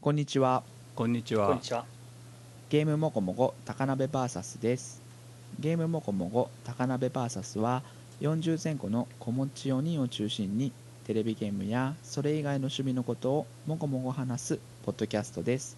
[0.00, 0.62] こんにちは。
[0.94, 1.48] こんにちは。
[1.48, 1.84] こんにちは。
[2.70, 5.02] ゲームもこもこ高鍋 VS です。
[5.58, 7.82] ゲームもこもこ高鍋 VS は
[8.20, 10.70] 40前後の子持ち4人を中心に
[11.04, 15.76] テレビゲームやそれ以外の趣味のことをもこもこ話すポッドキャストです。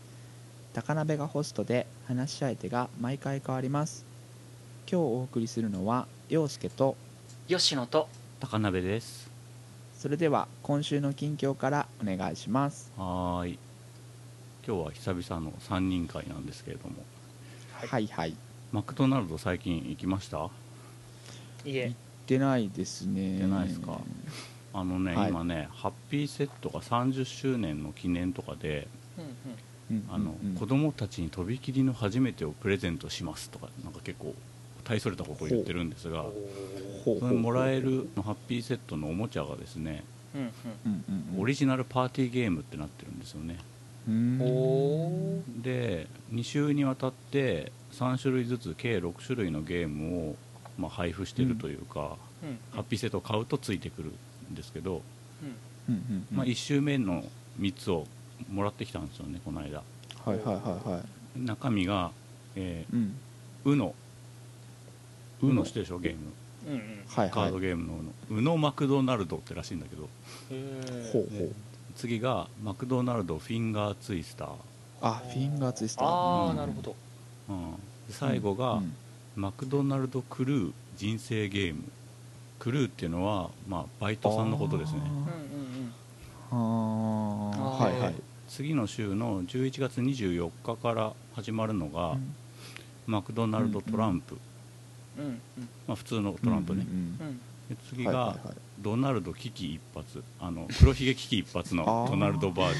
[0.74, 4.04] 高鍋がホストで話し相手が毎回変わります。
[4.86, 6.94] 今日お送りするのは陽介と
[7.48, 8.06] 吉野と
[8.38, 9.30] 高鍋です。
[9.96, 12.92] それでは今週の近況からお願いします。
[12.98, 13.69] はーい
[14.66, 16.96] 今日は久々の3人会なんですけれども。
[17.72, 17.88] はい。
[17.88, 18.34] はいはい。
[18.72, 20.50] マクドナルド最近行きました？
[21.64, 21.88] いえ。
[21.88, 21.96] 行っ
[22.26, 23.38] てないですね。
[23.38, 24.00] 行ってないですか？
[24.72, 25.30] あのね、はい。
[25.30, 28.86] 今ねハッピーセットが30周年の記念とかで
[29.18, 29.32] うんうん。
[29.90, 30.50] うんあの、うん。
[30.50, 34.34] うん子供たちにとびきりの初めてをプレゼントしますとかなんか結構
[34.84, 36.24] 大それたことを言ってるんですが
[37.04, 40.04] それもらえるハッピーセットのおもちゃがですね
[41.38, 43.58] オリジナルパーティーゲームってなってるんですよね
[44.06, 50.36] で2週にわたって3種類ずつ計6種類のゲームを、
[50.78, 52.58] まあ、配布してるというか、うん。
[52.72, 54.12] ハッピーセットを買うとついてくる
[54.50, 55.02] んですけど、
[55.88, 56.26] うん。
[56.32, 57.24] まあ、1週目の
[57.60, 58.06] 3つを
[58.50, 59.82] もらってきたんですよねこの間。
[60.24, 61.02] はいはいはいは
[61.36, 61.40] い。
[61.40, 62.10] 中身が、
[62.56, 63.16] えうん。
[63.64, 63.94] ー、UNO
[65.42, 66.18] UNO UNO してるでしょゲーム。
[66.68, 66.80] うんうん。
[67.08, 67.98] カードゲームの
[68.30, 70.08] UNO UNO マクドナルドってらしいんだけど。
[71.12, 71.52] ほうほう
[72.00, 74.48] 次がマクドナルドフィンガーツイスター、
[75.02, 76.08] あフィンガーツイスター。
[76.08, 76.50] あうん。
[76.52, 76.96] あなるほど。
[77.50, 78.94] うん、で最後が、うん。
[79.36, 81.82] マクドナルドクルー人生ゲーム。
[82.58, 85.00] クルーっていうのは、まあ、バイトさんのことですね。
[86.52, 87.62] うんうんうん。
[87.62, 88.14] あはいはい。
[88.48, 92.34] 次の週の11月24日から始まるのが、うん。
[93.06, 94.38] マクドナルドトランプ、
[95.18, 95.24] うん。
[95.24, 95.40] うん
[95.86, 97.36] まあ、普通のトランプね、うんうんうん。
[97.38, 97.44] で
[97.76, 98.56] 次が、はいはいはい。
[98.80, 100.06] ドナルド危機一髪
[100.40, 102.78] あの黒ひげ危機一髪の ドナルドバージ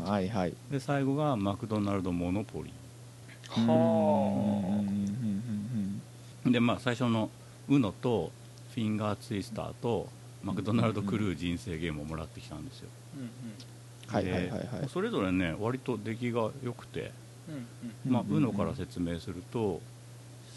[0.00, 0.06] ョン。
[0.10, 0.54] はいはい。
[0.70, 2.72] で最後がマクドナルドモノポリ。
[3.50, 4.84] は
[6.46, 7.30] でまあ最初の
[7.68, 8.30] UNO と
[8.74, 10.08] フィンガーツイスターと
[10.42, 13.30] マクドナルドクルー人生ゲームをもらってきたんですよ、うんうん。
[14.06, 14.80] はいはいはいはい。
[14.82, 17.12] でそれぞれね割と出来が良くて、
[17.48, 18.50] うんまあ、うんうんうん。
[18.50, 19.80] UNO から説明すると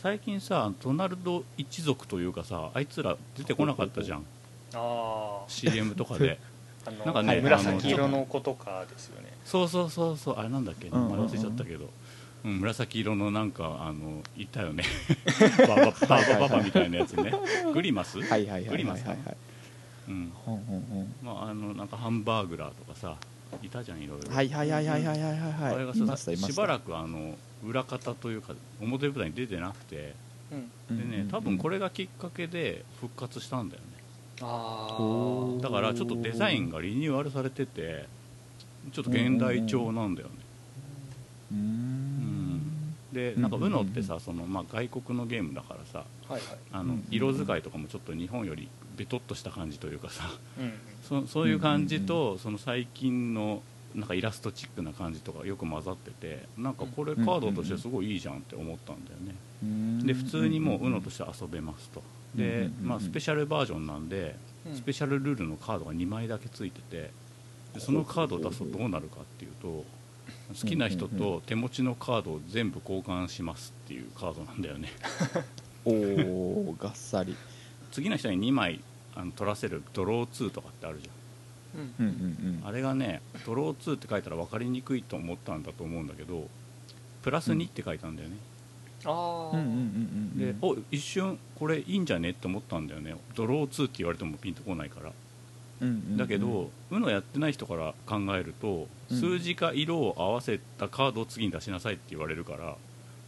[0.04, 4.26] 最近さドナルド一族というかさあいつら出てこなかったじゃん。
[4.74, 6.38] あ CM とかで。
[7.06, 9.32] なんかねはい紫色の子とかですよね。
[9.46, 10.36] そうそうそうそう。
[10.38, 10.90] あれなんだっけ？
[10.90, 11.18] 名うんうんうん。
[11.20, 11.90] 前忘れちゃったけど、
[12.44, 14.84] うん、紫色のなんかあのいたよね。
[15.66, 17.32] ババババババみたいなやつね。
[17.74, 19.12] グリマス、はいはいはいグリマスか。
[19.12, 19.38] はいはいはい
[20.10, 20.34] うん。
[21.24, 23.16] まあ、あのなんかハンバーグラーとかさ
[23.62, 25.86] いたじゃんいろいろ、はいはいはいはいはいはいはい。
[25.86, 30.16] はいしばらくあの裏方というか表舞台に出てなくて。
[30.90, 31.10] うん。
[31.10, 33.88] でね多分これがきっかけで復活したんだよね。
[34.42, 34.98] あ
[35.62, 38.08] だからちょっとデザインがリニューアルされてて
[38.92, 40.34] ちょっと現代調なんだよね。
[41.52, 42.34] うーん。
[43.14, 46.58] でなんかうんうんうん UNO ってさその、まあ、外国のゲームだからさあはいはい。
[46.72, 50.74] あのうんうん色使いとかもちょっと日本よりベトっとした感じというかさうん。
[51.04, 53.62] そそういう感じとその最近の
[53.96, 59.36] なんかイラストチックな感じとかよく混ざっててなんかこれカードとしてすごいいいじゃんって思ったんだよね。
[60.06, 62.02] で普通にもう UNO として遊べますと。
[62.36, 64.36] でまあスペシャルバージョンなんで
[64.68, 64.76] うん。
[64.76, 67.12] スペシャルルールのカードが2枚だけついてて
[67.74, 74.90] でそのカードを出すとどうなるかっていうと好きな人と手持ちのカードを全部交換しますっていうカードなんだよね。
[75.86, 77.36] おおがっさり。
[77.92, 78.80] 次の人に2枚
[79.16, 81.23] あの取らせるドロー2とかってあるじゃん
[82.66, 86.48] あれがねドロー2って書いたら分かりにくいと思ったんだと思うんだけど
[87.24, 88.36] プラス2って書いたんだよね、
[89.06, 93.16] ああうんうんうんうんでお一瞬これいいんじゃねって思ったんだよね。
[93.36, 95.12] ドロー2って言われてもピンとこないから。
[95.82, 99.20] うんうんうんだけど UNO やってない人から考えるとうん。
[99.20, 102.76] 数字か色を合わせたカードを次に出しなさいって言われるから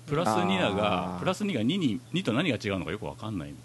[0.05, 3.55] プラス2だがプラス2が2に2と何が違うのかよく分かんないみ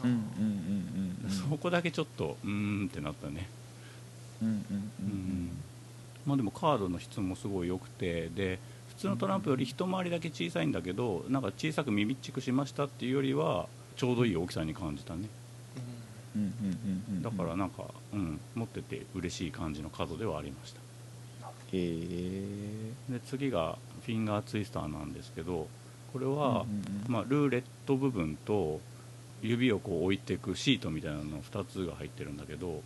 [0.00, 3.48] たいうんうんうんうんな、そこだけちょっとうーんってなったね
[6.26, 8.58] まあでもカードの質もすごい良くてで
[8.90, 13.66] 普通のトランプより一回りだけ小さいんだけどなんか小さくミミッチクしましたっていうよりは
[13.96, 15.28] ちょうどいい大きさに感じたね。
[16.34, 20.80] うんうんうんうんだからなんか、うん、持ってて嬉しい感じのカードではありました。
[21.48, 22.92] へえ。
[23.10, 25.68] で次がフィンガーツイスターなんですけど
[26.12, 27.12] これは、うんうんうん。
[27.12, 28.80] まあ、ルーレット部分と
[29.42, 32.80] 指をこう置いていくシートみたいなの2つが入ってるんだけど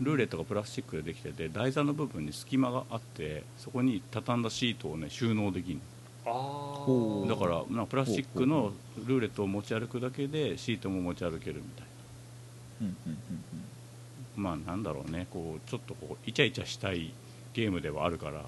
[0.00, 5.80] ルーレットがプラスチックでできてて台座の部分に隙間があってそこに畳んだシートをね収納できる
[6.24, 6.86] あ
[7.28, 8.72] だからなプラスチックの
[9.06, 11.86] ルーレットを持ち歩くだけでシートも持ち歩けるみたい
[12.82, 13.14] うんうんうん
[14.36, 15.26] なまあなんだろうね。
[15.30, 17.12] こうちょっとこうイチャイチャしたい
[17.54, 18.42] ゲームではあるから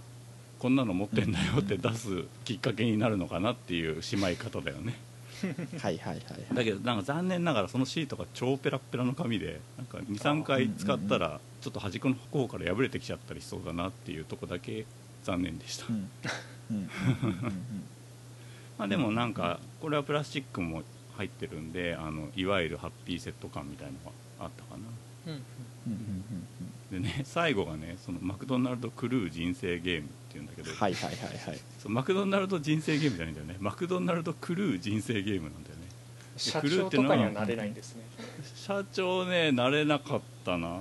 [0.60, 4.94] こんなの持ってんだよって出すきっかけになるのかなっていうしまい方だよね
[5.80, 6.22] はいはいはい
[6.54, 14.86] だけどなんか残念ながらそのシートが超ペラッペラの紙でなんか23回使ったらちょっと端っこの方から破れてきちゃったりしそうだなっていうとこだけ
[15.24, 15.84] 残念でした、
[18.78, 20.82] まあでもなんかこれはプラスチックも
[21.16, 23.98] 入ってるんであのいわゆるハッピーセット感みたいの
[24.38, 24.84] があったかな。
[25.26, 25.42] うんうん
[25.86, 25.96] うん
[26.60, 31.16] うんでね 最後がねそのマクドナルドクルー人生ゲームっていうんだけど、はいはいはい
[31.48, 31.60] はい。
[31.78, 33.56] そうマクドナルド人生ゲームじゃないんだよね。
[33.60, 35.82] マクドナルドクルー人生ゲームなんだよね。
[36.36, 38.02] 社長とかにはなれないんですね。
[38.56, 40.78] 社長ね慣れなかったな。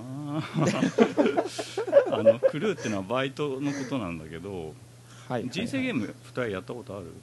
[2.12, 4.70] あのクルーってのはバイトのことなんだけどはい。
[5.28, 7.06] はいはい人生ゲーム2人やったことある？
[7.06, 7.14] はい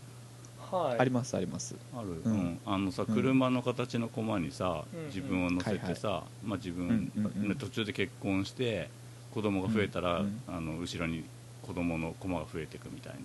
[0.72, 1.75] ありますあります。
[1.96, 2.38] ある、ううん。
[2.38, 2.60] ん。
[2.66, 3.16] あのさうん。
[3.16, 5.06] 車の形の駒にさ、うん。
[5.08, 8.90] 自分を乗せてさ、まあ、自分、うんうんうん途中で結婚して
[9.34, 11.24] 子供が増えたら、うんあの後ろに
[11.64, 13.16] 子供の駒が増えていくみたい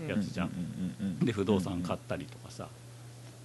[0.00, 0.48] なやつじゃん。
[0.48, 0.54] うん。
[0.54, 2.68] うんうんうんで不動産買ったりとかさ、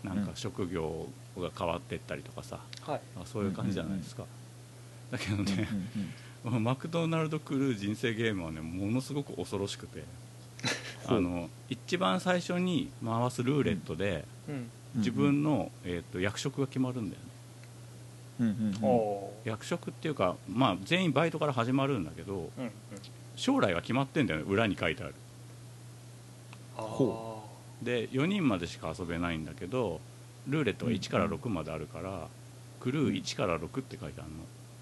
[0.04, 1.08] なんか職業
[1.38, 4.24] が変わってったりとかさはそういう感じじゃないですか、
[5.12, 5.68] だけどうんうんね、
[6.60, 10.04] マクドナルドクルー人生ゲームはねものすごく恐ろしくて
[11.08, 14.56] あの一番最初に回すルーレットで、うん。
[14.56, 14.70] うん。
[14.96, 17.28] 自分の、えー、と役職が決まるんだよね。
[18.42, 18.84] うんうんうん。
[18.84, 22.72] お役職っていうか、まあ、全員バイトから始まるんだけどーうんうん。
[23.36, 25.16] 将来が決まってんだよね裏に書いてある。
[27.82, 30.00] で4人までしか遊べないんだけど
[30.48, 32.28] ルーレットが1から6まであるから、
[32.80, 34.38] クルー1から6って書いてあるの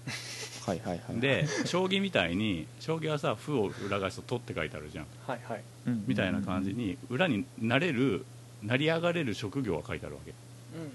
[0.66, 1.20] はいはいはい。
[1.20, 5.06] で将棋みたいに将棋はさ歩を裏返すと「取」って書いてあるじゃん。
[5.26, 5.62] はいはい。
[6.06, 8.24] みたいな感じに裏になれる
[8.62, 10.32] 成り上がれる職業が書いてあるわけ。
[10.74, 10.90] うんうん。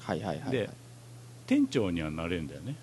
[0.00, 0.50] はいはいはいはい。
[0.52, 0.70] で
[1.46, 2.76] 店長にはなれるんだよね。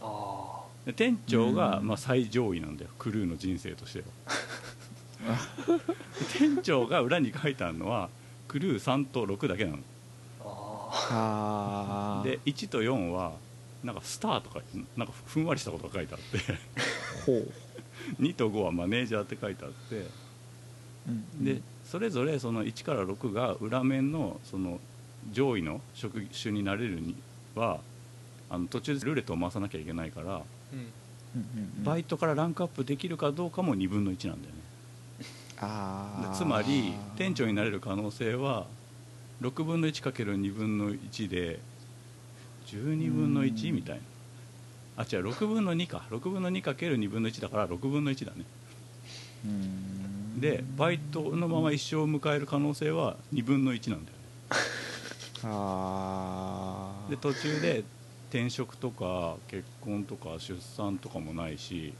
[0.00, 2.90] あで店長が、うんまあ、最上位なんだよ。
[2.98, 4.04] クルーの人生としては。
[6.38, 8.10] 店長が裏に書いてあるのは
[8.48, 9.78] クルー3と6だけなの。
[9.78, 9.80] ー。
[10.42, 12.30] ああー。
[12.30, 13.32] で1と4は
[13.84, 14.60] なんかスターとか
[14.96, 16.38] なんかふんわりしたことが書いてあって。
[17.26, 17.52] ほう。
[18.20, 19.96] 2と5はマネージャーって書いてあって。
[21.06, 21.44] うんうん。
[21.44, 24.80] でそれぞれその1から6が裏面のその
[25.32, 27.14] 上位の職種になれるに
[27.54, 27.80] は
[28.50, 30.42] あの途中でルーレットを回さなきゃいけないから
[31.82, 34.60] バイトからランクアップできるかどうかも2分の1なんだよね。
[35.60, 38.66] あつまり店長になれる可能性は
[39.40, 41.60] 6分の 1×2 分の1で
[42.66, 44.02] 12分の1うんみたいな。
[44.96, 46.06] あ違う6分の2か。
[46.10, 48.44] 6分の 2×2 分の1だから6分の1だね。
[50.40, 54.24] でバイトのまま一生を迎える可能性は2分の1なんだよね。
[55.44, 57.10] あー。
[57.10, 57.84] で途中で
[58.30, 61.92] 転職とか結婚とか出産とかもないし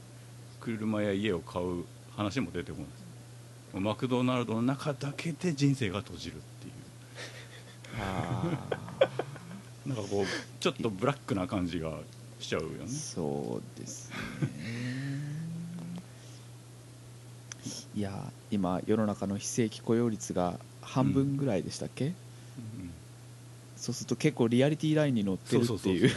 [0.59, 1.85] 車や家を買う
[2.15, 3.81] 話も出てこない。
[3.81, 6.73] マクドナルドの中だけで人生が閉じるっていう。
[7.99, 9.24] あ
[9.85, 10.25] なんかこう
[10.59, 11.91] ちょっとブラックな感じが
[12.39, 12.75] しちゃうよね。
[12.85, 14.15] ーそうですね。
[17.95, 22.13] いや今世の中の非正規雇用率が半分ぐらいでしたっけ、うん。
[23.77, 26.09] そうすると結構リアリティラインに乗ってるっていう。
[26.09, 26.15] そ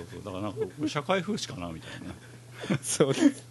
[0.00, 1.90] うそうだからなんか社会風刺かなみたい
[2.70, 2.78] な。
[2.82, 3.44] そうです。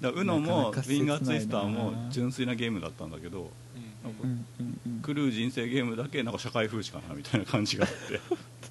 [0.00, 3.50] だから UNO もなかなかフィンガーツイスターもな純粋なゲームだったんだけど
[4.04, 4.10] うん。
[4.10, 5.00] うんうんうん。
[5.02, 8.20] クルー人生ゲームだけなんか社会風刺かなみたいな感じがあって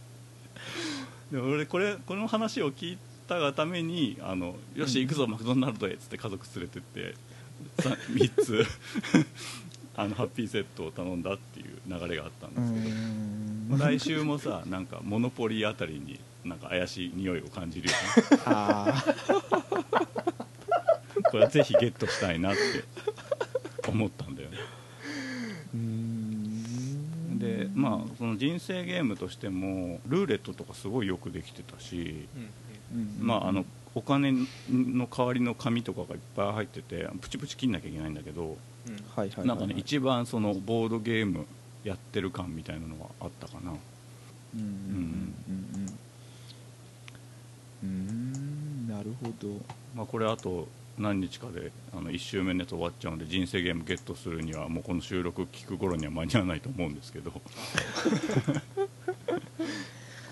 [1.32, 7.16] で俺これこの話を聞いたがためにあのよし行くぞマクドナルドへっつって家族連れてって
[7.82, 8.66] さ3つ
[9.96, 18.00] あのハッピーセットを頼んだっていう流れがあったんうですけど、来週もさなんかモノポリーあたりになんか怪しい匂いを感じるよね。
[18.46, 19.04] あ
[21.30, 22.60] これはぜひゲットしたいなって
[23.88, 32.28] 思ったんだよねーうーんでまあその人生ゲームとしてもルーレットとかすごいよくできてたし、
[33.20, 33.66] まああの
[33.96, 34.32] お金
[34.70, 38.58] の代わりの紙とかがいっぱい入っててプチプチ切んなきゃいけないんだけど
[39.46, 41.46] なんかね一番そのボードゲーム
[41.84, 43.72] やってる感みたいなのがあったかな。
[44.56, 45.34] うんうん
[47.84, 49.48] うんなるほど。
[49.96, 50.68] まあこれあと
[51.00, 57.32] 何日かであの1周目のやつ終わっちゃうんで人生ゲームゲットするにはもうこの収録聞く頃には間に合わないと思うんですけど。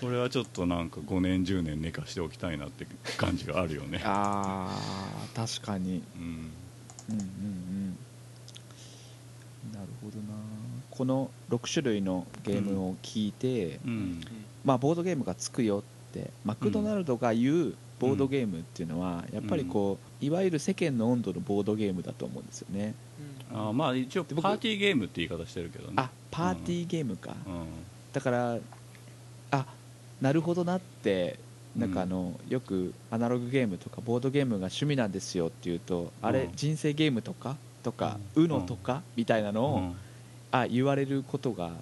[0.00, 4.00] これはちょっとなんか5年10年寝かしておきたいなって感じがあるよね。
[4.04, 6.04] あー確かに。
[6.16, 6.22] うん。
[7.10, 7.98] うんうんうん。
[9.72, 10.38] なるほどな。
[10.90, 14.20] この6種類のゲームを聞いて、うん。
[14.64, 22.94] まあボードゲームがつくよっってマクドナルドが言うボードゲームっていうのは、やっぱりこういわゆる世間の温度のボードゲームだと思うんですよね。
[23.52, 25.94] あーまあ一応パーティーゲームって言い方してるけどね。
[25.96, 27.64] あパーティーゲームか、うん。
[28.12, 28.58] だから
[29.50, 29.66] あ
[30.20, 31.38] なるほどなって
[31.76, 36.52] なんかあの、よくアナログゲームとかボードゲームが趣味なんですよっていうとあれうん。
[36.56, 37.56] 人生ゲームとか？
[37.82, 38.44] とか、うん。
[38.44, 39.02] UNO とか？
[39.16, 39.96] みたいなのを、うん。
[40.50, 41.72] あ言われることが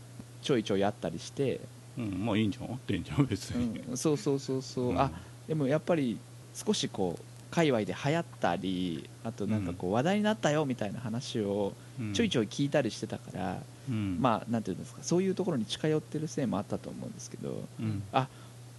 [0.43, 1.61] ちょいちょいあったりして、
[1.97, 2.27] うん。
[2.27, 2.71] まあいいんじゃん。
[2.71, 5.01] 合ってんじゃん別うに、ん、そうそうそうそう、うん。
[5.01, 5.11] あ
[5.49, 6.19] でもやっぱり
[6.55, 12.13] 少しこう界隈で流行ったりあとなんかこう話題になったよみたいな話をうん。
[12.13, 14.19] ちょいちょい聞いたりしてたから、うん。
[14.21, 18.03] まあなんていうんですかそういうところに近寄ってるせいもあったと思うんですけどうん。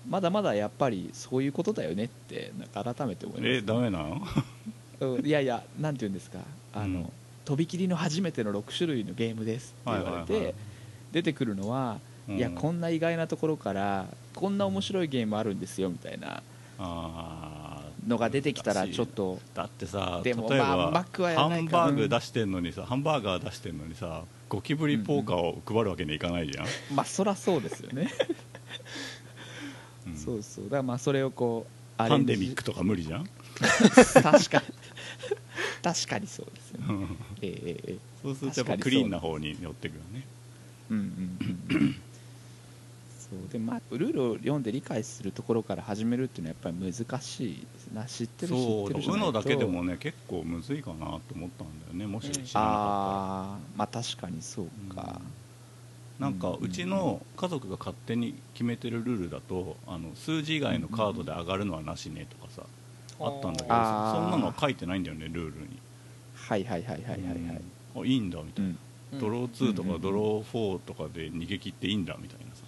[0.09, 4.21] まだまだやっぱりそういうことだよねってなんか改めて思います、えダメなの？
[5.17, 6.39] うんいやいやなんていうんですか
[6.74, 7.09] あの、うん。
[7.45, 10.55] とびきりの初めての6種類のゲームですって言われて、はいはいはい。
[11.12, 14.05] 出てくるのは、いやこんな意外なところから
[14.36, 16.43] こんな面白いゲームあるんですよみたいなあ
[16.79, 19.39] のが出てきたらちょっと。
[19.53, 21.05] ーだってさでも例えば、
[21.36, 28.10] ハンバーグ出してんのにさ、ハンバーガー出してんのにさゴキブリポーカーを配るわけにはいかないじゃん、まあそらそうですよね、
[30.07, 30.15] うん。
[30.15, 30.65] そうそう。
[30.65, 33.25] だからまあそれをこうアパンデミックとか無理じゃん？
[34.13, 34.63] 確かに。
[35.81, 36.86] 確かにそうですよね。
[36.89, 37.17] うん。
[37.41, 37.91] ええええ。
[37.91, 40.25] ええそうするとやっぱクリーンな方に寄ってくるよね。
[40.91, 41.03] うんうん
[41.72, 41.96] うんうん
[43.29, 43.51] そう。
[43.51, 47.88] でまあルールを読んで理解するところから始めるっていうのはやっぱり難しいです。
[47.93, 48.86] な知ってる知そう。
[48.86, 55.22] ってるじゃだけでもね結構むずいかなと思ったんだよねもし知らなかったら、ああまあ確かにそうか、
[56.19, 62.63] なんかうんうちの家族が勝手に決めてるルールだとあの数字以外のカードで上がるのはなしねとかさ
[63.19, 65.79] あったんだけどそんなのは書いてないんだよねルールに。
[66.36, 67.22] はいはいはいはいはいはい。
[67.96, 68.01] うん。
[68.03, 68.72] あいいんだみたいな、
[69.13, 69.19] うん。
[69.19, 72.46] ドロー2とうんうんうんかドロー4とかで逃げ切っていいんだみたいなさ。
[72.46, 72.66] うんうんうんうん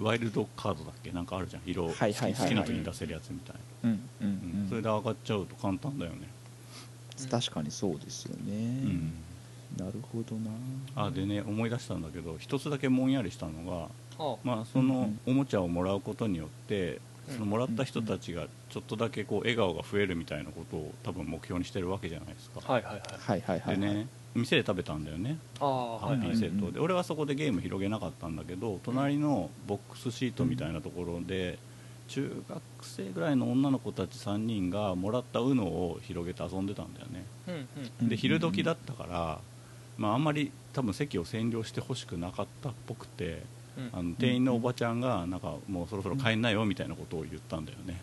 [0.00, 1.10] ワイルドカードだっけ？
[1.10, 1.62] なんかあるじゃん。
[1.66, 2.48] 色好きはいはいはいはい。
[2.48, 4.32] 好きな時に出せるやつみたいな、うんうんうん。
[4.32, 4.62] うん。
[4.62, 6.28] うんそれで上がっちゃうと簡単だよね、
[7.30, 9.12] 確かにそうですよね、うん。
[9.76, 10.50] なるほどな。
[10.96, 14.36] あでね思い出したんだけど一つだけぼんやりしたのがあ。
[14.44, 17.34] まあ、そのおもちゃをもらうことによってうん。
[17.34, 23.02] そのもらった人たちがちょっとだけこう笑顔が増えるみたいなことを多分目標にしてるわけじゃないですか、はいはいはい。
[23.18, 23.80] はいはいはいはい。
[23.80, 25.38] でね店で食べたんだよね。
[25.58, 26.80] ハッピーセットうんで。
[26.80, 31.58] 俺はそこでゲーム広げなかったんだけど隣のボックスシートみたいなところで
[32.08, 37.24] 中学生ぐらいの女の子たち3人がもらった UNO を広げて遊んでたんだよね。
[37.48, 37.66] うんうん。
[38.02, 39.38] うんで昼時だったから、
[39.96, 43.42] まあ、あんまり多分席を占領してほしくなかったっぽくて
[43.78, 43.90] うん。
[43.92, 48.00] あの店員のおばちゃんがなんかもうそろそろ帰んなよみたいなことを言ったんだよね、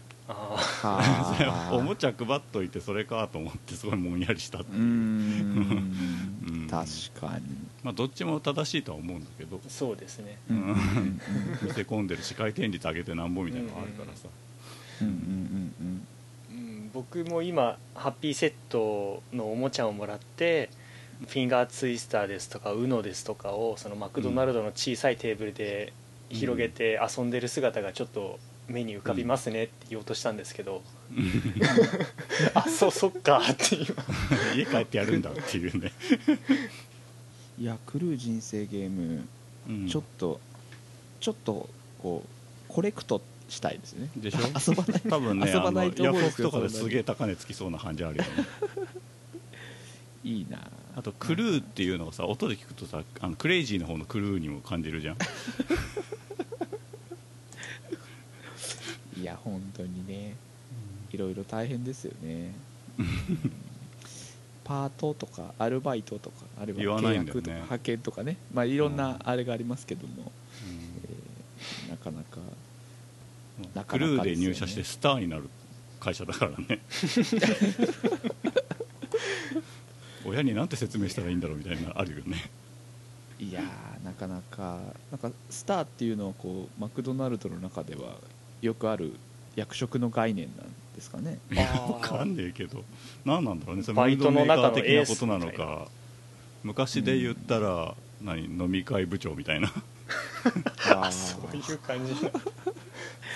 [0.84, 6.68] あおもちゃ配っといてそれかと思ってすごいもんやりしたっていう、うんん。
[6.70, 6.86] 確
[7.20, 7.46] かに。
[7.84, 9.58] まあ、どっちも正しいとは思うんだけど。
[9.58, 10.38] あそうですね。
[10.48, 14.28] 見せ込んでる視界転率上げてなんぼみたいなのがあるからさ、
[15.02, 16.08] うんうんうん
[16.52, 16.92] うん。
[16.94, 20.70] 僕も今ハッピーセットのおもちゃをもらって
[21.28, 25.94] フィンガーツイスターですとか UNO ですとかをそのマクドナルドの小さいテーブルで
[26.30, 28.40] 広げて遊んでる姿がちょっと
[28.72, 30.82] 目に浮かびますねって言おうとしたんですけど、
[32.54, 33.96] あそうそっかっていう。
[34.56, 35.92] 家帰ってやるんだっていうね、
[37.60, 39.28] いや狂う人生ゲーム
[39.70, 39.88] うん。
[39.88, 40.40] ちょっと
[41.20, 41.70] ちょっと
[42.02, 44.10] こうコレクトしたいですね。
[44.18, 44.40] でしょ？
[44.72, 45.02] 遊ばない。
[45.02, 48.30] 多分ね遊ばないと思うんですけどクとかですげえ高値つきそうな感じあるよね。
[50.24, 50.60] いいな。
[50.96, 55.18] あとクルーっていうのがさ音で聞くとさあのクレイジーの方のクルーにも感じるじゃん
[59.22, 60.36] いや本当にね。
[61.12, 62.54] いろいろ大変ですよね。
[64.64, 68.38] パートとかアルバイトとかあるいは契約とか派遣とかね。
[68.54, 69.20] まあいろんうなん。
[69.30, 70.32] あれがありますけども、
[70.66, 72.40] えーなかなか
[73.76, 75.50] なかクルーでなかですよね入社してスターになる
[76.00, 76.80] 会社だからね。
[80.26, 82.50] 親になんて説明したらいいんだろうみたいなのあるよね。
[83.40, 84.80] いやーなかなか
[85.12, 88.18] なんかスターっていうのはこうマクドナルドの中では
[88.62, 89.14] よくある
[89.56, 91.40] 役職の概念なんですかね。
[91.90, 92.84] わかんねえけど。
[93.26, 93.84] 何なんだろうね。
[93.84, 95.88] それバイトの中のムードメーカー的なことなのか。
[96.64, 98.46] 昔で言ったら、何？
[98.46, 99.68] 飲み会部長みたいな。
[99.68, 101.12] あー。
[101.12, 102.28] そういう感じそ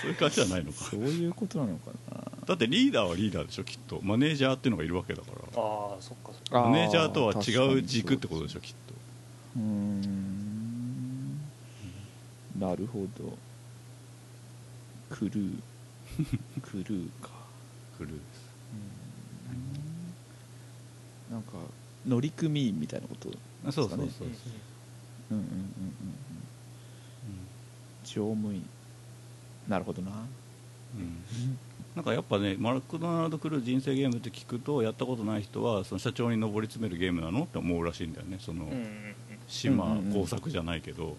[0.06, 0.84] ういう感じじゃないのか。
[0.84, 2.24] そういうことなのかな。
[2.46, 4.00] だってリーダーはリーダーでしょきっと。
[4.02, 5.38] マネージャーっていうのがいるわけだから。
[5.60, 6.68] ああそっかそっか。
[6.68, 8.94] マネージャーとは違う軸ってことでしょきっと。
[9.56, 10.26] うーん。
[12.58, 13.36] なるほど
[15.10, 15.58] クルー。
[16.62, 17.30] クルーか。
[17.98, 18.46] クルーです。
[21.30, 21.52] なんか
[22.06, 23.30] 乗組員みたいなこと
[23.66, 24.30] あそうそうそうですかね
[25.28, 25.66] そう、うんうんうんうんうん。
[28.04, 28.64] 乗務員。
[29.68, 30.10] なるほどな。
[30.10, 31.16] うん。
[31.96, 37.42] なんかやっぱねマクドナルド来る人生ゲームって聞くとやったことない人はその社長に上り詰めるゲームなの？
[37.44, 38.38] って思うらしいんだよね。
[38.40, 39.14] そのうんうんうん。
[39.48, 40.12] 島うんうんうん。
[40.20, 41.16] 工作じゃないけど。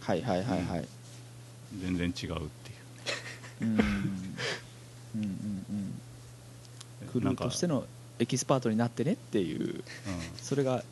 [0.00, 0.88] はいはいはいはい。
[1.80, 2.75] 全然違うっていう
[3.62, 3.82] うんうんうん
[5.16, 7.84] うんクルなんかーとしての
[8.18, 9.82] エキスパートになってねっていう
[10.36, 10.82] それが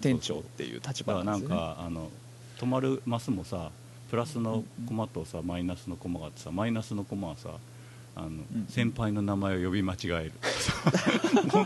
[0.00, 2.10] 店長っていう立だからなん場なんですよねかあの
[2.58, 3.70] 止まるマスもさ
[4.10, 7.50] プラスのコマとさマイナスのコマがあってさマイナスのコマはさ
[8.16, 8.30] あの、
[8.68, 10.32] 先輩の名前を呼び間違える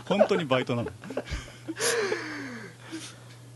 [0.05, 0.91] 本当にバイトなの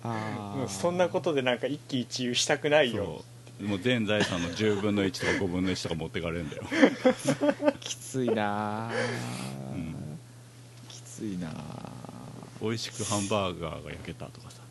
[0.03, 3.23] あそんなことでなんか一喜一憂したくないよ
[3.61, 6.63] もう全財産の10分の1とか 5分の1とか持ってかれるんだよ。
[7.79, 8.91] きついなあ、
[9.73, 9.95] うん。
[10.89, 11.91] きついなあ。
[12.61, 14.61] 美味しくハンバーガーが焼けたとかさ、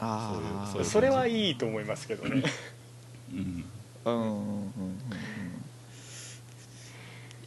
[0.00, 0.84] あー。
[0.84, 2.42] それはいいと思いますけどね。
[3.32, 3.64] うん、
[4.04, 4.70] うんうんうんうん。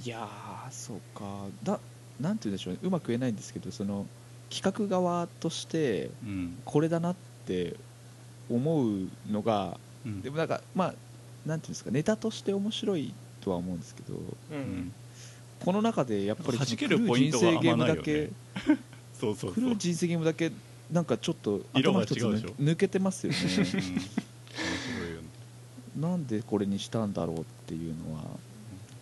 [0.03, 1.45] いやーそうか。
[1.63, 1.79] だ
[2.19, 2.79] なんて言うんでしょうね。
[2.83, 4.05] うまく言えないんですけどその
[4.49, 6.57] 企画側としてうん。
[6.65, 7.75] これだなって
[8.49, 10.93] 思うのがうんでもなんかまあ
[11.45, 14.19] なんていうんですかネタとして面白いとは思うんですけどう
[14.51, 14.59] うん。
[14.59, 14.93] ん
[15.63, 18.29] この中でやっぱり弾けるポイントが人生ゲームだあんまないよけね。
[19.19, 19.63] そうそうそう。
[19.63, 20.51] 来る人生ゲームだけ
[20.91, 22.49] なんかちょっと色が頭一つ違うでしょ。
[22.61, 23.39] 抜けてますよね。
[23.39, 23.47] うん。
[23.47, 25.27] 面白いよね。
[25.95, 28.23] なんでこれにしたんだろうっていうのは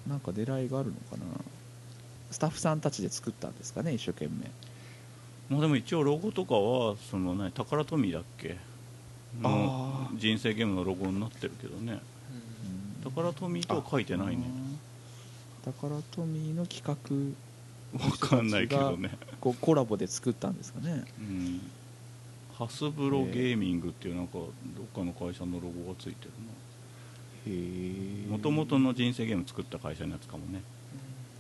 [0.08, 1.24] なんか狙いがあるのかな。
[2.29, 4.50] スタッフさんたちで作ったんですかね一生懸命。
[5.50, 8.58] まあでも一応ロゴとかはそのねタカラトミーだっけ
[9.39, 12.00] の人生ゲームのロゴになってるけどね。
[13.03, 14.43] タカラトミーとは書いてないね。
[15.65, 18.05] だからトミーの企画。
[18.05, 19.11] わかんないけどね。
[19.39, 21.03] こうコラボで作ったんですかね。
[21.19, 21.61] うん。
[22.53, 26.31] ハスブロゲーミングっていうなんかどっかの会社のロゴがついてる
[27.47, 30.61] へえなもともとの人生ゲーム作った会社のやつかもね、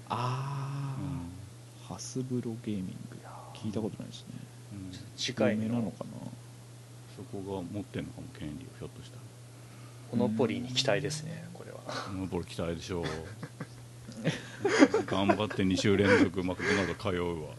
[0.09, 1.89] あうん。
[1.89, 3.17] あ、ハスブロゲーミング。
[3.53, 4.33] 聞いたことないですね。
[4.73, 4.91] うん。
[5.15, 6.09] 次回のなのかな。
[6.10, 6.10] そ
[7.31, 9.21] こが持ってるのかも権利をひょっとしたら。
[10.13, 11.79] モノポリーに期待ですねこれは。
[12.13, 13.05] モノポリ期待でしょう。
[15.07, 17.49] 頑張って2週連続マクドナルド通うわ。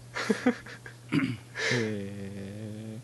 [1.73, 2.99] へえ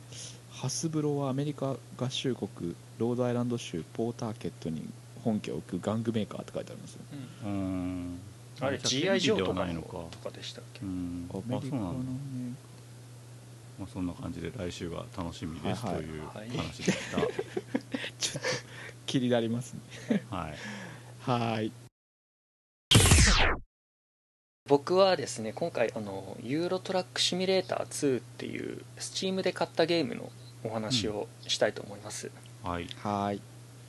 [0.51, 4.83] ハスブロはアメリカ合衆国ロードアイランド州ポーターケットに
[5.23, 7.01] 本拠を置く玩具メーカーって書いてありますよ
[7.45, 8.19] うーん。
[8.61, 9.89] あれ GI ジョーでとかのはないのか。
[10.11, 10.81] とかでしたっけ？
[10.83, 11.29] うん
[13.79, 17.19] まあ、そんな感じで来週が楽しみですとはいはいいうはい話でした。
[18.19, 18.49] ちょっと
[19.07, 19.75] 気になります
[20.09, 20.25] ね。
[20.31, 20.55] はい。
[21.21, 21.73] はーい。
[24.67, 30.31] 僕はですね今回あのユーロトラックシミュレーター2っていう Steam で買ったゲームの
[30.63, 32.31] お話をしたいと思います、
[32.63, 32.89] はい。
[33.03, 33.43] はーい。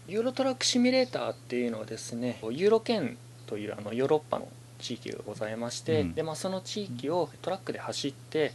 [0.08, 4.48] ユーロトラックシミュレーターっていうのはですねユーロ圏というあのヨーロッパの
[4.80, 6.14] 地域がございまして、うん。
[6.14, 8.54] でまあ、その地域をトラックで走って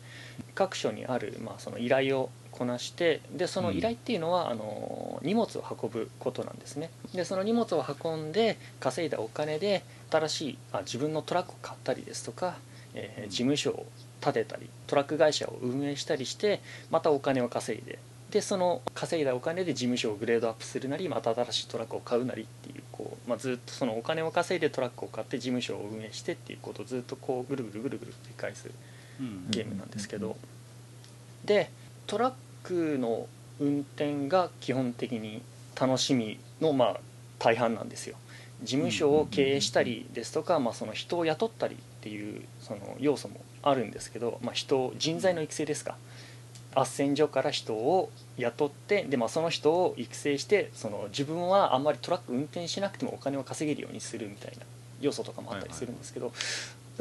[0.55, 6.91] 各所にある、まあ、その依頼をこなしてでその依頼っていうのは、あの荷物を運ぶことなんですね。
[7.15, 12.57] でその荷物を運んで稼いだお金で新しいあ自分のトラックを買ったりですとか、
[12.95, 13.87] えー事務所を
[14.21, 16.61] 建てたりトラック会社を運営したりして
[16.91, 17.99] またお金を稼いで
[18.31, 28.71] でその稼いだお金で事務所をグレードアップするなりまた新しいトラックを買うなりっていうこう、まあ、ずっとそのお金を稼いでトラックを買って事務所を運営してっていうことをずっとこうぐるぐるぐるぐる繰り返す
[29.21, 29.51] うん。
[29.51, 30.37] ゲームなんですけど、
[31.45, 31.71] で
[32.07, 33.29] トラックの
[33.61, 35.43] 運転が基本的に
[35.81, 37.01] 楽しみのまあ
[37.39, 38.17] 大半なんですよ。
[38.63, 45.97] 事務所を経営したりですとか、まあ、その人を雇ったりっていうその要素もあるんですけど、まあ、人人材の育成ですか
[46.75, 54.65] 斡旋所から人を雇ってで、まあ、その人を育成してその自分はあんまりトラック運転しなくてもお金を稼げるようにするみたいな
[55.01, 56.33] 要素とかもあったりするんですけど、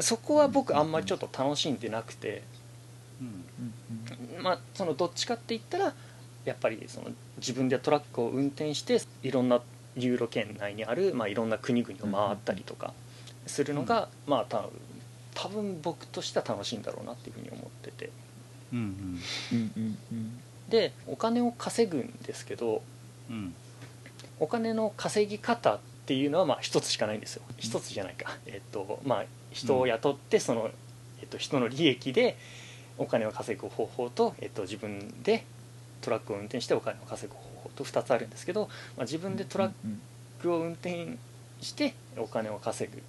[0.00, 2.42] そこは僕あんまりちょっと楽しんでなくて。
[3.20, 5.94] うんまあ、そのどっちかって言ったら
[6.44, 9.60] やっぱりその自分でトラックを運転していろんな
[9.96, 12.92] ユーロ圏内にある、まあ、いろんな国々を回ったりとか
[13.46, 14.70] するのが、まあ多分
[15.34, 18.10] 多分僕としては楽しいんだろうなっていうふうに思ってて
[18.72, 19.20] うんうん
[19.52, 19.72] うん。
[19.76, 22.82] うんうんでお金を稼ぐんですけど
[23.28, 23.54] うん
[24.40, 27.42] お金の稼ぎ方っていうのはまあ一つしかないんですよ。
[27.58, 30.70] 一つじゃないか、えっとまあ、人を雇ってその、
[31.20, 32.36] えっと、人の利益で
[32.98, 35.44] お金を稼ぐ方法と、えっと、自分で
[36.00, 40.00] トラックを運転してお金を稼ぐ方法と2つあるんですけど、まあ、自分でトラッうん
[40.42, 41.16] クを運転
[41.60, 43.02] してお金を稼ぐ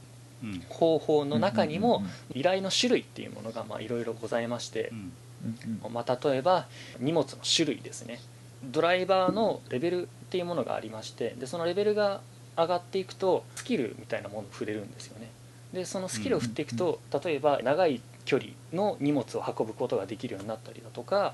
[0.43, 0.63] うん。
[0.69, 5.11] 方法の中にもうん依頼の種類っていうものがまあいろいろございましてう、ん
[5.45, 5.93] うんうん。
[5.93, 6.67] まあ、例えば
[6.99, 8.19] 荷物の種類ですね。
[8.63, 12.21] ドライバーのレベルっていうものがありましてでそのレベルが
[12.57, 15.29] 上がっていくとスキルみたいなものを触れるんですよね。
[15.71, 21.33] でそのスキルを振っていくと、例えば長い距離の荷物を運ぶことができるようになったりだとか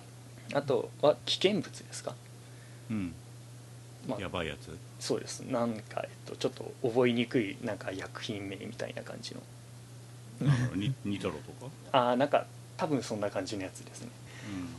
[0.54, 2.16] あとは危険物ですか、
[2.90, 3.14] うん。
[4.08, 4.76] まあやばいやつ？
[5.00, 5.42] そうです。
[5.42, 9.42] なんか、えっと、ちょっと覚えにくいなんか薬品名みたいな感じの。
[11.06, 12.48] ニトロとか、ああなんか
[12.82, 14.10] 多分そんな感じのやつですね。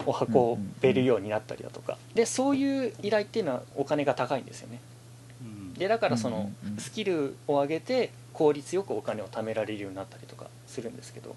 [0.03, 0.11] うん。
[0.11, 1.97] を運べるようになったりだとか。
[2.17, 4.81] でそういう依頼っていうのはお金が高いんですよね。
[5.41, 5.75] うん。
[5.75, 11.37] でだからそのスキルを上げて効率よくお金を貯められるようになったりとかするんですけど。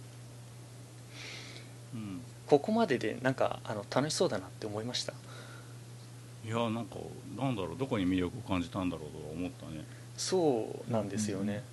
[1.93, 2.21] うん。
[2.47, 5.13] ここまででなんかあの楽しそうだなって思いました？
[6.43, 6.95] いやなんか
[7.38, 9.86] なんだろうどこに魅力を感じたんだろうとは思ったね。
[10.17, 11.63] そうなんですよね、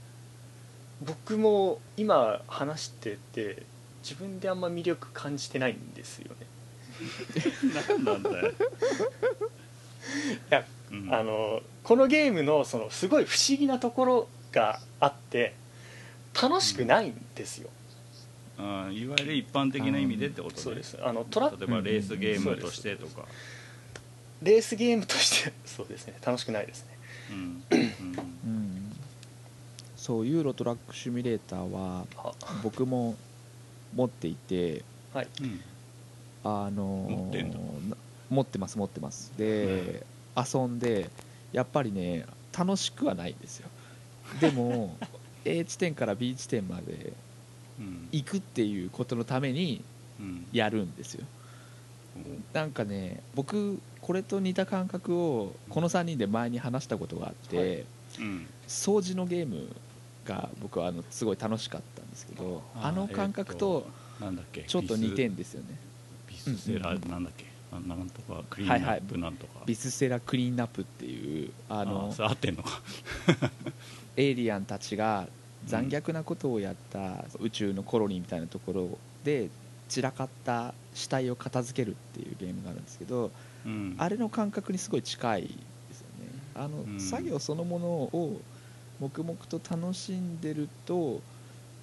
[1.00, 3.62] 僕も今話してて
[4.02, 6.46] 自分であんま魅力感じてないんですよね。
[7.88, 8.54] なんなんだよ、い
[10.50, 11.14] やうん。
[11.14, 15.54] あのこのゲームのそのすごい不思議なところがあって
[16.40, 17.70] 楽しくないんですよ、
[18.58, 20.62] あいわゆる一般的な意味でってことね。
[20.62, 20.98] そうです。
[21.02, 23.26] あのトラ例えばレースゲームとしてとか。
[24.42, 26.14] レースゲームとして そうですね。
[26.24, 26.98] 楽しくないですね。
[27.30, 27.64] うん。
[27.70, 27.80] うん。
[27.80, 27.82] う
[28.48, 28.96] ん。
[29.96, 33.16] そうユーロトラックシミュレーターはあ僕も
[33.94, 35.28] 持っていてはい。
[35.40, 35.60] うん
[36.44, 37.58] あのー持ってんだ。
[37.58, 37.96] な
[38.30, 39.32] 持ってます持ってます。
[39.36, 40.04] で、
[40.36, 41.10] 遊んで
[41.52, 42.24] やっぱりね
[42.56, 43.68] 楽しくはないんですよ。
[44.40, 44.96] でも
[45.44, 47.12] A 地点から B 地点まで
[47.78, 48.08] うん。
[48.10, 49.82] 行くっていうことのために
[50.18, 50.46] うん。
[50.52, 51.24] やるんですよ。
[52.52, 57.84] なんかね僕これと似た感覚をこの3人で前に話したことがあって、はい。
[58.18, 58.46] うん。
[58.66, 59.68] 掃除のゲーム
[60.26, 63.86] が僕はあのすごい楽しかったんですけどあの感覚と
[64.20, 64.62] えーなんだっけ？
[64.62, 65.76] ちょっと似てんですよね。
[66.28, 67.46] ビスセラなんだっけ？
[67.72, 69.60] ななんとかクリーンナップなんとか。
[69.66, 72.80] ビスセラクリーンナップっていうああのそれ合ってんのか？
[74.16, 75.26] エイリアンたちが
[75.66, 79.48] 残虐なことをやった宇宙のコロニーみたいなところで
[79.88, 83.30] 散らかった死体を片付けるっていうゲームがあるんですけど
[83.64, 83.94] うん。
[83.98, 85.48] あれの感覚にすごい近いで
[85.94, 86.28] すよね。
[86.54, 87.00] あの、うん。
[87.00, 88.40] 作業そのものを
[89.02, 91.20] 黙々と楽しんでると、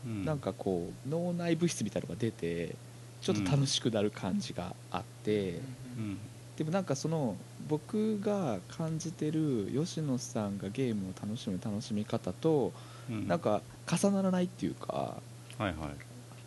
[0.05, 0.25] うん。
[0.25, 2.75] なんかこう脳内物質みたいなのが出て
[3.21, 5.55] ちょっと楽しくなる感じがあって、う
[6.01, 6.17] ん。
[6.57, 7.35] でもなんかその
[7.69, 12.71] 僕が感じてる吉野さんがゲームを楽しむ楽しみ方と
[13.09, 13.27] うん。
[13.27, 15.17] なんか重ならないっていうか
[15.57, 15.75] はいはい。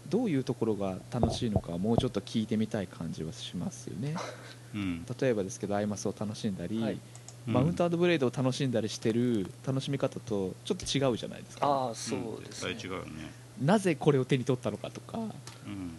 [0.09, 4.15] どういうところが楽しいのかもうちょっと聞いてみたい感じはしますよね。
[4.75, 5.07] うん。
[5.21, 6.99] 例えばですけどアイマスを楽しんだり、はい
[7.47, 11.67] マウントブレードを楽しんだりしてる楽しみ方とちょっと違うじゃないですか。
[11.67, 12.75] ああそうですね。
[12.75, 13.31] 絶対違うよね。
[13.61, 15.21] なぜこれを手に取ったのかとかう
[15.69, 15.95] ん。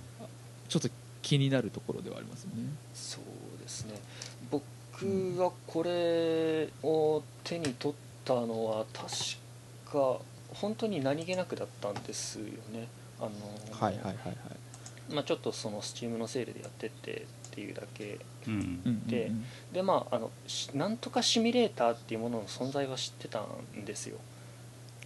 [0.70, 0.90] ちょっと
[1.22, 2.64] 気になるところではありますよね。
[2.94, 3.94] そうですね。
[4.50, 9.10] 僕がこれを手に取ったのは確
[9.92, 10.20] か
[10.54, 12.88] 本当に何気なくだったんですよね。
[13.20, 13.30] あの
[13.72, 14.36] はいはいはいはい。
[15.14, 20.32] まあ、ちょっとそのスチームのセールでやってってっていうだけうんうんうんうんでまああの
[20.76, 24.18] なんとかシミュレーターっていうものの存在は知ってたんですよ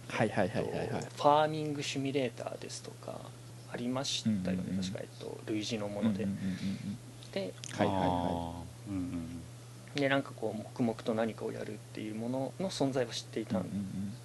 [0.08, 3.18] はいはいはいはいはいファーミングシミュレーターですとか
[3.72, 6.26] ありましたよね、確か、えっと、類似のもので、
[7.32, 9.42] ではいはいはあーうんうん
[9.94, 13.64] でなんかこう黙々と何かをやるっていうものの存在は知っていたん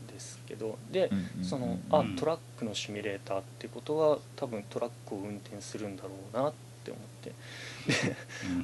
[0.08, 1.10] ですけどで
[1.42, 7.32] そのあトラックのシミュレーターってことは多分トラックを運転するんだろうなって思って。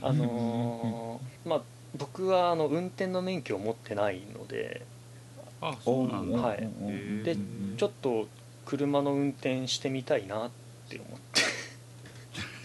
[0.01, 0.05] うん。
[0.05, 1.61] あのーまあ
[1.97, 4.85] 僕はあの運転の免許を持ってないので。
[5.61, 6.39] あそうなんだ。
[6.39, 6.59] はい。
[7.23, 7.75] でうん。
[7.77, 8.27] ちょっと
[8.65, 10.49] 車の運転してみたいなっ
[10.89, 11.39] て思って。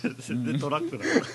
[0.53, 1.05] でトラックだ。
[1.05, 1.27] から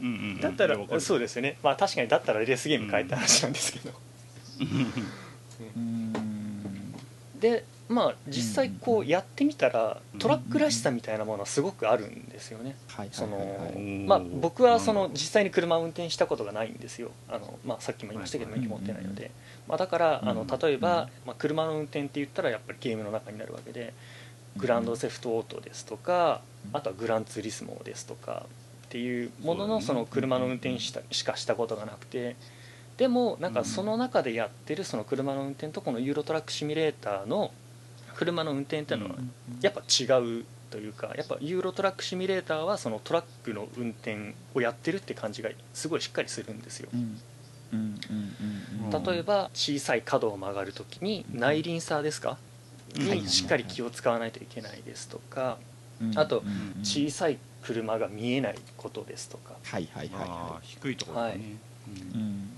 [0.00, 1.56] うんだったらそうですよね。
[1.62, 3.92] まあ確かにだったらレースゲーム変えた話なんですけど、
[5.76, 6.92] うん。
[7.40, 10.18] でまあ実際こうやってみたらうん。
[10.18, 12.76] トラックらしさみたいなものはすごくあるんですよね。
[12.88, 13.72] はいその
[14.06, 17.10] まあ僕はその実際に車を運転したことがないんですよ。
[17.28, 19.30] あの、まあ、さっきも言いましたけどはい免許持ってないので、
[19.68, 23.92] まあ、だからあのうん例えば、まあ、車の運転って言ったらやっぱりゲームの中になるわけで
[24.56, 28.46] グランドセフトオートですとかうんあとはグランツーリスモですとか
[28.86, 32.36] っていうもののその車の運転したしかしたことがなくて。
[32.96, 37.50] でもなんかその中でやってるその車の運転とこのユーロトラックシミュレーターの
[38.14, 39.16] 車の運転っていうのは
[39.60, 40.04] やっぱ違
[40.40, 46.88] うというかやっぱユーロトラックシミュレーターはそのトラックの運転をやってるって感じがすごいしっかりするんですよ。
[47.72, 52.38] 例えば小さい角を曲がるときに内輪差ですか？
[52.96, 53.06] うん。
[53.06, 55.58] にしっかり気を使わないといけないですとか
[56.00, 56.18] うん。
[56.18, 56.42] あと
[56.82, 59.54] 小さい車が見えないことですとか。
[59.64, 61.38] はいはいはいあはー低いところだねい。
[62.14, 62.50] うん。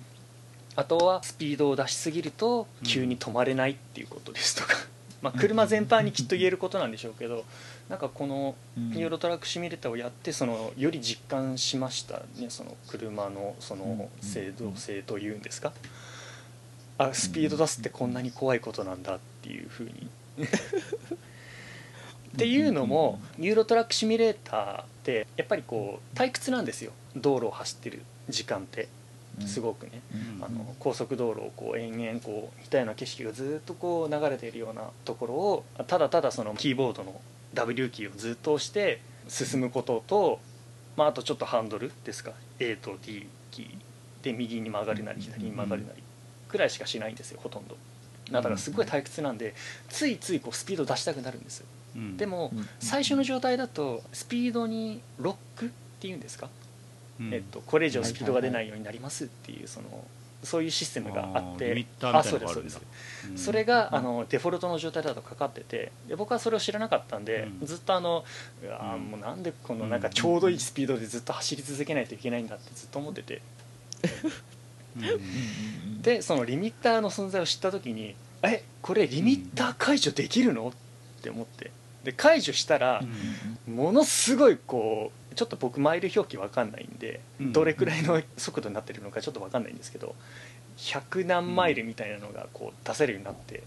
[0.75, 4.75] あとはスピードを出しすぎると急に止まれないっていうことですとか、
[5.23, 7.45] まあ車全般にきっと言えることなんでしょうけど
[7.89, 15.73] なんかこのうんユーロトラックシミュレーターをやってそのより実感しましたねその車のその制度性というんですか。
[16.99, 20.09] あスピード出すってこんなに怖いことなんだっていうふうに。
[22.37, 26.93] っていうのもユーロトラックシミュレーターってやっぱりこう退屈なんですよ。
[27.15, 28.89] 道路を走ってる時間って
[29.41, 30.01] すごくね
[30.39, 30.45] うん。
[30.45, 37.21] あの高速道路をこう延々こう似たような景色がずっとこう流れているようなところをただただそのキーボードの
[37.55, 40.41] W キーをずっと押して進むことと、
[40.97, 43.69] まあ、あとちょっとハンドルですか A と D キー。
[44.23, 46.03] で右に曲がるなり左に曲がるなり
[46.49, 47.77] くらいしかしないんですよほとんど。
[48.31, 49.55] だからすごい退屈なんで
[49.89, 52.17] ついついこうスピード出したくなるんですうん。
[52.17, 52.69] でもうん。
[52.81, 55.69] 最初の状態だとスピードにロックっ
[56.01, 56.66] ていうんですかうん
[57.21, 60.05] えっと、これ以上スピードが出ないようになりますっていうその
[60.47, 62.81] そういうシステムがあってあそうですそうです。
[63.31, 63.39] うん。
[63.39, 67.67] それがあのデフォルトの状態だとかかっててで僕はそれを知らなかったんで、うん。
[67.67, 68.25] ずっとあの
[68.63, 69.11] うわーうん。
[69.11, 73.43] もうなんでこのなんかちょうどいいスピードでずっと走り続けないといけないんだってずっと思ってて。
[76.01, 80.69] でそのリミッターの存在を知った時にえこれリミッター解除できるの？
[80.69, 81.71] って思って。
[82.05, 83.03] で解除したら
[83.67, 83.75] うん。
[83.75, 87.53] ものすごいこうちょっと僕マイル表記わかんないんで、うん。
[87.53, 90.15] どれくらいの速度になってるのかちょっとわかんないんですけど
[90.79, 93.63] 100何マイルみたいなのがこう出せるようになって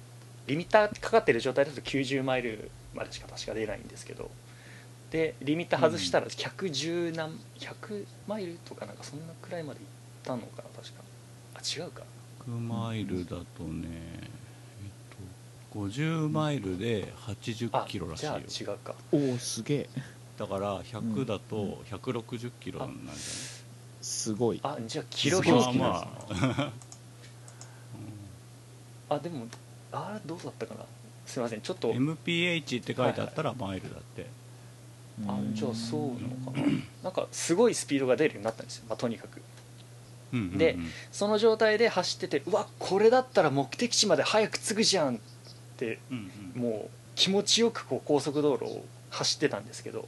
[0.47, 4.29] リミッターかかってる状態だと90マイルまでしか確か出ないんですけど
[5.11, 9.85] でリミッター外したら110何100マイルとかなんかそんなくらいまでいっ
[10.23, 11.03] たのかな確か。
[11.55, 12.03] あ違うか。
[12.47, 18.95] 100マイルだとね、えっと、50マイルで80あキロらしいじゃよあ違うか。
[19.11, 19.89] おおすげえ
[20.39, 23.15] だから100だと160キロなんじゃない、
[24.01, 24.61] すごい。
[24.63, 26.47] あじゃあキロすごい表記なんですね。
[26.47, 26.71] まあ。
[29.09, 29.47] ま あでも
[29.91, 30.85] あれどうだったかな。
[31.25, 31.91] すいませんちょっと。
[31.91, 34.27] MPH って書いてあったらマイルだって、
[35.27, 36.67] あじゃあそうなのかな。
[37.03, 39.41] なんかすごいスピードが出るようになったんですよ、まあ、とにかく。
[40.31, 40.57] うんうんうん。
[40.57, 40.77] で
[41.11, 45.19] その状態で走っててうわこれだったら目的地まで早く着くじゃんっ
[45.75, 46.61] てうんうん。
[46.61, 50.07] もう気持ちよくこう高速道路を走ってたんですけど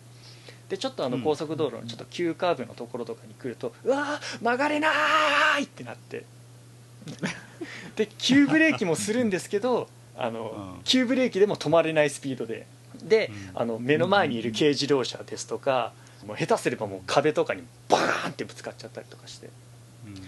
[0.71, 1.21] でちょっとあのうん。
[1.21, 4.87] 高速道路のちょっと急カーブのところとかに来ると、うわー曲がれな
[5.59, 6.23] いってなって。
[7.97, 10.83] で急ブレーキもするんですけどあの、うん。
[10.85, 12.65] 急ブレーキでも止まれないスピードで。
[13.03, 13.61] で、うん。
[13.61, 15.91] あの目の前にいる軽自動車ですとか、
[16.25, 19.49] もう下手すればもう壁とかにバーンってぶつかっちゃったりとかして。
[20.05, 20.21] うん。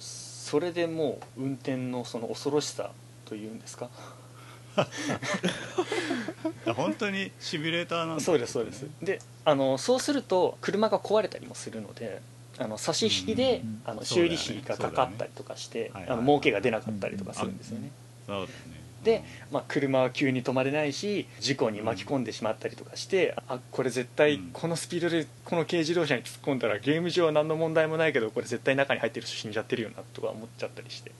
[0.00, 2.90] それでもう運転のその恐ろしさ
[3.26, 3.90] というんですか
[6.74, 8.22] 本当にシミュレーターなんだ。
[8.22, 8.86] そうですそうです。
[9.02, 12.20] であのそうすると車が壊れたりもするので
[12.58, 13.82] あの差し引きで、うん。
[13.84, 16.12] あの修理費がかかったりとかして、そうだよね。
[16.12, 17.90] あの儲けが出なかったりとかするんですよね、
[18.26, 18.48] そうね。
[19.04, 24.50] で、まあ、車は急に止まれないし事故に巻き込んでしまったりとかして、あこれ絶対うん。
[24.52, 31.16] このスピードでこの軽自動車に突っ込んだらゲーム上は何の問題もないけどこれ絶対中に入ってる人死んじゃってるよなとか思っちゃったりして、うん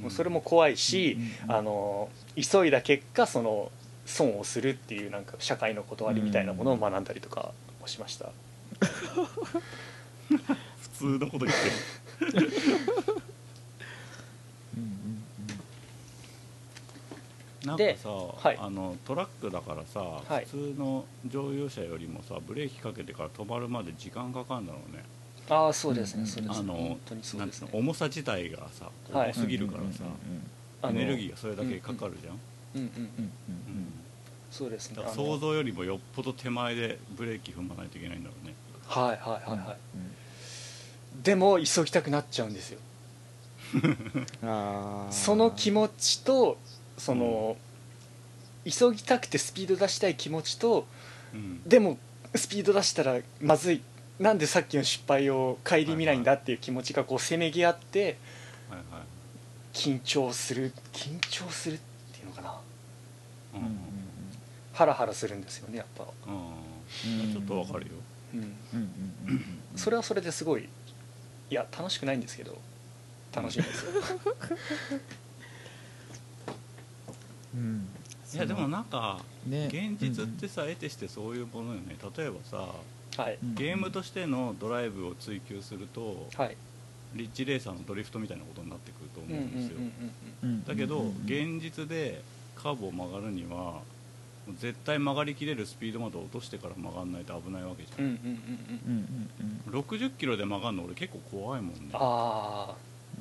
[0.00, 3.70] もうそれも怖いし、うんあの急いだ結果その
[4.04, 8.30] 損をするっていうなんか社会の断りみたいなものを学んだりとかもしました、
[8.80, 8.90] 普
[10.90, 11.64] 通のこと言って
[12.38, 12.50] る。
[14.76, 15.24] うんうん
[17.64, 18.58] でなんかさ、はい。
[18.60, 20.44] あのトラックだからさ、はい。
[20.44, 25.02] 普通の乗用車よりもさブレーキかけてから止まるまで時間かかるんだろうね
[25.50, 29.32] ああそうですね、うんそうですあのね本当にそうなんですねつうの重さ自体がさはい。
[29.32, 30.04] 重すぎるからさ、
[30.90, 33.92] エネルギーがそれだけかかるじゃん、うんうんうんうんうん。
[34.50, 34.96] そうですね。
[34.96, 38.54] だからあの想像よりもよっぽど手前でブレーキ踏まないといけないんだろうね。
[38.86, 39.76] はいはいはいはい、
[41.14, 41.22] うん。
[41.22, 42.78] でも急ぎたくなっちゃうんですよ。
[45.10, 46.58] その気持ちと
[46.96, 47.56] その、
[48.64, 50.86] 急ぎたくてスピード出したい気持ちと
[51.32, 51.62] うん。
[51.68, 51.98] でも
[52.34, 53.82] スピード出したらまずい
[54.18, 58.16] なんでさっきの失敗を顧みないんだっていう気持ちがこうせめぎ合って
[59.72, 61.78] 緊張する緊張するっ
[62.12, 62.50] ていうのかな？
[63.54, 63.78] ううんんうん。
[64.72, 67.92] ハラハラするんですよねやっぱ、ちょっとわかるよ。
[69.76, 70.68] それはそれですごい
[71.50, 72.58] いや楽しくないんですけど
[73.32, 73.92] 楽しいんですよ、
[77.54, 77.88] うん。
[78.32, 79.66] いやでもなんかね。
[79.66, 81.96] 現実ってさ得てしてそういうものよね。
[82.16, 82.66] 例えばさ
[83.16, 86.56] はい、ゲームとしてのドライブを追求すると、はい、
[87.14, 89.78] リッチレーサーのドリフトみたいなことになってくると思うんですよ。
[90.66, 92.22] だけど現実で
[92.56, 93.80] カーブを曲がるには
[94.58, 101.78] 絶対曲がりきれるスピードまで落としてから曲がんないと危ないわけじゃん,、い、60キロで曲がるの俺結構怖いもんね、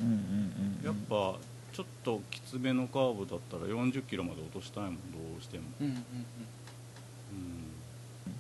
[0.02, 1.40] うん、やっぱ
[1.72, 5.00] ちょっときつめのカーブだったら40キロまで落としたいもんど
[5.40, 6.04] うしても、うんうんうん。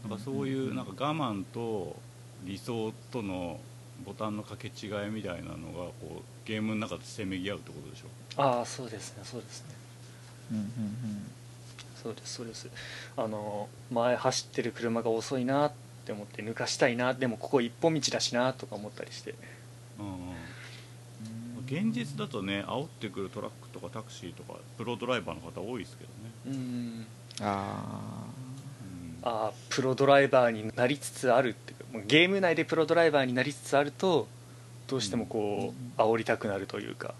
[0.08, 1.96] なんかそういうなんか我慢と
[2.46, 3.60] 理想との
[4.06, 8.42] ボタンの掛け違いみたいなのがこうゲームの中でせめぎ合うってことでしょ？
[8.42, 9.76] ああそうですねそうですね。
[10.52, 10.66] うんうん
[12.04, 12.70] そうですそうです。
[13.16, 15.72] あの前走ってる車が遅いなっ
[16.06, 19.36] て思って抜かしたいなでもここ一本道だしなとか思ったりして。
[20.00, 20.12] うんうん。
[20.12, 20.24] うん
[21.66, 26.16] 現実だとね煽ってくるトラックとかタクシーとかプロドライバーの方多いですけどね、
[26.46, 27.06] うん
[27.40, 27.48] あうん。
[27.48, 28.24] あ
[29.24, 31.74] あプロドライバーになりつつあるって
[32.06, 34.28] ゲーム内でプロドライバーになりつつあると
[34.88, 37.14] どうしてもこう煽りたくなるというか。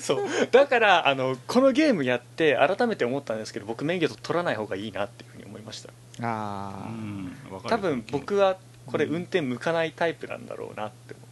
[0.00, 3.38] そうだからあのこのゲームやって改めて思ったん。
[3.38, 7.60] ですけど僕免許取らない方がいいなっていうふうに思いましたーあーうん。
[7.68, 9.14] 多分僕はこれうん。
[9.14, 10.46] 運転向かないタイプなん。
[10.46, 11.22] だろうなって思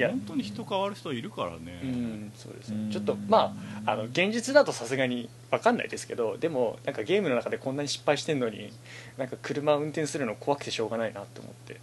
[0.00, 2.88] やー本当に人変わる人いるからね、うんそうですうん。
[2.88, 3.54] ねちょっとま
[3.86, 8.72] ああの現実だとさすがに分かんないですけどでもなんかゲームの中でこんなに失敗してんのに
[9.16, 11.80] なんか車を運転するの怖くてしょうがないなって思って。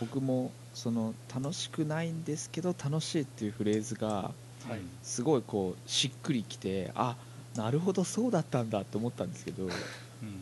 [0.00, 4.30] 僕もその楽しくないんですけど楽しいっていうフレーズがは
[4.76, 4.80] い。
[5.02, 7.16] すごいこうしっくりきてあ
[7.54, 9.70] なるほどそうだったんだと思ったんですけどうん。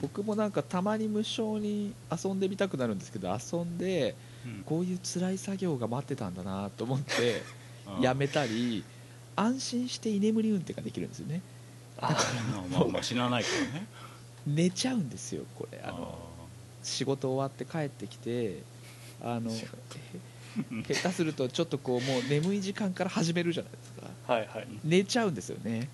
[0.00, 4.31] 僕もなんかたまに無償に遊んでみたくなるんですけど遊んでうん
[4.64, 7.42] こういう辛い作業が待ってたんだなと思って
[8.00, 8.84] やめたり
[9.36, 11.42] 安心して居眠り運転ができるんですよね。
[11.98, 12.10] あ
[12.70, 13.86] まあまあまあ死なないからね。
[14.46, 15.80] 寝ちゃうんですよこれ。
[15.84, 16.18] ああの
[16.82, 18.62] 仕事終わって帰ってきて
[19.22, 19.68] あの下
[20.82, 24.34] 手するとちょっとこうもう眠い時間から始めるじゃないですか。
[24.34, 24.68] はいはい。
[24.84, 25.88] 寝ちゃうんですよね。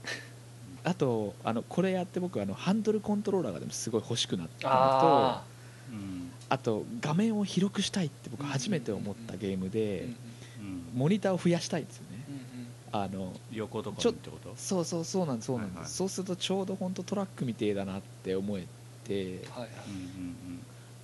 [0.84, 5.98] あとあのこれやって僕あのハンドルコントローラーがでもすごい欲しくなったのと
[6.50, 10.08] あと画面を広くしたいって僕初めて思ったゲームーで
[10.94, 12.24] モニターを増やしたいんですよね。
[12.30, 12.38] うん
[12.90, 14.54] あの横とかちょにってこと？
[14.56, 15.90] そうそうそうなんですそうなんです、はいはい。
[15.92, 18.66] そうするとちょうど本当トラックみてえだなって思え
[19.04, 19.68] てはい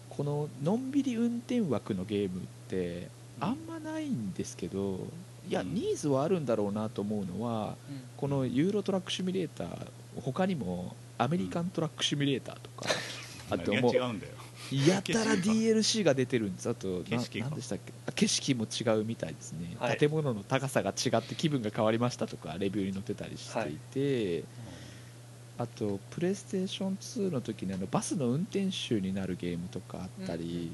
[0.09, 4.99] こののんびり運転枠のゲームってあんまないんですけど
[5.47, 5.75] いやうん。
[5.75, 8.01] ニーズはあるんだろうなと思うのはうん。
[8.17, 9.89] このユーロトラックシミュレーター
[10.23, 12.89] 他にもアメリカントラックシミュレーターとか、
[13.51, 14.33] あと何もうが違うんだよ。
[14.73, 16.15] やたら DLC が。
[16.15, 16.69] 出てるんです。
[16.69, 17.93] あとな景色でしたっけ？
[18.07, 19.99] あ景色も違うみたいですね、はい。
[19.99, 24.45] 建物の高さが違って気分が変わりましたとかレビューに載ってたりしていて、
[25.59, 30.71] あとプレイステーション2の時にあのバスの運転手になるゲームとかあったり、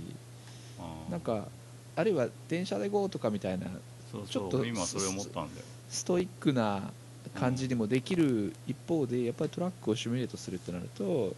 [0.78, 1.48] あーなんか
[1.96, 3.66] あるいは電車で GO とかみたいな
[4.28, 5.66] ちょっと今それ思ったんだよ。
[5.88, 6.92] ストイックな
[7.34, 11.34] 感じにもできる一方でやっぱりトラックをシミュレートするってなると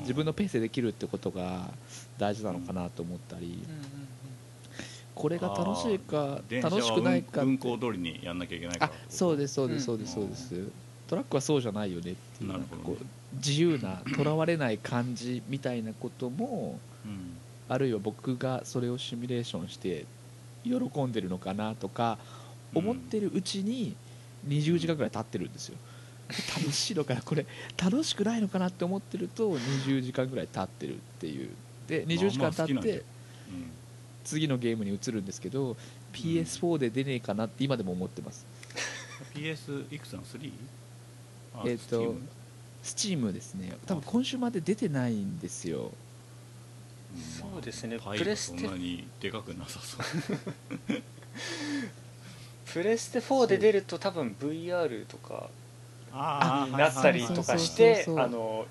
[0.00, 1.70] 自分のペースでできるってことが
[2.18, 3.62] 大事なのかなと思ったり
[5.14, 8.92] これが楽しいか楽しくないか運行通りにやんなきゃいけないから。
[8.92, 9.80] あそうでですそうでうん。
[9.80, 10.68] すそうですそうです。
[11.06, 17.36] トラックはそうじゃないよねっていうなこう自由なとらわれない感じみたいなこともうん。
[17.68, 20.04] あるいは僕がそれをシミュレーションして
[20.64, 22.18] 喜んでるのかなとか
[22.74, 23.94] 思ってるうちに
[24.48, 25.76] 20時間ぐらい経ってるんですよ
[26.28, 27.22] 楽しいのかな？
[27.22, 27.46] これ
[27.80, 31.50] 楽しくないのかなって思ってると20時間ぐらい経ってるっていう。
[31.86, 33.04] で20時間経って
[34.24, 35.76] 次のゲームに移るんですけど
[36.14, 38.46] PS4 で出ねえかなって今でも思ってます。
[39.36, 40.52] うん PS いくつなの？3?
[41.56, 42.16] あえっと
[42.82, 43.76] Steam Steam ですね。
[43.86, 45.92] 多分今週まで出てないんですよ。
[47.14, 47.98] うんそうですね。
[47.98, 50.00] プレステがそんなにでかくなさそう。
[52.66, 55.48] プレステ4で出ると多分 VR とか
[56.14, 58.66] なったりとかしてあの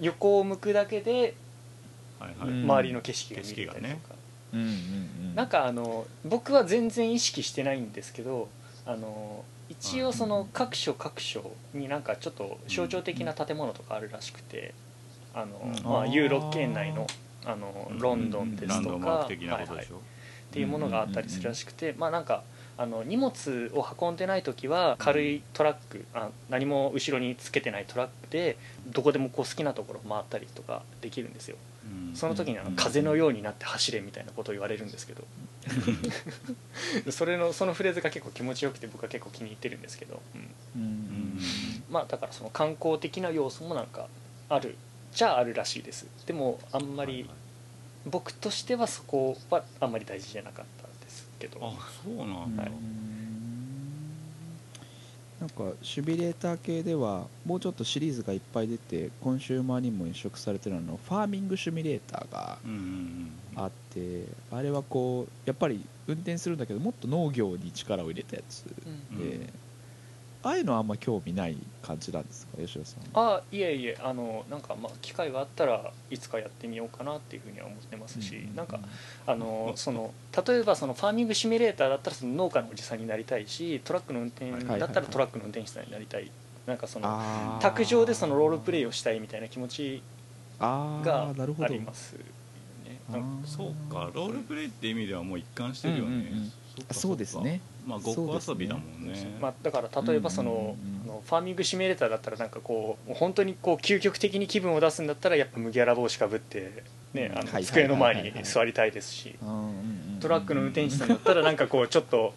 [0.00, 1.34] 横を向くだけで
[2.18, 4.14] はいはい、うん周りの景色が見れたりとか、
[4.52, 4.70] うんうんう
[5.32, 5.34] ん。
[5.34, 8.48] なんかあの僕は全然意識してないんですけど
[8.84, 14.74] あの一応その各所各所になんかちょっと象徴的な建物とかあるらしくて
[15.34, 15.90] あの、うん。
[15.90, 17.06] まあ、ユーロ圏内の
[17.46, 19.98] あのロンドンですとか、はいはいことでしょ、っ
[20.52, 22.42] ていうものがあったりするらしくて、まあなんか
[22.80, 28.56] あの荷物を運んでない時は軽いトラックあ何も後ろにつけてないトラックで
[28.86, 31.58] どこでもこう好きなところ回ったりとかできるんですよ。
[31.84, 32.16] うん。
[32.16, 32.76] その時にあのうん。
[32.76, 35.24] 風のようになって走れみたいなことを言われるんですけど。
[37.12, 40.22] それのそのフレーズが結構気持ちよくて僕は結構気に入ってるんですけど、
[40.74, 41.38] うん。
[41.90, 44.08] まあだからその観光的な要素もなんか
[44.48, 44.76] ある
[45.12, 46.06] じゃああるらしいです。
[46.24, 47.28] でもあんまり
[48.06, 50.64] 僕としてはそこはあんまり大事じゃなかっ
[51.40, 51.58] けど。
[51.62, 51.72] あ
[52.04, 52.72] そうなんだ、はい。
[55.40, 69.50] なんかシミュレーター系ではもうちょっとシリーズがいっぱい出てコンシューマーにも移植されてるあのファーミングシミュレーターがうんうんうんあってあれはこうやっぱり運転するんだけどもっと農業に力を入れたやつうんで、うん
[70.42, 72.56] ああいうのはあんま興味ない感じなんですか？
[72.58, 78.80] 吉田さんあいえいえあのなんかまあ機会があったらいつかやってみようかなっていうふうには思ってますし、うなんか
[79.26, 80.14] あのその
[80.46, 86.30] 例えばそのファーミングシミュレーターだったらその農家のおじさんになりたいしトラックの運転はいだったらトラックの運転手さんになりたい。
[86.66, 90.02] なんかその卓上でそのロールプレイをしたいみたいな気持ち
[90.58, 91.64] あがーなるほど。
[91.64, 92.18] ありますよ
[92.84, 93.00] ね。
[93.10, 94.10] あーなんかそうか。
[94.14, 96.52] ロールプレイって意味ではもう一貫してるよね、うんうんうん
[96.92, 99.38] そそうですねまあごっこ遊びだもんね。
[99.40, 100.74] まあ、だから例えばその,、うんうんうん。
[101.04, 109.34] あのファーミングシミュレーターだったらなんかこう本当にこう究極的に気分を出すんだったらやっぱ麦わら帽子かぶって、ね、あの机の前に座りたいですし
[110.20, 112.34] トラックの運転手さんだったらなんかこうちょっと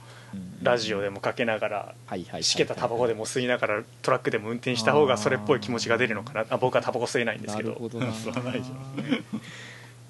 [0.61, 6.45] ラジオでもかけながらはいはいはいしけたタバコでも吸いながらトラックでも運転した方がそれっぽい気持ちが出るのかな。
[6.49, 7.69] あ僕はタバコ吸えないんですけど。
[7.69, 8.07] なるほどな。
[8.13, 8.77] 吸わないじゃん。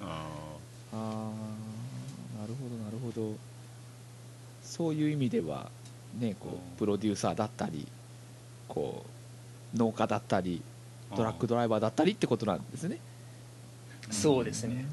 [0.00, 1.30] あ
[2.40, 3.36] なるほどなるほど
[4.76, 5.70] そういう意味では
[6.18, 7.86] ねこうプロデューサーだったり
[8.66, 9.04] こ
[9.72, 12.98] う農家だったりートラックドライバーだったりってことなんですね。
[14.10, 14.84] そうですね。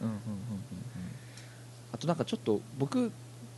[0.00, 0.20] うんうんうんうんうん。
[1.92, 3.12] あとなんかちょっと僕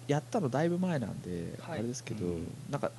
[0.07, 1.83] やったのだいぶ前なんであはい。
[1.83, 2.47] れですけど、うん。
[2.71, 2.91] なんか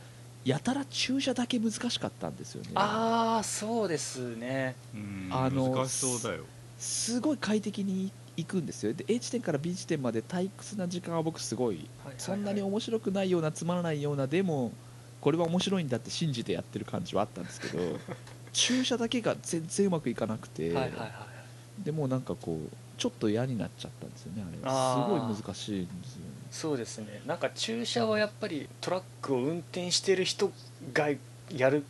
[0.44, 2.72] やたら駐車だけ難しかったんですよね。
[2.74, 4.76] ああそうですね。
[4.96, 6.46] うんあの難しそうだよ。
[6.80, 8.94] すごい快適に行くんですよ。
[8.94, 14.72] で A 地点から B 地点まで退屈な時間は僕すごいそんなに面白くないようなつまらないようなでも
[15.22, 18.00] これは面白いんだって信じてやってる感じはあったんですけど
[18.54, 20.74] 駐車だけが全然うまくいかなくて、
[21.84, 25.28] でもうなんかこうちょっと嫌になっちゃったんですよねあれあー。
[25.28, 26.26] すごい難しいんですよね。
[26.52, 27.22] そうですね。
[27.26, 30.52] なんか駐車はやっぱりトラックを運転してる人
[30.94, 31.10] が
[31.52, 31.84] やる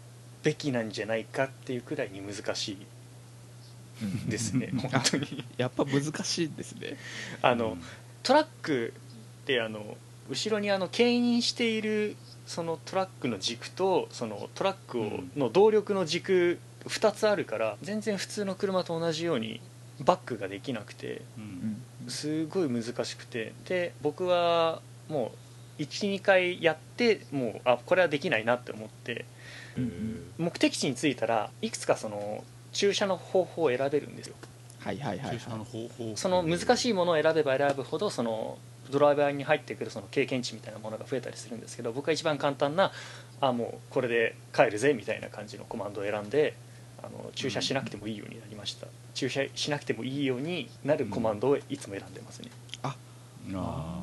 [0.44, 2.78] べきなんじゃないかっていうくらいに難しい
[4.28, 5.44] ですね本当に。
[5.58, 6.98] やっぱ難しいんですね。
[7.42, 7.78] あの、
[8.24, 8.94] トラック
[9.44, 9.98] ってあの
[10.30, 15.32] 後ろにあの牽引しているそのトラックの軸とそのトラックをうん。
[15.36, 19.60] の動力の軸2つあるから全然普通の車と同じように
[20.00, 21.22] バックができなくて
[22.08, 25.32] すごい難しくてで僕はも
[25.78, 29.26] う12回やってもうあこれはできないなって思って
[30.38, 34.36] 目的地に着いたらいくつかその駐車の方法を選べるんですよ。
[34.80, 35.38] はいはいはいはい。
[35.38, 36.14] 駐車の方法。
[36.16, 38.58] その難しいものを選べば選ぶほどその
[38.92, 42.92] ドライバーに入ってくるその経験値みたいなものが増えたりするんですけど僕は一番簡単な
[43.40, 46.56] あもうこれで帰るぜみたいな感じのコマンドを選んで
[47.04, 52.50] あの駐車しなくてもいいようになりました、駐車しなくてもいいようになるコマンドをいつも選んでますね、
[52.84, 52.96] あ。
[53.54, 54.00] あ。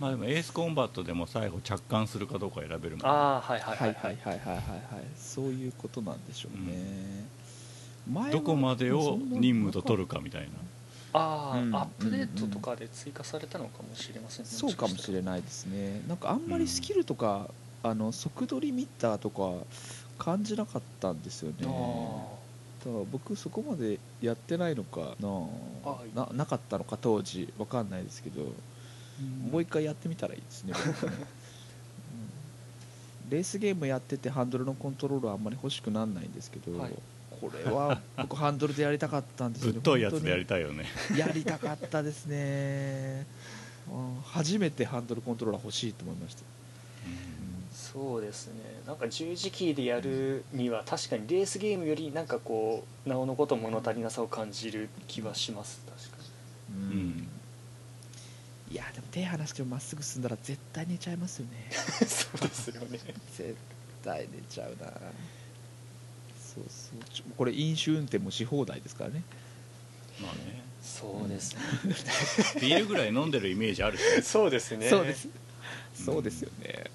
[0.00, 2.90] まあでもエースコンバットでも最後着艦するかどうか選べるもん。
[2.98, 3.90] ねああはいはいははい。
[3.92, 5.04] いはいはいはいはいはい。
[5.16, 6.82] そういうことなんでしょうね、前は
[8.32, 10.48] どこまでを任務と取るかみたいな。
[11.14, 11.74] ああ、うん。
[11.74, 14.50] アップデートとかで追加されたのかもしれませんね。
[14.50, 16.02] そうかもしれないですね。
[16.08, 17.48] なんかあんまりスキルとか、
[17.82, 19.52] あの速度リミッターとか
[20.18, 21.56] 感じなかったんですよね。
[21.60, 25.28] だから僕そこまでやってないのかな。
[25.84, 27.52] あななかったのか当時。
[27.58, 28.42] わかんないですけど、
[29.50, 30.74] もう一回やってみたらいいですね。
[33.30, 36.92] レースゲームやっててハンドルのコントロールはあんまり欲しくなんないんですけど、はい
[37.34, 40.84] これは僕ハンドルでやりたかったんですぶよねっといやつでやり本たいよね。
[41.16, 43.26] やりたかったですね。
[43.90, 46.42] うん初めてハンドルコントローラー欲しいと思いました、
[47.72, 48.54] そうですね。
[48.86, 55.80] なんか十字キーでやるには確かにレースゲームよりなんかこうなおのこと物足りなさを感じる気はします。
[55.86, 56.16] 確か
[56.70, 56.82] に。
[56.82, 56.92] うん。
[56.92, 57.28] うん。
[58.70, 61.68] いやでも手離してもまっすぐ進んだら絶対寝ちゃいますよね。
[62.08, 62.98] そうですよね。
[63.36, 63.54] 絶
[64.02, 64.90] 対寝ちゃうな
[66.54, 67.32] そうそう。
[67.36, 69.22] これ飲酒運転もし放題ですからね。
[70.20, 70.62] まあね。
[70.82, 71.60] そうですね、
[72.60, 74.20] ビールぐらい飲んでるイメージあるしね。
[74.22, 74.88] そうですね。
[74.88, 75.28] そうです。
[75.94, 76.90] そうですよね、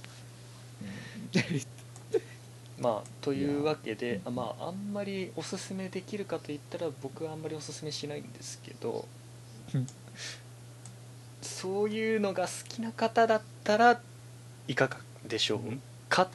[2.80, 9.08] まあというわけであまああんまりおすすめできるかといったら僕はあんまりおすすめしないんですけど
[9.74, 9.88] うん。
[11.42, 14.02] そういうのが好きな方だったら
[14.68, 14.98] いかが
[15.28, 15.60] でしょう
[16.10, 16.30] か？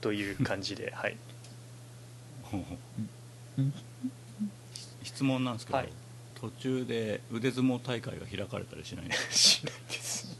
[0.00, 1.12] という感じではい。
[1.12, 1.29] うん
[5.02, 5.88] 質問なんですけど、はい。
[6.40, 9.32] 途中で腕相撲大会が開かれたりしないんですか？
[9.36, 10.36] しないです。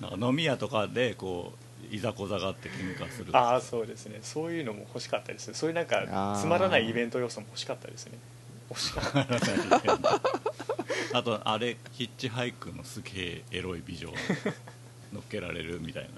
[0.00, 1.52] なんか飲み屋とかでこ
[1.90, 4.20] ういざこざがあって喧嘩するああそうですね。
[4.22, 8.18] そういうのも欲しかったですそういうなんかつまらないイベント要素も欲しかったですね。
[8.70, 9.18] 欲しかった
[11.18, 14.14] あとあれヒッチハイクのすげえエロい美女を
[15.12, 16.08] 乗っけられるみたいな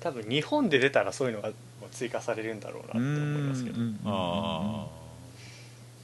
[0.00, 1.50] 多分日本で出たらそういうのが
[1.90, 3.80] 追加されるんだろうなと思いますけど。
[3.80, 4.98] うんああ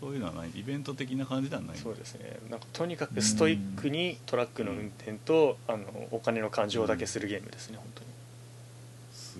[0.05, 0.51] そういうのはない。
[0.55, 1.78] イベント的な感じではない。
[1.78, 2.36] そうですね。
[2.51, 8.07] なんかとにかくストイックにトラックの運転とあのお金の勘定だけするゲームですね本当に。
[9.14, 9.38] す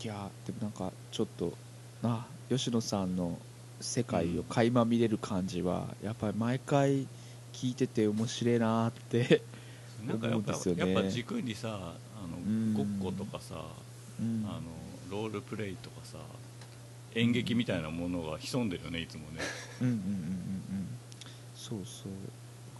[0.00, 1.52] げいやでもなんかちょっと
[2.00, 3.38] な吉野さんの
[3.82, 7.06] 世界を垣間見れる感じは、やっぱり毎回
[7.52, 9.42] 聞いてて面白いなって、
[10.04, 10.92] えなんかやっぱ,、思うんですよね。
[10.94, 11.94] やっぱ軸にさ
[12.74, 13.64] ごっことかさ
[14.20, 14.44] うん。
[14.46, 14.62] あの
[15.10, 16.18] ロールプレイとかさ
[17.14, 19.40] 演劇みたいなものが潜んでるよねいつもね。
[19.80, 20.88] うんうんうんうんうん。
[21.54, 22.12] そうそう。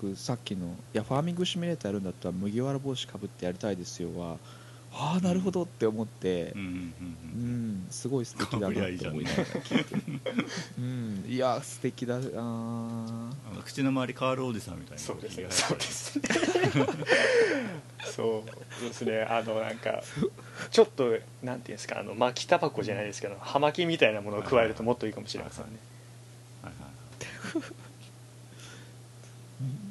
[0.03, 4.39] 僕さっきの「いやファーミングシミュレーターやるんだったら麦わら帽子かぶってやりたいですよは」
[4.95, 6.75] ああなるほどって思ってうんうんうんう
[7.35, 8.81] うんんすごい素敵だなと
[9.11, 9.45] 思いながら。
[9.45, 10.03] 聞いてる
[10.79, 12.17] うんいや素敵だ。
[12.17, 12.23] あー。
[12.23, 15.03] あの口の周りカールおじさんみたいな。
[15.03, 15.47] そうですね。
[15.51, 16.23] そうですね。
[18.05, 20.03] そうですねあのなんか
[20.71, 25.71] ちょっとなんていうんですかあの巻きタバコじゃないですけど葉巻みたいなものを加えるともっといいかもしれませんね。
[26.63, 27.73] はいはいはい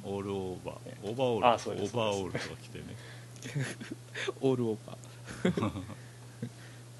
[0.04, 0.76] オールオーバー。
[1.04, 1.84] オーバーオール。
[1.84, 2.86] オーバーオールとか着てね
[4.42, 5.82] オールオーバー。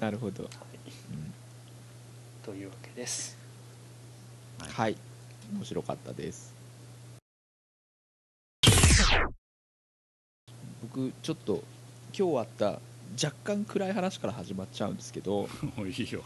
[0.00, 0.50] なるほど、
[2.42, 3.36] というわけです。
[4.58, 4.96] はい。
[5.52, 6.52] 面白かったです。
[10.82, 11.62] 僕ちょっと
[12.16, 12.80] 今日あった
[13.22, 15.48] 若干暗い話から始まっちゃうんですけど
[15.86, 16.22] いいよ。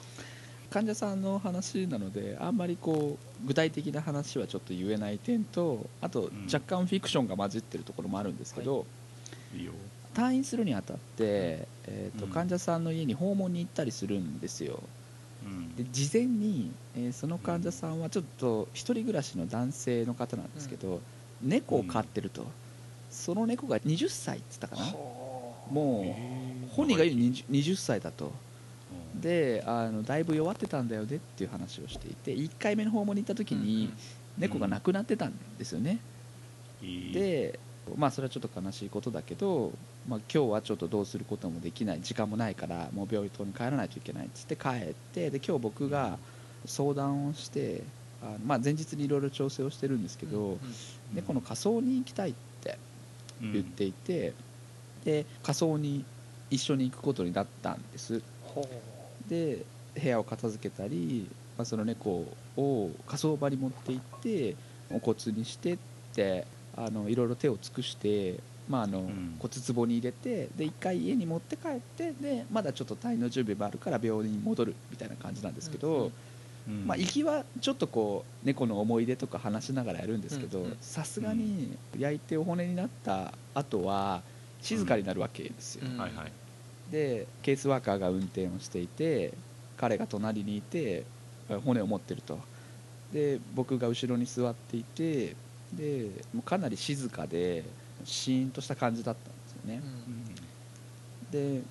[0.70, 6.46] 患者さんの話なのであんまりこう具体的な話はちょっと言えない点とあとん。
[6.52, 8.86] 若干フィクションが混じってるところもあるんですけど、
[9.54, 9.72] いいよ
[10.16, 12.32] 退院するにあたって、えーとうん。
[12.32, 14.82] 患者さんの家に訪問に行ったりするんですよ。
[15.44, 15.76] うん。
[15.76, 21.00] で事前に、えーその患者さんはちょっと一人暮らしの男性の方なんですけど、
[21.42, 22.46] 猫を飼ってると、
[23.10, 24.92] その猫が20歳って言ったかな。
[25.70, 26.16] も
[26.66, 28.32] う本人が言うに 20, 20歳だと。
[29.14, 29.20] うん。
[29.20, 33.92] であのだいぶ弱ってたんだよねっていう話をしていて1回目の訪問に行った時に
[34.38, 35.98] 猫が亡くなってたんですよね、
[37.12, 37.58] で
[37.96, 39.72] まあそれはちょっと悲しいことだけど、
[40.08, 46.18] まあ、今日はちょっとどうすることもできない時間もないからもう病棟に帰らないといけないっつって帰ってで今日僕が
[46.64, 47.82] 相談をして
[48.22, 50.58] あの、まあ、前日にいろいろ調整をしてるんですけど、
[51.12, 52.78] 猫の仮装に行きたいって
[53.42, 53.52] うん。
[53.52, 54.32] 言っていて、
[55.04, 56.04] で仮装に
[56.50, 58.22] 一緒に行くことになったんです。
[58.42, 58.68] ほ
[59.28, 59.64] で
[60.00, 62.26] 部屋を片付けたり、まあ、その猫
[62.56, 64.56] を火葬場に持って行って
[64.90, 65.78] お骨にしてっ
[66.14, 66.46] て
[66.76, 69.36] あのいろいろ手を尽くして、まああのん。
[69.38, 76.10] 骨壺に入れてで一回家に持って帰ってでまだちょっと退院の準備もあるから病院に戻るみたいな感じなんですけど、
[76.68, 76.84] うん。
[76.86, 84.22] まあ、行きはちょっとこう猫の思い出とか話しながらやるんですけどさすがに焼いてお骨になった後は
[84.60, 85.86] 静かになるわけですよ。
[85.88, 85.98] うん。
[85.98, 86.32] はいはい。
[86.90, 89.32] でケースワーカーが運転をしていて
[89.76, 91.04] 彼が隣にいて
[91.64, 92.38] 骨を持ってると。
[93.12, 95.36] で僕が後ろに座っていて
[95.72, 97.64] でもうかなり静かで
[98.06, 99.82] シーンとした感じだったんですよね、
[101.30, 101.62] で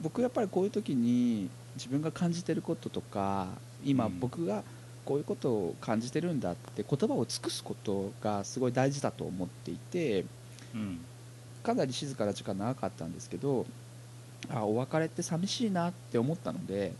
[0.00, 3.48] 僕やっぱりこういう時に自分が感じてることとか
[3.84, 4.18] 今うん。
[4.18, 4.62] 僕が
[5.04, 10.24] こういうことを感じてるんだって言葉を尽くすことがすごい大事だと思っていて
[10.74, 10.98] うん。
[11.62, 13.66] かなり静かな時間長かったんですけど
[14.50, 16.92] あお別れって寂しいなって思ったので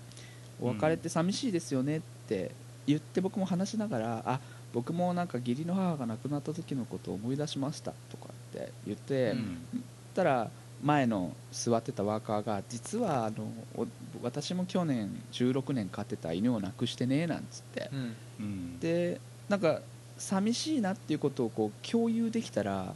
[0.61, 2.53] お別れって寂しいですよねって
[2.87, 4.41] 言って僕も話しながらあ
[4.73, 9.85] 僕もなんか義理の母が亡くなった時のことを思い出しましたとかって言って、うん。
[10.15, 10.51] たら
[10.83, 13.47] 前の座ってたワーカーが実はあの
[13.77, 13.87] お
[14.23, 17.91] 私も去年16年飼ってた犬を亡くしてねなんつって。
[17.93, 18.17] うん。
[18.41, 18.81] うん。
[18.81, 19.81] でなんか
[20.19, 22.95] 寂しいなっていうことをこう共有できたら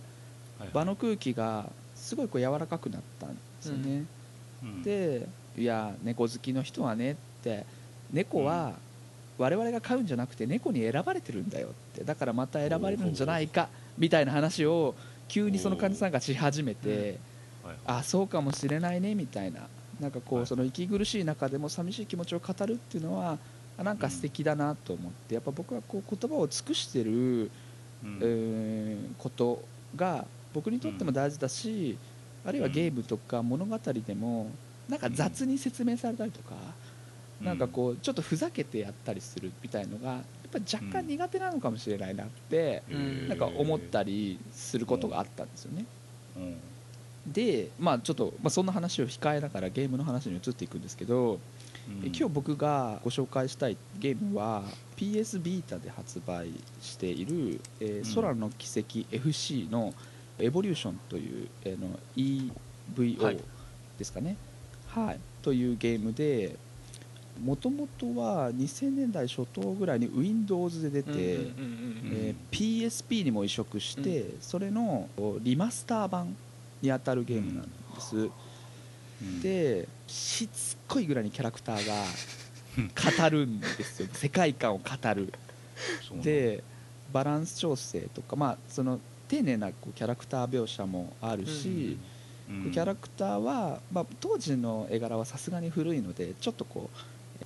[0.73, 4.05] 場の空気がすごいこう柔らかくなったんですよね、
[4.63, 4.83] うん。
[4.83, 5.27] で
[5.57, 7.65] いや猫好きの人はねって
[8.13, 8.75] 猫は
[9.39, 12.05] 我々が飼うんじゃなくて猫に選ばれてるんだよって。
[12.05, 14.95] だからまた選ばれるんじゃないかみたいな話を
[15.29, 16.99] 急にその患者さんがし始めて、はい
[17.67, 17.77] はい。
[17.87, 19.61] あそうかもしれないねみたいな。
[20.01, 20.45] なんかこはい。
[20.45, 23.39] うその息苦しい中でも寂しい気持ちを語るっていうのは
[23.79, 28.19] あなんか素敵だなと思ってやっぱ僕はこう言葉を尽くしてる、うん。
[28.21, 29.63] えーこと
[29.95, 31.99] が僕にとっても大事だし、
[32.45, 34.51] あるいはゲームとか物語でも
[34.89, 36.55] なんか雑に説明されたりとか、
[37.43, 40.21] なんかこうちょっとふざけてやったりするみたいのが
[40.51, 43.29] ぱり若干苦手なのかもしれないなって、うん。
[43.29, 45.85] なんか思ったりすることがあったんですよね。
[46.37, 46.57] うん。
[47.27, 51.41] で、まあ、ちょっと、まあ、そんな話を控えながらゲームの話に移っていくんですけど
[52.03, 54.63] え今日僕がご紹介したいゲームは
[54.97, 58.15] PS ビータで発売している「えーうん。
[58.23, 59.95] 空の奇跡 FC」の
[60.39, 63.41] 「エボリューション」という、えーのは EVO い。
[63.99, 64.37] ですかね、
[64.89, 65.21] はい。
[65.43, 66.57] というゲームで
[67.43, 75.09] もともとは2000年代初頭ぐらいに Windows で出て、うんうんうんうんえー PSP にも移植して、それの
[75.41, 76.35] リマスター版
[76.81, 81.95] に当たるゲームなんです、うん、でしつこいぐらいにキャラクターが
[83.23, 84.09] 語るんですよ。
[84.13, 85.33] 世界観を語る。
[86.23, 86.63] で
[87.13, 92.17] バランス調整とかまあその丁寧なこうキャラクター描写もあるし、うん
[92.49, 96.99] キャラクターは、まあ、当時の絵柄はさすがに古いのでちょっとこう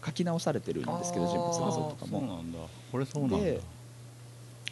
[0.04, 2.20] 書き直されてるんですけど人物画像とかも。
[2.20, 2.58] そうなんだ。
[2.90, 3.38] これそうなんだ。
[3.38, 3.60] で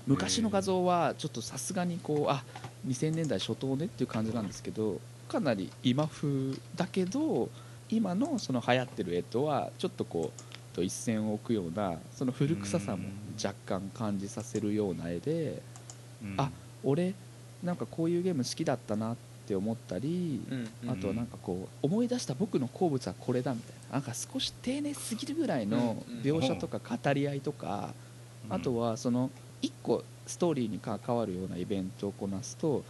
[0.06, 2.42] 昔の画像はちょっとさすがにこうあ
[2.86, 7.50] 2000年代初頭ねっていう感じなんですけどかなり今風だけど
[7.90, 13.04] 今のその流行ってる絵とはちょっとこうと一線を置くようなその古臭さも
[13.36, 15.62] 若干感じさせるような絵で
[16.22, 16.34] うん。
[16.38, 16.50] あ
[16.84, 17.12] 俺
[17.62, 19.16] なんかこういうゲーム好きだったなっ
[19.46, 20.40] て思ったり
[20.86, 27.94] あとはなんかこう思い出した僕の好物はこれだみたいななんか少し丁寧すぎるぐらいの描写とか語り合いとか
[28.50, 29.30] あとはその
[29.62, 32.84] 1個ストーリーに関わるようなイベントをこなすと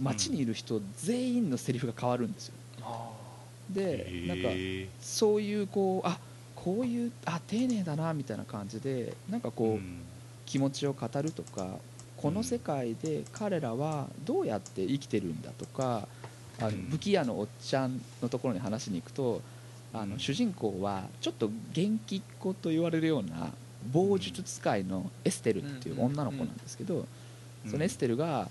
[0.00, 2.54] 街にいる人全員のセリフが変わるんですよ。
[2.82, 3.10] あ
[3.70, 6.18] でなんかへそういうこうあ
[6.54, 9.84] こういうあ丁寧だなみたいな感じでなんかこう、
[10.46, 11.78] 気持ちを語るとか
[12.16, 16.08] この世界で彼らはどうやって生きてるんだとか
[16.60, 16.88] あのうん。
[16.90, 19.42] 武器屋のおっちゃんのところに話しに行くと
[19.94, 23.52] あうんの主人公はちょっと元気っ子と言われるような
[23.92, 27.06] 棒術使いのエステルっていう女の子なんですけど
[27.70, 28.48] そのエステルが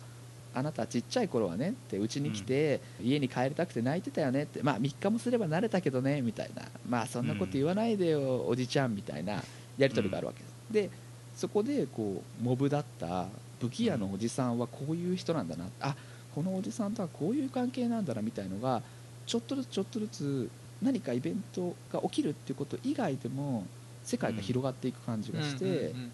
[0.56, 6.64] あなたちっちゃい頃はねってうちに来て家に帰りたくて泣いてたよねってまあ3日もすれば慣れたけどねみたいな。
[6.88, 9.44] まあそんなこと言わないでよおじちゃんみたいな
[9.78, 10.54] やり取りがあるわけです。
[10.72, 10.90] で
[11.36, 13.28] そこでこうモブだった
[13.60, 15.66] 武器屋のおじさんはこういう人なんだな。
[15.82, 15.96] あ
[16.36, 18.84] このおじさんとはこういう関係なんだなみたいのが
[19.26, 20.50] ちょっとずつちょっとずつ
[20.84, 23.66] 何かイベントが起きるっていうこと以外でも
[24.04, 26.12] 世界が広がっていく感じがして、うんうんうん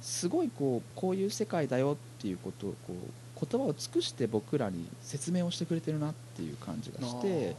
[0.00, 7.56] すごいこうこういう世界だよっていうことをこう言葉を尽くして僕らに説明をしてくれてるなっていう感じがして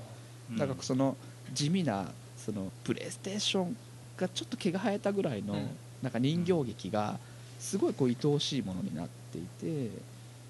[0.49, 1.17] うんなんかその
[1.53, 2.05] 地味な
[2.37, 3.75] そのプレイステーション
[4.15, 5.69] がちょっと毛が生えたぐらいのうん。
[6.01, 7.19] なんか人形劇が
[7.59, 9.89] すごいこう愛おしいものになっていて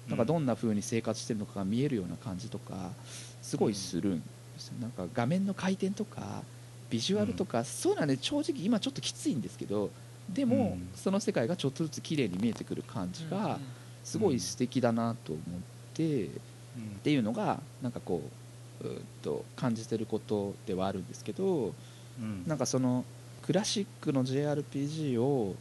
[0.08, 2.90] なんかどんな風に生活してるのかが見えるような感じとか
[3.42, 4.41] すごいするんですよ
[4.80, 6.42] なんか画面の回転とか
[6.90, 9.90] ビジュアルとかそういうのはね正直今ちょっときついんですけど
[10.28, 10.88] でもうん。
[10.94, 13.58] その世界がちょっとずつ綺麗に見えてくる感じうんが
[14.04, 15.44] すごい素敵だなと思っ
[15.94, 16.28] てっ
[16.76, 16.82] うん。
[17.02, 18.22] ていうのがなんかこ
[18.82, 21.72] ううと感じてることではあるんですけど
[22.20, 22.44] うん。
[22.46, 23.04] なんかその
[23.42, 25.56] クラシックの JRPG を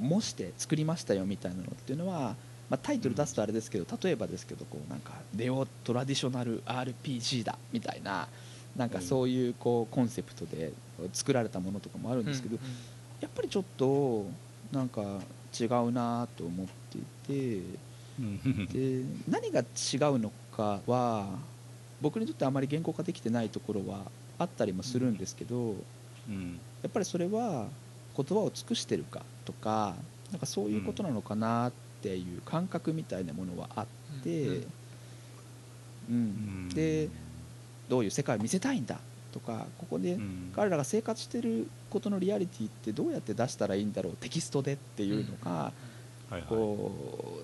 [0.00, 2.34] 模して作りましたよみたいなのっていうのは、
[2.68, 8.28] まあ、タイトル出すとあれですけど例えばですけどこうなんかネオトラディショナル RPG だみたいな
[8.76, 10.72] なんかそういうこうコンセプトで
[11.12, 12.58] 作られたものとかもあるんですけど、
[13.20, 14.26] やっぱりちょっと
[14.70, 15.20] なんか
[15.58, 17.62] 違うなと思っていて
[18.18, 18.66] うん。
[18.66, 21.26] で何が違うのかは
[22.00, 24.00] 僕にとってあまり言語化できてないところは
[24.38, 25.74] あったりもするんですけど、
[26.28, 26.60] うん。
[26.82, 27.68] やっぱりそれは
[28.16, 29.94] 言葉を尽くしてるかとか
[30.30, 33.86] なんかそういうことなのかなっていう感覚みたいなものはあっ
[34.22, 34.64] て、うん
[36.08, 36.68] うん。
[36.70, 37.08] で
[37.88, 38.98] どういう世界を見せたいんだ
[39.32, 40.52] とかここでうん。
[40.54, 45.72] 彼らが生活してることのリアリティってどうやって出したらいいんだろうテキストでっていうのが、
[46.48, 46.92] こ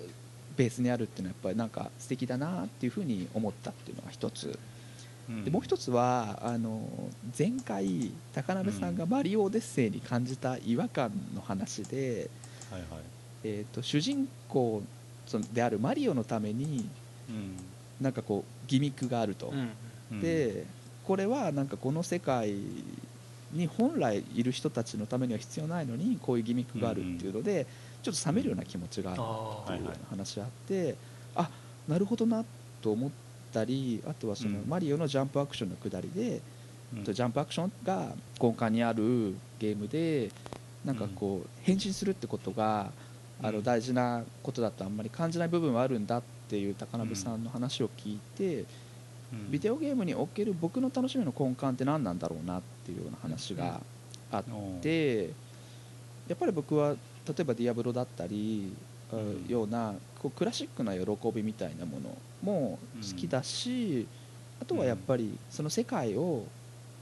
[0.07, 4.57] うベースにあるっていうのはやっぱりなんか素敵だなっていうふうに思ったっていうのが一つ。
[5.29, 5.43] うん。
[5.45, 6.87] でもう一つはあの
[7.37, 12.29] 前回高鍋さんがマリオ・オデッセイに感じた違和感の話で、
[13.43, 14.81] えー、と主人公
[15.25, 16.89] そのであるマリオのために
[17.29, 17.57] うん
[18.01, 19.69] なんかこうギミックがあると、うん。
[20.11, 20.21] うん。
[20.21, 20.65] で
[21.05, 22.53] これはなんかこの世界
[23.51, 27.65] に本来いる人たちのためには必要ないのにこういうギミックがあるっていうので、
[28.01, 30.95] ちょっと冷めるような気持ちがあるあという話があって、
[31.35, 31.49] あ
[31.87, 32.43] なるほどな
[32.81, 33.11] と思っ
[33.51, 34.67] たりあとはそのうん。
[34.67, 36.41] マリオのジャンプアクションの下りで、
[36.95, 37.03] うん。
[37.03, 40.31] ジャンプアクションが根幹にあるゲームで
[40.83, 42.91] なんかこう変身するってことが
[43.43, 43.63] あのうん。
[43.63, 48.65] 大事なことだとあんまり感じない部分はあるんだっていう高鍋さんの話を聞いて、
[49.31, 49.51] うん。
[49.51, 53.81] ビデオゲームにおける僕の楽しみの根幹って何なんだろうなっていうような話が
[54.31, 54.43] あっ
[54.81, 55.29] て
[56.27, 56.95] やっぱり僕は
[57.27, 58.73] 例えば「ディアブロ」だったり、
[59.47, 64.07] ようなこうクラシックな喜びみたいなものも好きだし、
[64.61, 66.45] あとはやっぱりその世界を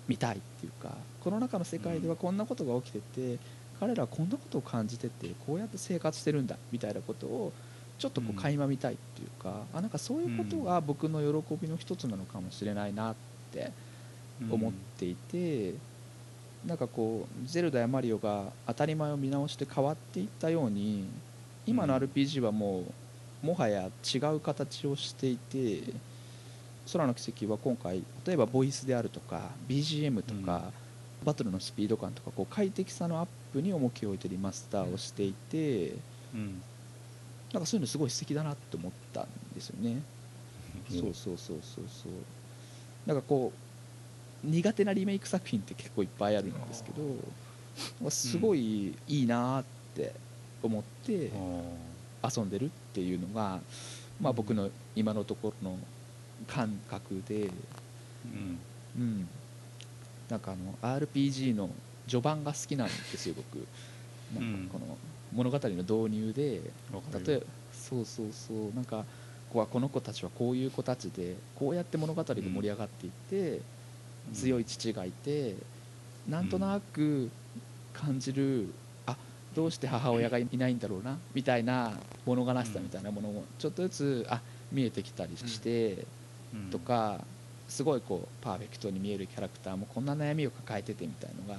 [0.08, 3.00] 見たいっていうかこの中の世界ではこんなことが起きて
[3.38, 3.40] て、
[3.82, 7.52] 彼らはこんなことを感じててこうやって生活してるんだみたいなことを
[7.98, 13.16] ちょっとこう垣間見たいっていうか、あなんかそういうことが僕の喜びの一つなのかもしれないなっ
[13.52, 13.72] て
[14.50, 15.74] 思っていて、
[16.66, 21.08] なんかこうゼルダやマリオが当たり前を見直して変わっていったように
[21.66, 22.86] 今の RPG はも
[23.44, 25.82] うもはや違う形をしていて
[26.92, 30.72] 空の奇跡は今回例えばボイスであるとか BGM とか、
[31.24, 35.94] バトルのスピード感とかこう快適さのアップに重きを置いてリマスターをしていて、
[36.34, 36.62] うん。
[37.54, 40.02] なんかそういうのすごい素敵だなって思ったんですよね。
[40.92, 41.02] うん。
[41.02, 42.12] そうそうそうそうそう。
[43.06, 43.52] なんかこ
[44.44, 49.64] う苦手なリメイク作品って結構いっぱいあるんですけどすごいいいなっ
[49.96, 50.14] て
[50.64, 51.32] 思って
[52.24, 53.60] あ遊んでるっていうのが、
[54.20, 55.78] まあ、僕の今のところの
[56.48, 57.52] 感覚で、ー
[58.26, 58.60] うん。
[58.98, 59.30] うん、
[60.32, 61.70] なんかあの RPG の
[62.08, 63.68] 序盤が好きなんですよ僕。
[64.34, 64.98] なんかこの
[65.34, 65.70] 物語の
[66.08, 66.62] 導入で
[67.26, 69.04] 例えばそうそうそうなんか
[69.52, 73.62] こうこの子たちはこういう子たちでこうやって物語で盛り上がっていって、
[74.34, 75.56] 強い父がいて
[76.30, 77.30] なんとなく
[77.94, 78.70] 感じる、
[79.06, 79.18] あ
[79.54, 81.92] どうして母親がいないんだろうなみたいな
[82.26, 84.40] 物悲しさみたいなものもちょっとずつあ
[84.72, 86.06] 見えてきたりして、
[86.54, 86.72] うん。
[86.72, 87.20] とか
[87.72, 91.58] すごいこうパーフェクトに見えるキャラクターもこんな悩みを抱えててみたいのが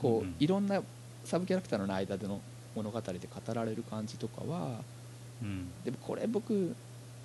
[0.00, 0.82] こう、うんいろんな
[1.24, 2.40] サブキャラクターの間での
[2.74, 4.80] 物語で語られる感じとかは
[5.42, 5.70] うん。
[5.84, 6.74] でもこれ僕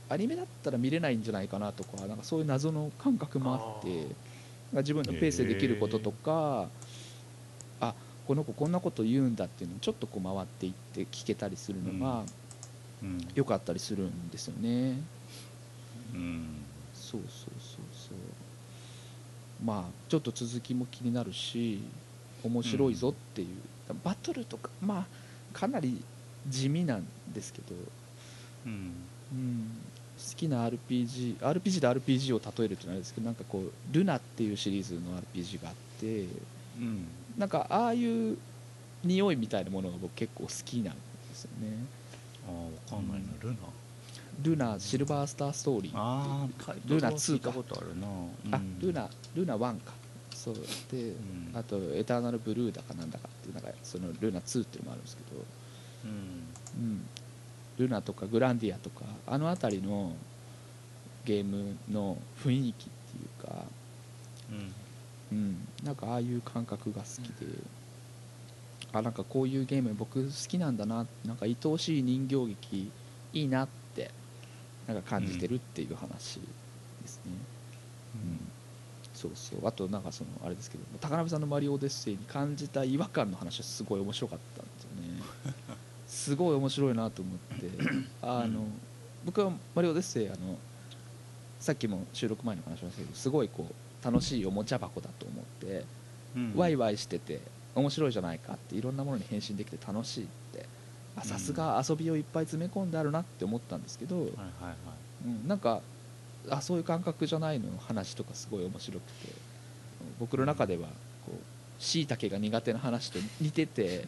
[0.09, 4.07] アニメだったら見れないんじゃないかなとかなんかそういう謎の感覚もあって
[4.73, 6.67] 自分のペースでできることとか、
[7.79, 7.93] あ
[8.27, 12.23] この子こんなこと言うんだっていうのをちょっとこう回っていって聞けたりするのが
[13.01, 13.27] うん。
[13.33, 14.97] 良かったりするんですよね。
[16.13, 16.65] うん。
[16.93, 17.78] そうそうそう
[19.63, 21.81] まあちょっと続きも気になるし
[22.43, 23.47] 面白いぞっていう、
[24.03, 25.05] バトルとかまあ
[25.57, 26.01] かなり
[26.47, 27.75] 地味なんですけど、
[28.65, 28.93] うん。
[29.31, 29.69] うん、
[30.17, 36.25] 好きな RPG RPG で RPG を例えるというのはですけどなんかこうルナっていうシリーズの RPG があって
[36.79, 37.05] うん。
[37.37, 38.37] なんかああいう
[39.03, 40.99] 匂いみたいなものが僕結構好きなんで
[41.33, 41.77] すよね。
[42.47, 43.55] ああわかんないなルナ
[44.43, 45.91] ルナシルバースターストーリー。
[45.95, 48.07] ああタイトルナルは聞い2かたことあるな。
[48.57, 49.93] あルナルナ1か。
[50.33, 50.55] そう。
[50.91, 51.51] で、ん。
[51.53, 55.45] あとエターナルブルーだかなんだかっていうなんかそのルナ2っていうのもあるんですけど、
[56.05, 56.11] うん。
[56.81, 57.05] うん、
[57.77, 60.13] ルナとかグランディアとかあの辺りの
[61.25, 63.65] ゲームの雰囲気っていうか、
[64.51, 65.37] うん。
[65.37, 67.45] うん、なんかああいう感覚が好きで、
[68.93, 71.05] あなんかこういうゲーム僕好きなんだな。
[71.25, 72.91] なんか愛おしい人形劇
[73.33, 73.78] いいなって
[74.93, 77.31] なんか感じてるっていう話ですね、
[78.15, 78.51] うん。
[79.13, 79.67] そうそう。
[79.67, 84.89] あとなんかそのあれですけど高鍋さんの「マリオオデッセイ」に感じた違和感の話はすごい面白かったんですよ
[85.53, 85.55] ね。
[86.07, 87.69] すごい面白いなと思って。
[88.23, 88.73] あの、うん
[89.25, 90.57] 僕は「マリオオデッセイ」あの
[91.59, 95.85] さっきも収録前にも話しましたけどすごいこう楽しいおもちゃ箱だと思って、
[96.35, 96.53] うん。
[96.55, 97.41] ワイワイしてて
[97.75, 100.27] 面白いじゃないかっていろんなものに変身できて楽しい
[101.23, 104.75] さすが遊びをいっぱい詰め込んであるなって思ったんですけど、はいはいはい。
[105.25, 105.81] うん、なんか
[106.49, 109.33] あそういう感覚じゃないの話とかすごい面白くて
[110.19, 110.87] 僕の中では
[111.25, 114.07] こうしいたけが苦手な話と似てて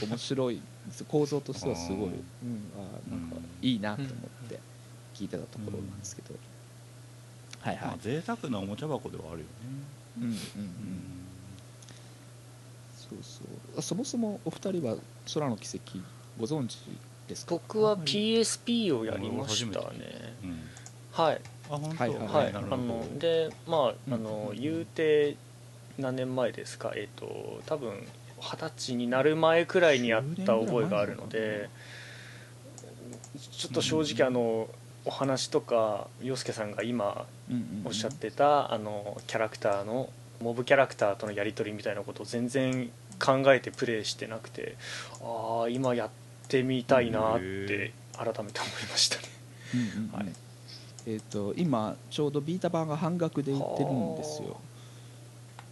[0.00, 0.60] 面白い
[1.08, 3.68] 構造としてはすごい、うん、あなんかうん。
[3.68, 4.14] いいなと思っ
[4.48, 4.60] て
[5.14, 6.34] 聞いてたところなんですけど、
[7.60, 9.46] はいはい、まあ贅沢なおもちゃ箱ではあるよね。
[10.18, 10.34] うんうんうん。
[10.34, 11.26] うん。
[12.94, 13.40] そうそ
[13.78, 13.82] う。
[13.82, 14.96] そもそもお二人は
[15.32, 15.98] 空の奇跡
[16.38, 16.78] ご存知
[17.28, 17.54] ですか？
[17.54, 20.34] 僕は PSP をやりましたね。
[20.44, 20.60] うん
[21.12, 21.40] はい。
[21.70, 22.04] あ本当？
[22.04, 22.26] はいはい。
[22.28, 22.52] はい。
[22.54, 24.14] あのでまあうん。
[24.14, 25.36] あの言うて
[25.98, 26.92] 何年前ですか？
[26.94, 28.06] えっと多分
[28.40, 31.70] 二十歳になる前くらいにやった覚えがあるので
[33.50, 34.68] ちょっと正直あの
[35.06, 37.24] お話とか洋介さんが今
[37.86, 40.10] おっしゃってたあのキャラクターの
[40.42, 44.76] モブキャラクターとのやり取りみたいなことを全然考えてプレイしてなくて
[45.22, 46.10] ああ今やっ
[46.48, 49.22] てみたいなって改めて思いましたね。
[49.74, 50.18] うんうんうん。
[50.18, 50.32] はい。
[51.06, 54.60] えっ、と今ちょうどビータ版が半額で売ってるんですよ。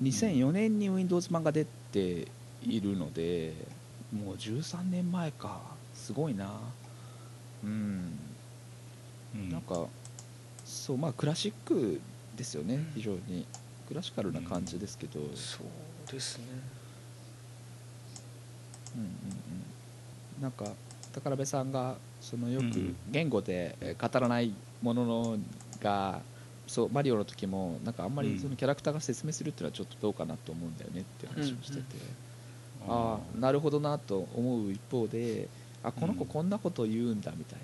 [0.03, 2.29] 2004年に Windows 版が出て
[2.63, 3.55] いるので
[4.13, 5.61] もう13年前か。
[5.95, 6.51] すごいな。
[7.63, 8.19] うん。
[9.35, 9.51] うん。
[9.51, 9.87] なんか
[10.65, 12.01] そうまあクラシック
[12.37, 13.47] ですよね非常に。
[13.87, 15.27] クラシカルな感じですけど、うん。
[15.27, 16.45] うんうん、そうですね
[20.41, 20.67] なんか
[21.13, 25.39] 宝部さんがそのよくうん言語でえー語らないものの
[25.81, 26.21] が
[26.67, 31.83] そうマリオの時もなんかあんまりそのキャラクターが説明するっていうのはちょっとどうかなと思うんだよねって話をしてて、
[32.89, 35.49] ああなるほどなと思う一方で
[35.83, 37.59] あこの子こんなこと言うんだみたい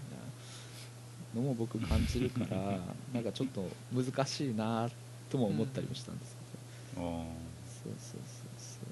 [1.35, 2.79] なのも僕感じるから
[3.15, 3.65] なんかちょっと
[3.95, 4.91] 難しいな
[5.31, 6.37] とも思ったりもしたんです
[6.95, 7.11] けど、う
[7.83, 8.21] そうそう
[8.59, 8.91] そう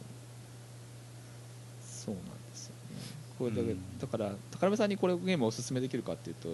[1.82, 3.98] そうなんですよねこれだけうん。
[3.98, 6.48] だから宝部さんにこれゲームをおすすめできるかっていうと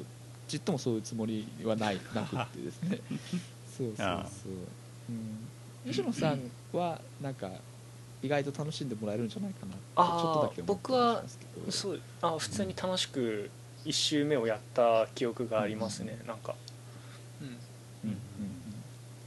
[0.47, 2.99] ちっともそういうつもりはないなくってですね。
[3.76, 4.53] そうそうそう。
[5.11, 7.51] うん、吉野さんはなんか
[8.22, 11.72] 意外と楽しんでもらえるんじゃないかなってちょっとだけ思ったりしますけど。
[11.72, 13.51] そうあ普通に楽しく
[13.85, 16.39] 1周目をやった記憶がありますね、なん。
[16.39, 16.55] か、
[17.43, 17.57] うん、うん
[18.11, 18.18] うん。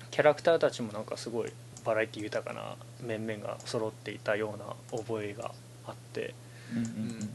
[0.10, 1.51] キャラクターたちもなんかすごい
[1.86, 5.51] バラエティ豊かな面々が揃っていたような覚えが
[5.86, 6.34] あって。
[6.74, 7.30] うんうんうんうん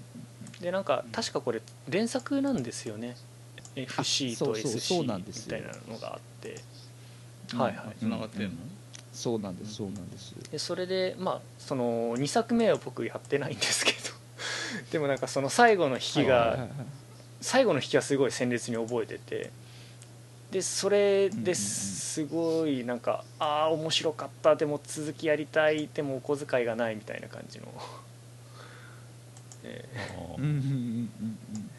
[0.63, 3.17] でなんか確かこれ連作なんですよね。
[3.75, 5.51] FC と SC みなんですよ。
[5.51, 6.61] たいなのがあって。
[7.53, 7.97] うんはいはい。
[7.99, 8.51] つながってんの？
[9.13, 10.35] そうなんですそうなんです。
[10.51, 13.99] でそれでまあその2作目は僕やってないんですけど。
[14.91, 16.69] でもなんかその最後の引きが
[17.41, 19.51] 最後の引きはすごい鮮烈に覚えてて。
[20.53, 24.55] でそれですごいなんかああ面白かった。
[24.55, 25.89] でも続きやりたい。
[25.93, 27.67] でもお小遣いがないみたいな感じの、
[29.65, 30.45] えーあーうん。
[30.45, 30.59] うんうん
[31.55, 31.71] うん。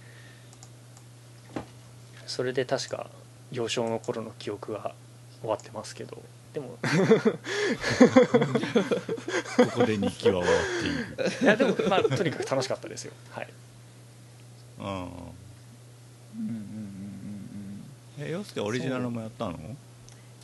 [2.25, 3.09] それで確か
[3.51, 4.93] 幼少の頃の記憶が
[5.41, 6.17] 終わってますけど。
[6.53, 6.77] でも。
[6.77, 6.85] こ
[9.75, 10.47] こで日記は終わっ
[10.81, 11.43] ている。
[11.43, 13.13] いやでもまあとにかく楽しかったですよ。
[13.31, 13.47] はい。
[14.79, 15.09] あうんうんうん
[16.39, 16.51] うん
[18.17, 18.23] うん。
[18.23, 19.59] ーえ洋介オリジナルもやったの？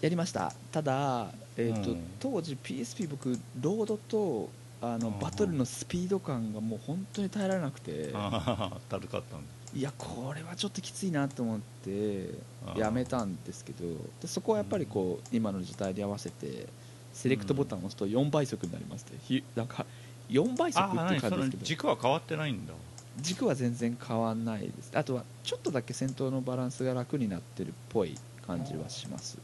[0.01, 0.53] やりました。
[0.71, 1.27] ただ、
[1.57, 2.03] えーとうん。
[2.19, 4.49] 当時 PSP 僕ロードと
[4.81, 8.11] あのうんバトルのスピード感がもう本当に耐えられなくて。
[8.11, 9.37] かったんだ。
[9.75, 12.29] いやこれはちょっときついなと思って
[12.75, 13.85] やめたんですけど
[14.19, 16.65] でそこはやっぱりこう今の時代に合わせて
[17.13, 19.85] セレクトボタンを押すと4倍速になりましてひなんか
[20.29, 21.65] 4倍速って感じですけど。
[21.65, 22.73] 軸は変わってないんだ。
[23.19, 24.91] 軸は全然変わんないです。
[24.93, 29.37] あとはちょっとだけ戦闘のバランスが楽になってるっぽい感じはします。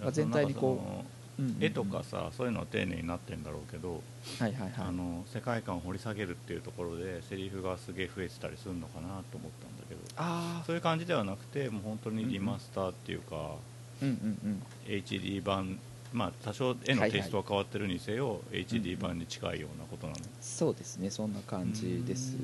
[0.00, 1.17] まあ全体にこう
[1.60, 4.02] 絵とかさそういうのは丁寧になってんだろうけど、
[4.38, 4.72] はいはいはい。
[4.88, 10.00] あの世界観を掘り下げるっていうところでセリフがすげえ増えてたりするのかなと思ったんだけど。
[10.16, 13.54] あそういう感じではなくてもう本当にリマスターっていうか、あ
[14.02, 14.62] うんうんうん。
[14.86, 15.78] HD 版
[16.12, 22.36] まあ多少絵のテイストは変わってるにせよ、HD 版に近いようなことなの、そうですねそんな感じです。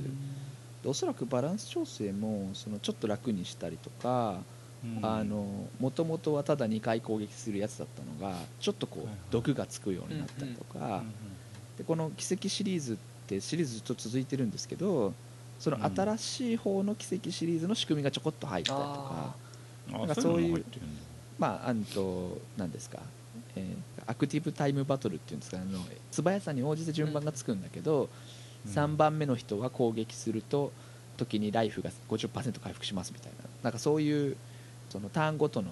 [0.85, 4.43] おそらくバランス調整もそのちょっと楽にしたりとか
[5.81, 11.03] もともとはただ2回攻撃するやつだったのがちょっとこう毒がつくようになったりとか、
[11.79, 15.15] でこの奇跡シリーズってシリーズずっと続いてるんですけど
[15.59, 19.35] その新しい方の奇跡シリーズの仕組みがちょこっと入ったりとか
[19.89, 20.65] うんなんかあそういう
[21.39, 22.99] まああと何ですか、
[23.57, 25.79] えーアクティブタイムバトルっていうんですかあの
[26.11, 28.11] 素早さに応じて順番がつくんだけど、
[28.67, 28.71] うん。
[28.71, 30.73] 3番目の人は攻撃すると
[31.17, 34.37] 時にライフが50%回復しますみたいななんかそういう
[34.95, 35.69] そのターンごとの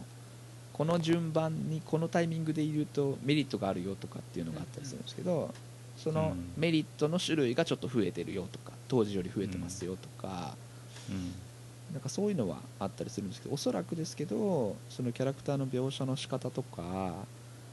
[0.72, 5.54] この順番にこのタイミングでいるとメリットがあるよとかっていうのがあったりするんですけど
[5.96, 10.56] そのうんメリットの種類がちょっと増えてるよとか当時より増えてますよとか、
[11.08, 11.32] うん。
[11.92, 16.82] なんかそういうのはあったりするんですけどおそらくですけどそのキャラクターの描写の仕方とか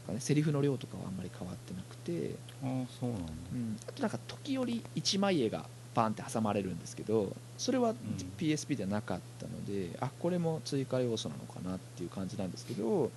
[0.10, 3.32] ねセリフの量とかはあんまり変わってなくて、ああそうなんだ。
[3.54, 7.94] うん、あとなんか時折一枚絵がパンって挟まれるんですけどそれは
[8.38, 13.12] PSP ではなかったので、あこれも追加要素なのかなっていう感じなんですけどうん。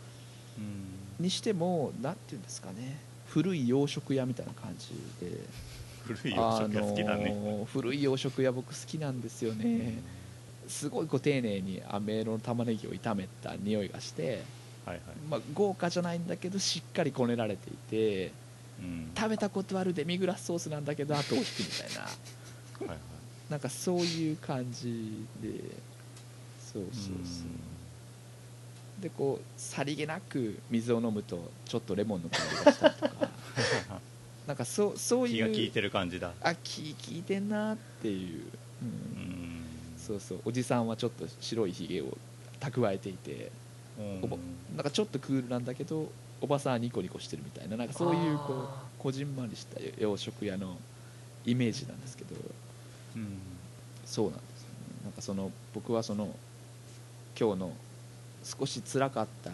[1.21, 4.89] にしても何て言うんですかね古い洋食屋みたいな感じ
[5.25, 5.39] で
[6.05, 10.03] 古い洋食が好きだね、あのー古い洋食屋僕好きなんですよね、
[10.67, 14.43] すごいこう丁寧に飴色の玉ねぎを炒めた匂いがして、
[14.85, 18.33] はいはい、まあ、豪華じゃないんだけどしっかりこねられていて
[18.81, 19.13] うん。
[19.17, 22.01] 食べたことあるデミグラスソースなんだけど後を引くみたいな。
[22.83, 23.12] はいはい
[23.51, 25.51] なんかそういう感じで。
[26.73, 29.03] そうそうそう。
[29.03, 33.31] でこうさりげなく水を飲むとちょっとレモンの香りがしたりとか。
[34.47, 35.35] なんかそうそういう。
[35.35, 36.33] 気が利いてる感じだ。
[36.41, 38.45] あ気利いてんなっていう、
[38.83, 38.89] うん。
[38.89, 39.65] うん。
[39.99, 40.41] そうそう。
[40.45, 42.17] おじさんはちょっと白いひげを
[42.61, 43.53] 蓄えていて。
[43.99, 44.21] うん。
[44.77, 47.77] なんかちょっとクールなんだけどおばさんはニコニコしてるみたいな。
[47.77, 50.79] なんかそういうこうあこじんまりした洋食屋の
[51.45, 52.35] イメージなんですけど
[53.17, 53.39] うん。
[54.05, 54.75] そうなんですよね。
[55.05, 56.29] なんかその僕はその
[57.39, 57.73] 今日の
[58.45, 59.51] 少し辛かった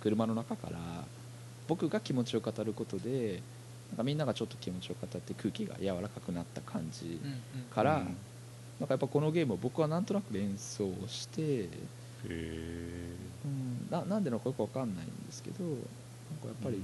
[0.00, 0.78] 車の中から
[1.68, 3.40] 僕が気持ちを語ることで
[3.90, 7.40] なんかみんながちょっと気持ちを語って空気が柔らかくなった感じーうんうん
[7.70, 8.16] から、うん。
[8.80, 11.68] なんかやっぱこのゲームを僕はなんとなく連想してへ
[12.28, 15.80] えうん、ななんでなのかよくわかんないんですけどなんか
[16.46, 16.80] やっぱり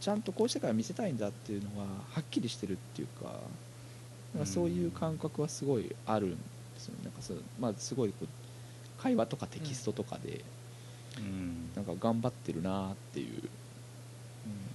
[0.00, 3.32] ちゃんとこうしてから見せたいんだっていうのがはっきりしてるっていうか
[4.34, 6.36] なんかそういう感覚はすごいあるんで
[6.78, 7.04] すよね。
[7.04, 10.44] なんかそう、まあ、すごいこう会話とかテキストとかで
[11.18, 11.70] うん。
[11.74, 13.42] なんか頑張ってるなっていう、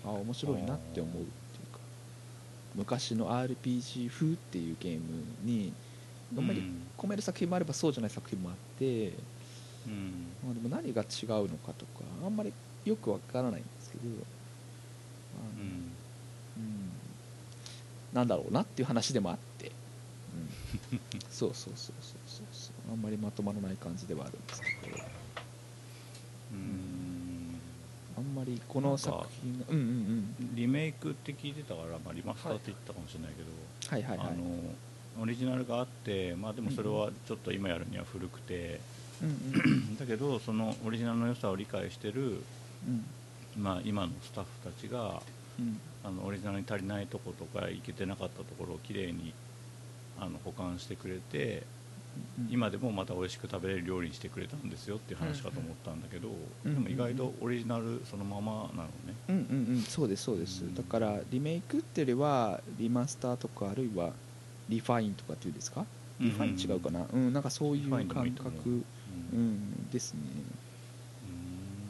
[0.05, 1.79] うん、あ面白いなって思うっていうか
[2.75, 4.99] 昔の RPG 風っていうゲーム
[5.43, 5.73] に
[6.37, 6.63] あんまり
[6.97, 9.13] 込める作品もあればそうじゃない作品もあって、
[9.87, 10.27] うん。
[10.43, 12.53] まあ、でも何が違うのかとかあんまり
[12.85, 14.07] よくわからないんですけど、あ
[15.57, 15.67] のうん。
[16.57, 16.91] うん。
[18.13, 19.37] なんだろうなっていう話でもあっ
[21.29, 22.45] そうそうそうそうそう。
[22.51, 24.97] そうあんまりまとまらない感じではあるんですけど。
[26.53, 27.59] うん。
[28.17, 29.83] あんまりこの作品がうんうん
[30.39, 30.55] うん。
[30.55, 33.49] リメイクって聞いてたから、まあ、リマスターって言ったかもしれないけど、
[33.89, 34.27] はいはいはい。
[34.27, 38.79] あのオリジナルがあって、まあ、でもそれはちょっと今やるには古くて、
[39.21, 39.95] うんうん。
[39.99, 42.41] だけどそのオリジナルの良さを理解してる、
[42.87, 43.05] うん。
[43.61, 45.21] まあ、今のスタッフたちが
[45.59, 45.79] うん。
[46.01, 49.33] あのオリジナルに足りないとことかいけてなかったところをきれいに
[50.19, 51.63] あの補完してくれて
[52.39, 52.49] うん。
[52.51, 56.29] 今でもまた美味しく食べれる料理にしてくれたんですよっていう話かと思ったんだけど、
[56.65, 56.73] うん。
[56.73, 58.89] でも意外とオリジナルそのままなのね。
[59.29, 59.81] うんうんうん。
[59.83, 64.11] そうですそうです、うんだからリメイクっていうよりはリマスターとかあるいは
[64.67, 65.85] リファインとかっていうんですか？
[66.19, 67.05] リファイン違うかな？
[67.13, 69.39] うん、なんかそういうリファインでもい感いう覚うん。
[69.39, 69.89] うん。
[69.91, 70.19] ですね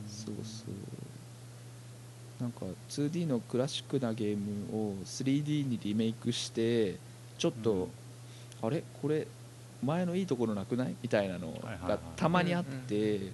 [0.08, 2.44] そうそう。
[2.44, 6.96] なんか 2D のクラシックなゲームを 3D にリメイクして
[7.38, 7.88] ちょっと、うん
[8.62, 8.84] あれ？
[9.02, 9.28] これ
[9.84, 10.96] 前のいいところなくない？
[11.02, 11.52] みたいなの
[11.88, 13.34] がたまにあって、うん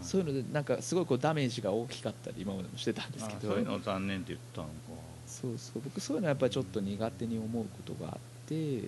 [0.00, 3.50] そういうのでなんかすごいこうダメージが大きかったり今までもしてたんですけど。
[3.50, 4.72] あそういうの残念って言ったのか。
[5.28, 5.82] そうそう。
[5.84, 8.82] 僕そういうのはやっぱりちょっと苦手に思うことがあって、うん。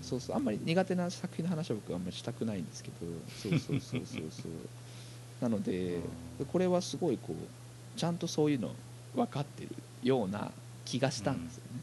[0.00, 0.36] そうそう。
[0.36, 2.94] あんまり苦手な作品の話は僕はあんまりしたくないんですけど。
[3.36, 4.52] そうそうそうそうそう。
[5.42, 5.96] なので
[6.38, 8.70] うんこれはすごいこうちゃんとそういうの
[9.14, 9.70] 分かってる
[10.02, 10.50] ような
[10.86, 11.80] 気がしたんですよね、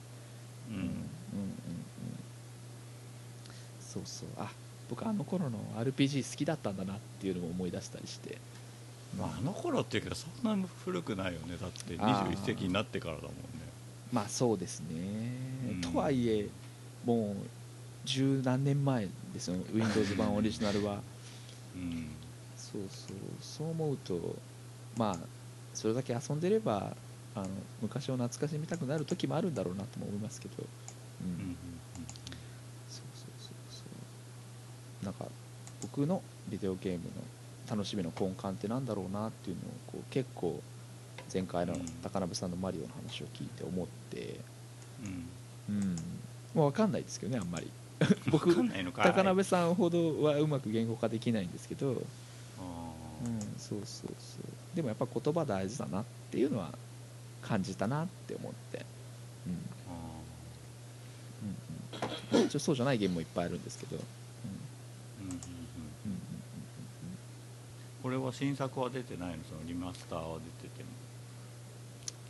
[0.70, 0.90] うんうんうん
[3.98, 4.30] そうそう。
[4.38, 4.52] あ
[4.90, 8.38] 僕あの頃の RPG 好きだったんだなっていうのも思い出したりして。
[9.18, 11.58] まあ、あの頃っていうけどそんなに古くないよね。
[11.60, 12.32] だってあー。
[12.32, 13.34] 21世紀になってからだもんね。
[14.12, 14.96] まあそうですね、
[15.70, 15.82] うん。
[15.82, 16.48] とはいえ
[17.04, 17.36] もう
[18.06, 19.56] 十何年前ですよ。
[19.74, 21.02] Windows 版オリジナルは。
[21.76, 22.10] うん。
[22.56, 23.18] そうそう。
[23.42, 24.36] そう思うと
[24.98, 25.18] まあ
[25.74, 26.96] それだけ遊んでれば
[27.36, 27.48] あの
[27.82, 30.56] 昔を懐かしみたくなる時もあるんだろうなとも思いますけど、
[31.22, 31.28] うん。
[31.28, 31.58] うんうん
[32.90, 33.84] そうそうそうそ
[35.02, 35.26] うなんか
[35.98, 40.62] 僕のビデオゲームの楽しみの根幹ってなんだろうなっていうのをこう結構
[41.34, 44.40] 前回のうん高鍋さんのマリオの話を聞いて思って。
[45.68, 45.96] うん。
[46.54, 47.72] もう分かんないですけどねあんまり。
[48.30, 48.54] 僕
[48.94, 51.98] 高鍋さんほどはうまく言語化できないんですけど、うん、
[52.60, 52.92] あ
[53.58, 54.76] そうそうそう。
[54.76, 56.78] でもやっぱ言葉大事だなっていうのは
[57.42, 58.86] 感じたなって思って、
[59.48, 59.54] うん。
[59.54, 59.58] ー。
[62.36, 62.50] うんうん。
[62.52, 64.04] そうじゃないゲームもいっぱいあるんですけど、うん
[65.26, 65.40] うんうんうん
[66.06, 66.18] うんうん
[68.08, 69.36] これは新作は出てないの？
[69.44, 70.90] そのリマスターは出てても。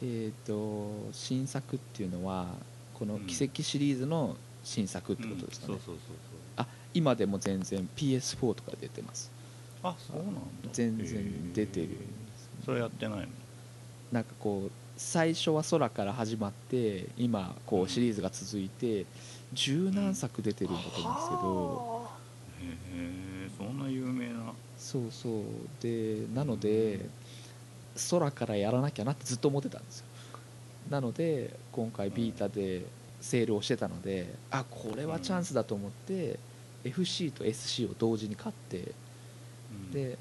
[0.02, 2.48] うんうん、えっ、と新作っていうのは
[2.96, 3.28] このうん。
[3.28, 5.80] 奇跡シリーズの新作ってことですかね、うん。
[5.80, 6.16] そうそうそう
[6.56, 6.66] あ
[6.96, 9.30] 今でも全然 PS4 とかで出てます。
[9.84, 10.40] そうあそうなんだ。
[10.74, 12.08] 全然出てるんですね。
[12.66, 13.28] それやってないの？
[14.12, 17.84] なんかこう最初は空から始まって今こうん。
[17.84, 19.06] うシリーズが続いて
[19.54, 21.97] 十何作出てるんだと思うんですけど、へえそん
[24.88, 25.44] そうそう。
[25.82, 27.10] でなので
[28.10, 30.06] 空からやらなきゃなってずっと思ってたんですよ。
[30.90, 32.86] なので今回ビータで
[33.20, 36.40] セールをしてたのであこれはチャンスだと思って
[36.86, 38.94] FC と SC を同時に買って
[39.72, 39.92] うん。
[39.92, 40.18] で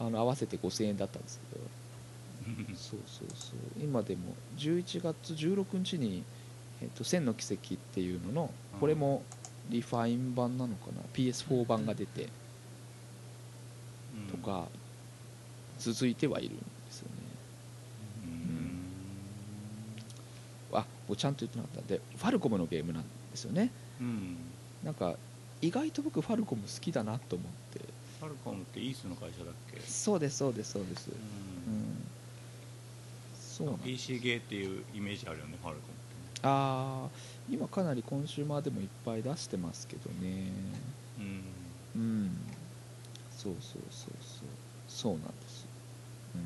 [0.00, 2.62] あの合わせて5000円だったんですけど。
[2.68, 2.74] うん。
[2.74, 3.58] そうそうそう。
[3.78, 6.24] 今でも11月16日に
[6.80, 8.80] 「えっと千の奇跡」っていうののうん。
[8.80, 9.22] これも
[9.68, 12.30] リファイン版なのかな？PS4 版が出て
[14.30, 14.66] とか
[15.78, 17.14] 続いてはいるんですよね。
[20.72, 20.78] うん。
[20.78, 23.70] あもうちゃんと言ってなかったんでファルコムのゲームなんですよね。
[24.00, 24.36] うん。
[24.84, 25.16] なんか
[25.60, 27.80] 意外と僕ファルコム好きだなと思って。
[28.20, 29.80] ファルコムってイースの会社だっけ？
[29.80, 31.10] そうですそうですそうです。
[31.10, 31.78] ううん。
[31.80, 32.06] ん
[33.36, 34.06] そうなんです。
[34.08, 35.96] PC ゲーっていうイメージあるよねファルコムっ
[36.32, 36.40] てね。
[36.44, 37.10] ああ
[37.50, 40.52] 今かなりコンシューマーでもいっぱい出してますけどね。
[41.18, 41.42] うん。
[41.96, 42.36] うん
[43.42, 44.48] そうそうそうそう。
[44.86, 45.66] そうなんです
[46.36, 46.42] うん。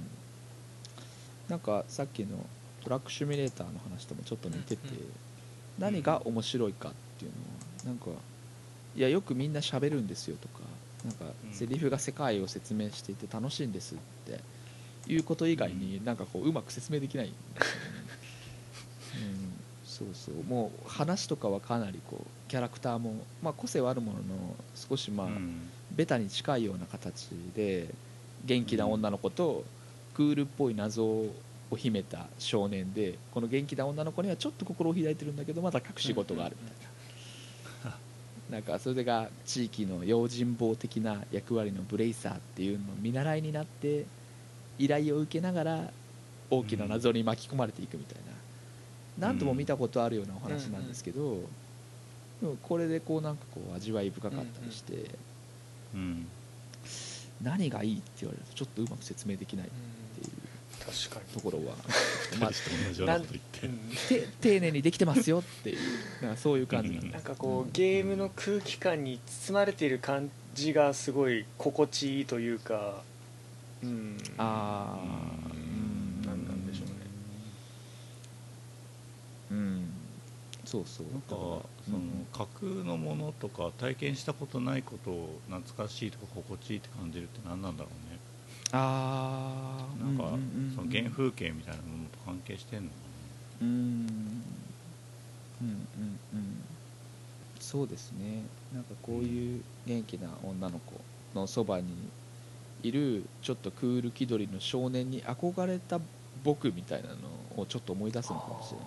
[1.50, 2.38] なんかさっきの
[2.82, 5.04] トラックシミュレーターの話ともちょっと似てて、うんうん。
[5.78, 8.06] 何が面白いかっていうのはなんか
[8.96, 10.60] いやよくみんな喋るんですよとか
[11.04, 11.52] なんかうん。
[11.52, 14.40] セリフが世界を説明していて楽しいんですって
[15.06, 17.36] いうこと以外になんかこううまく説明できないんで
[19.84, 20.44] すよね、うん、そうそう。
[20.44, 27.88] もう話とかはかなりこうキャラクターも、まあ、個性はあるものの少しまあ、うんベタに近いような形で
[28.44, 29.64] 元気な女の子と
[30.14, 31.34] クールっぽい謎を
[31.74, 36.86] 秘めた少年でこの元気な女の子にはちょっと心を開いてるんだけどまだ隠し事があるみたいな。
[38.50, 44.04] なんかそれが地域の用心棒的な役割のブレイサーっていうのを見習いになって
[44.78, 45.90] 依頼を受けながら
[46.48, 48.36] 大きな謎に巻き込まれていくみたいな。
[49.18, 51.40] 何度も見たことあるようなお話なんですけど
[52.42, 55.10] でもこれでこうなんかこう味わい深かったりして。
[55.94, 56.26] うん。
[57.42, 60.46] 何がいいって言われるとちょっとうまく説明できないっていう
[60.78, 65.78] 確かところは、まあ、まあ、同じようなこと言って丁寧にできてますよっていう
[66.22, 67.08] なんかそういう感じなんだ。
[67.08, 73.02] なんかこうゲームの空気感に包まれている感じがすごい心地いいというか
[73.82, 74.16] うん。
[74.38, 76.22] ああうん。
[76.26, 76.92] なんなんでしょうね。
[79.50, 79.95] うん
[80.66, 81.06] そうそう。
[81.12, 82.00] なんかその
[82.32, 88.18] 架空のものとか体験したことないことを懐かしいとか心地いいって感じるって何なんだろうね。
[88.72, 90.24] ああなんか
[90.74, 92.96] その原風景みたいなものと関係してんのか
[93.62, 93.68] うん。
[93.68, 96.64] うんうんうん。
[97.60, 98.42] そうですね。
[98.74, 100.94] なんかこういう元気な女の子
[101.38, 101.94] のそばに
[102.82, 106.00] いるちょっとクール気取りの少年に憧れた
[106.44, 107.14] 僕みたいなの
[107.56, 108.86] をちょっと思い出すのかもしれない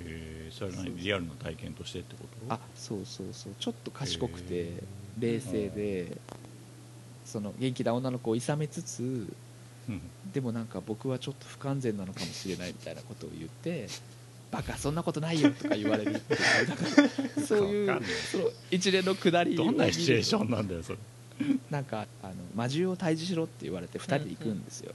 [0.00, 0.96] えそれは何？
[0.96, 2.54] リアルな体験としてってこと？
[2.54, 3.52] あそうそうそう。
[3.58, 4.72] ちょっと賢くて
[5.18, 6.16] 冷静で
[7.24, 9.26] その元気な女の子をいさめつつ
[9.88, 10.00] うん。
[10.32, 13.88] でもなんか僕はちょっと不完全なのかもしれないみたいなことを言って
[14.50, 16.84] バカそんなことないよとか言われるっていうなんか
[17.46, 20.98] そういうその一連の下りをどんなシチュエーションなんだよそれ。
[21.70, 24.94] なんかあの魔獣を退治しろって言われて2人で行くんですよ、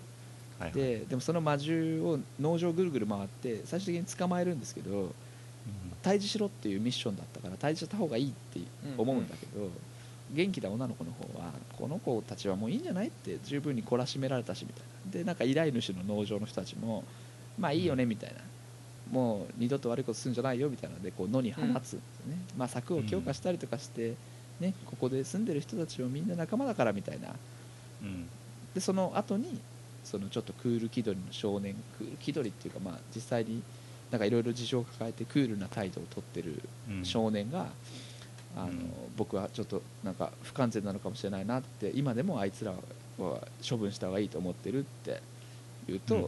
[0.59, 0.79] はいはい。
[0.79, 5.13] ででもその魔獣を農場ぐるぐる回って最終的に捕まえるんですけど
[6.03, 8.59] 退治しろっていうミッションだったから退治した方がいいって
[8.97, 9.69] 思うんだけど、
[10.33, 15.11] 元気な女の子の方はこの子たちはもういいんじゃないって十分に懲らしめられたしみたいな。
[15.11, 17.03] でなんか依頼主の農場の人たちも
[17.57, 18.41] まあいいよねみたいな、
[19.11, 20.95] もう二度と悪いことするんじゃないよみたいな。
[20.95, 24.13] のでこう野に放つんですよね、まあ、柵を強化したりとかして、
[24.59, 27.29] ね、ここで住んでる人たちをみんな仲間だからみたいな。
[28.01, 28.27] うん。
[28.73, 29.59] でその後に
[30.09, 33.61] そのちょっとクール気取りの少年クール気取りっていうかまあ実際に
[34.11, 37.05] なんかいろいろ事情を抱えてクールな態度をとってるうん。
[37.05, 37.67] 少年が、
[38.55, 38.73] あのうん。
[39.17, 45.21] 僕はちょっとなんか不完全なのかもしれないなって今でもあいつらは処分した方がいいと思ってるって
[45.87, 46.21] 言うと、うん。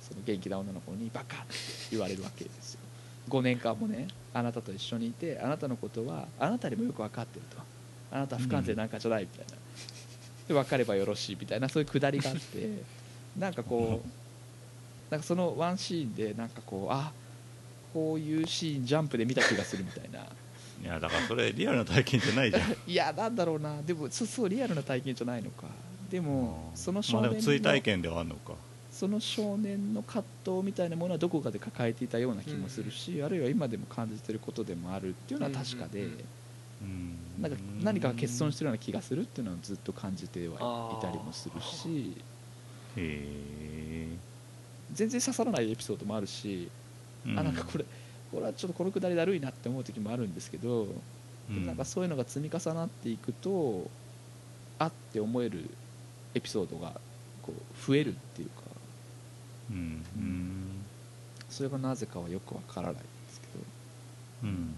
[0.00, 1.54] その元気な女の子にバカって
[1.90, 2.80] 言われるわけですよ。
[3.28, 7.58] 5年間もねあなたと一緒にいてあなたのことはあなたにもよく分かってると。
[8.10, 9.52] あなたは不完全なんかじゃないみたいな、
[10.48, 12.82] で分かればよろしいみたいなそういうくだりがあって
[13.38, 14.08] なんかこう
[15.10, 17.12] なんかそのワンシーンでなんかこうあ
[17.94, 20.26] こういうシーンジャンプで見た気がするみたいな。
[20.80, 22.76] いやだからそれリアルな体験じゃないじゃん。
[22.86, 23.82] いやなんだろうな。
[23.82, 25.66] でもそうそうリアルな体験じゃないのか。
[26.10, 28.54] でもその少まあで年のも追体験ではあるのか。
[28.90, 36.18] その少年の葛藤みたいなものはどこかで抱えていたような気もするし、あるいは今でも感じてることでもあるっていうのは確かで、うんうんうん。
[36.82, 42.37] うんなんか何かが欠損してるような気がするっていうのはずっと感じてはいたりもするしへ
[42.98, 44.16] え
[44.92, 46.68] 全然刺さらないエピソードもあるし、
[47.26, 47.84] あなんかこれ
[48.32, 50.86] これはちょっとこのくだりだるいなって思う時もあるんですけど、
[51.48, 53.88] でもなんかそういうのが積み重なっていくと
[54.78, 55.70] あって思える
[56.34, 57.00] エピソードが
[57.42, 58.62] こう増えるっていうか
[59.70, 60.04] うん。
[60.16, 60.84] うん。
[61.48, 63.64] それがなぜかはよくわからないんですけど
[64.44, 64.74] うん。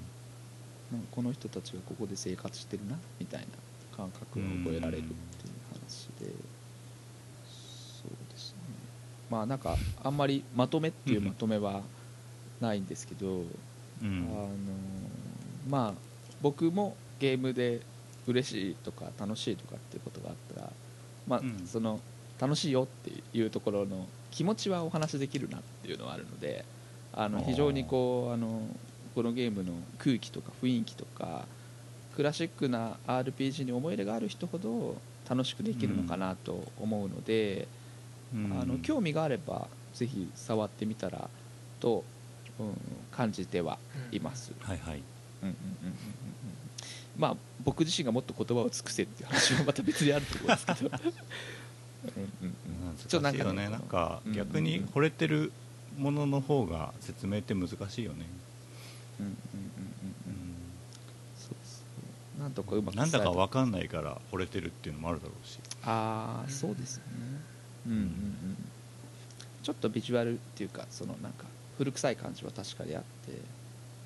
[0.92, 3.47] なんかこの人たちがここで生活してるなみたいな
[3.97, 5.14] 感覚が覚えられるっていう
[5.72, 6.32] 話で、
[9.31, 11.82] まあなんかあんまりまとめっていうまとめは
[12.61, 13.44] ないんですけど、う
[14.02, 14.48] あのん
[15.69, 16.01] まあ
[16.43, 17.81] 僕もゲームで
[18.27, 20.73] 嬉しいとか楽しいとかっていうことがあったら
[21.27, 21.66] まあ、うん。
[21.66, 22.01] その
[22.40, 26.65] 楽しいよっていうところの気持ちはお話しできるなっていうのはあるので
[27.12, 28.62] あの非常にこうあの
[29.15, 31.44] このゲームの空気とか雰囲気とか
[32.16, 34.97] クラシックな RPG に思い入れがある人ほど
[35.28, 37.80] 楽しくできるのかなと思うので、うん
[38.35, 41.28] あの興味があればぜひ触ってみたら
[41.81, 42.05] と、
[42.59, 42.77] うん、
[43.11, 43.78] 感じては
[44.12, 44.52] います。
[44.61, 45.02] はいはい。
[45.43, 45.94] うんうんうんうんうんうん。
[47.19, 50.90] まあ僕自身がもっと言葉を尽くせっていう話はまた別にあると思うんですけど。
[52.16, 52.55] うんうん
[52.89, 52.97] うん。
[52.97, 54.32] ちょっとなんかね難しいよねなんかうん。
[54.32, 55.52] 逆に惚れてる
[55.98, 58.27] ものの方が説明って難しいよね。
[59.19, 59.35] うんうんうんうんう
[60.28, 60.55] うん。
[61.36, 61.82] そうそ
[62.39, 65.59] うなんとかうまくなんだか分かんないから惚れてるっていうのもあるだろうし。
[65.82, 68.57] ああそうですよねうんうんうん。
[69.62, 71.44] ちょっとビジュアルっていうかそのなんか
[71.78, 73.39] 古臭い感じは確かにあって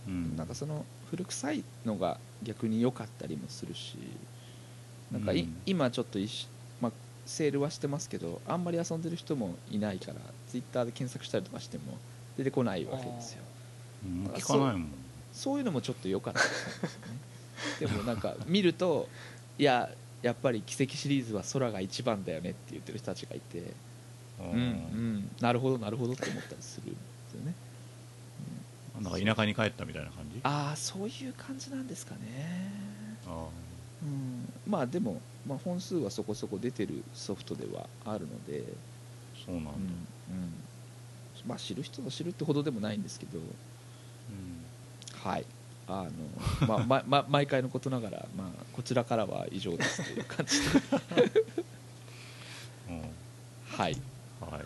[0.08, 0.36] うん。
[0.36, 3.96] なんかその古臭いのが逆に良かったりもするし
[5.12, 5.56] なんかい、うん。
[5.66, 6.18] 今ちょっと
[6.80, 6.92] まあ、
[7.26, 10.14] セールはしてますけどあんまり遊んでる人もいないから
[10.48, 11.98] ツイッターで検索したりとかしても
[12.36, 13.42] 出てこないわけですよ。
[14.04, 14.26] うん。
[14.26, 14.88] 聞かないもん。
[15.32, 17.18] そういうのもちょっと良かったですよね。
[17.80, 19.08] でもなんか見ると
[19.58, 19.90] いや
[20.24, 23.62] やっぱり奇跡シリーズは空が一番だよねって言ってる人たちがいて。
[24.40, 24.46] うん。
[24.48, 25.28] うん。
[25.40, 26.96] なるほどなるほどって思ったりするんで
[27.30, 27.54] すよね。
[29.02, 30.40] なんか田舎に帰ったみたいな感じ？
[30.44, 32.70] ああそういう感じなんですかね。
[33.26, 33.48] あ
[34.02, 34.48] うん。
[34.66, 39.82] まあでも、まあ、本数はそこそこ出てるソフトではあるので、ーそうなんだ、うん。
[39.82, 39.88] うん。
[41.46, 43.38] まあ知る人ぞ知るってほどでもないんですけど。
[43.38, 44.64] うん。
[45.20, 45.44] はい
[45.88, 50.66] あの、まあまま、毎回のことながら、まあ、こちらからは以上ですという感じで
[52.88, 53.02] うん。
[53.66, 53.96] はい。
[54.40, 54.64] はい、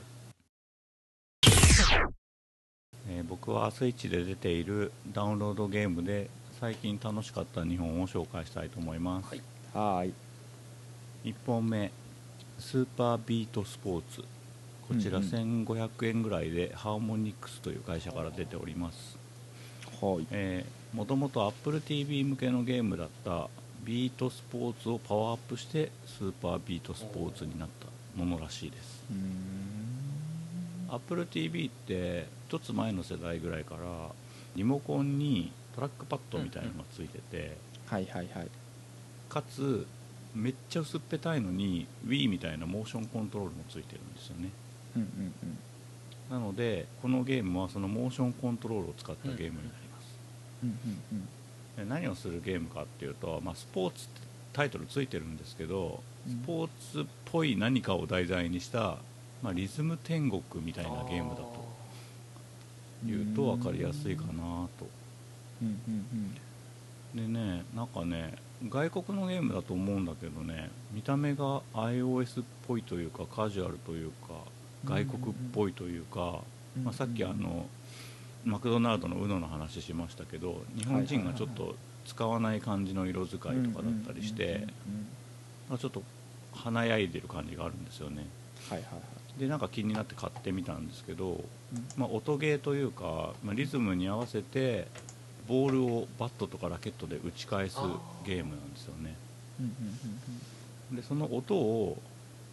[3.08, 6.30] えー僕はスイッチで出ているダウンロードゲームで
[6.60, 9.42] 最近楽しかった2本を紹介したいと思います、はい。
[9.74, 10.12] はい。
[11.24, 11.92] 1本目
[12.58, 14.24] スーパービートスポーツ。
[14.88, 15.64] こちらうんうん。
[15.64, 19.17] 1500円ぐらいでハーモニクスという会社から出ております
[20.94, 23.48] もともと AppleTV 向けのゲームだった
[23.84, 27.86] ビートスポーツをパワーアップしてスーパービートスポーツになった
[28.18, 29.02] ものらしいです。
[30.88, 33.80] AppleTV って一つ前の世代ぐらいから
[34.56, 37.56] リモコンにトラックパッドみたいなのがついてて、
[37.86, 38.48] はいはいはい。
[39.28, 39.86] かつ
[40.34, 44.50] めっちゃ薄っぺたいのに Wii みたいなモーションコントロールもついてるんですよね。
[44.96, 45.08] うんうん
[45.42, 45.58] うん。
[46.30, 49.87] なのでこのゲームはそのモーションコントロールを使ったゲームになります、うんうん
[51.76, 54.20] で何をするゲームかっていうと、まあ、スポーツって
[54.52, 56.42] タイトルついてるんですけどうん。
[56.42, 58.96] スポーツっぽい何かを題材にした、
[59.42, 61.68] まあ、リズム天国みたいなゲームだと。
[63.06, 64.32] いうと分かりやすいかな
[64.78, 64.86] と。
[65.62, 66.36] うんうん
[67.14, 68.34] でねなんかね
[68.68, 74.34] 外国のゲームだと思うんだけどね見た目が iOS っぽいというかカジュアルというか
[74.84, 76.40] 外国っぽいというか、
[76.76, 77.66] うんまあ、さっきあの
[78.48, 81.76] マクドナルドの UNO の話しましたけど日本人がちょっと
[82.06, 84.66] 使わない感じの色使いとかだったりして
[85.78, 86.02] ちょっと
[86.54, 88.26] 華やいでる感じがあるんですよね。
[88.70, 88.98] はいはいは
[89.36, 89.40] い。
[89.40, 91.42] でなんか気になって買ってみたんですけど、うん。
[91.96, 94.88] まあ、音ゲーというか、まあ、リズムに合わせて
[95.46, 97.76] ボールをバットとかラケットで打ち返す
[98.24, 99.14] ゲームなんですよね。
[100.92, 102.00] でその音を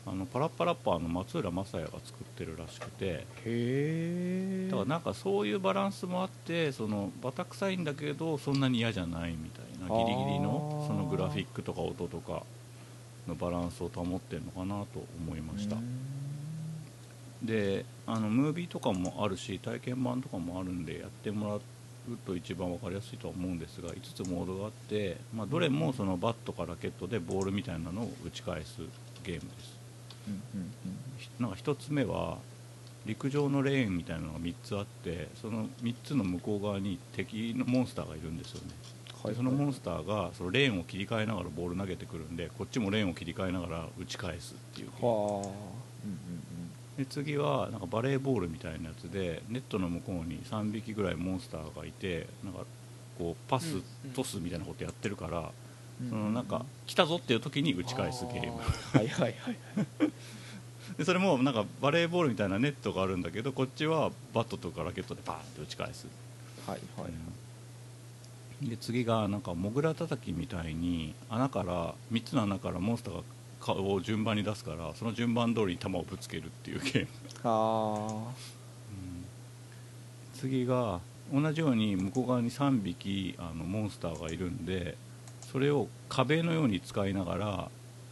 [0.08, 3.06] あのパラッパラッパーの松浦正也が作ってるらしくて。
[3.06, 12.44] へえだからなんかそういうバランスもあってそのバタ臭いんだけどそんなに嫌じゃないみたいなギリギリのそのグラフィックとか音とか
[13.28, 15.78] のバランスを保ってるのかなと思いました。
[17.44, 21.62] であのムービーとかもあるし体験版とかもあるんでやってもらう
[22.26, 28.82] と一番分かりやすいとは思うんですが5つモードがあって、まあ、どれもそのバットかラケットでボールみたいなのを打ち返す
[29.24, 29.75] ゲームです
[31.40, 32.38] なんか1つ目は
[33.06, 38.74] 陸上のレーンみたいなのが3つあってその3つの向こう側に敵のモンスターがいるんですよね。
[38.90, 38.96] うん
[39.30, 44.90] でそのモンスターがそのレーンを切り替えながらボール投げてくるんでこっちもレーンを切り替えながら打ち返すっていう。
[46.98, 52.60] で次はなんかバレーボールみたいなやつでネットの向こうに3匹ぐらいモンスターがいてなんか
[53.18, 53.82] こうパス、
[54.14, 55.46] トスみたいなことやってるから、うん
[56.10, 58.60] そのなんか来たぞっていう時に打ち返すゲーム。
[58.94, 59.58] はいはいはい。
[60.98, 66.08] でそれもなんかバレーボールみたいなネットがあるんだけどこっちはバットとかラケットでパーンって打ち返す、
[66.68, 68.70] はいはい。
[68.70, 73.24] で次がなんかモグラたたきみたいに穴から3つの穴からモンスターが
[73.60, 77.08] 顔を順番に出すからその順番通りに球をぶつけるっていうゲーム。
[77.44, 78.34] あ
[80.36, 81.00] 次が
[81.34, 84.96] 同じように向こう側に3匹あのモンスターがいるんで
[85.56, 87.70] それを壁のように使いながら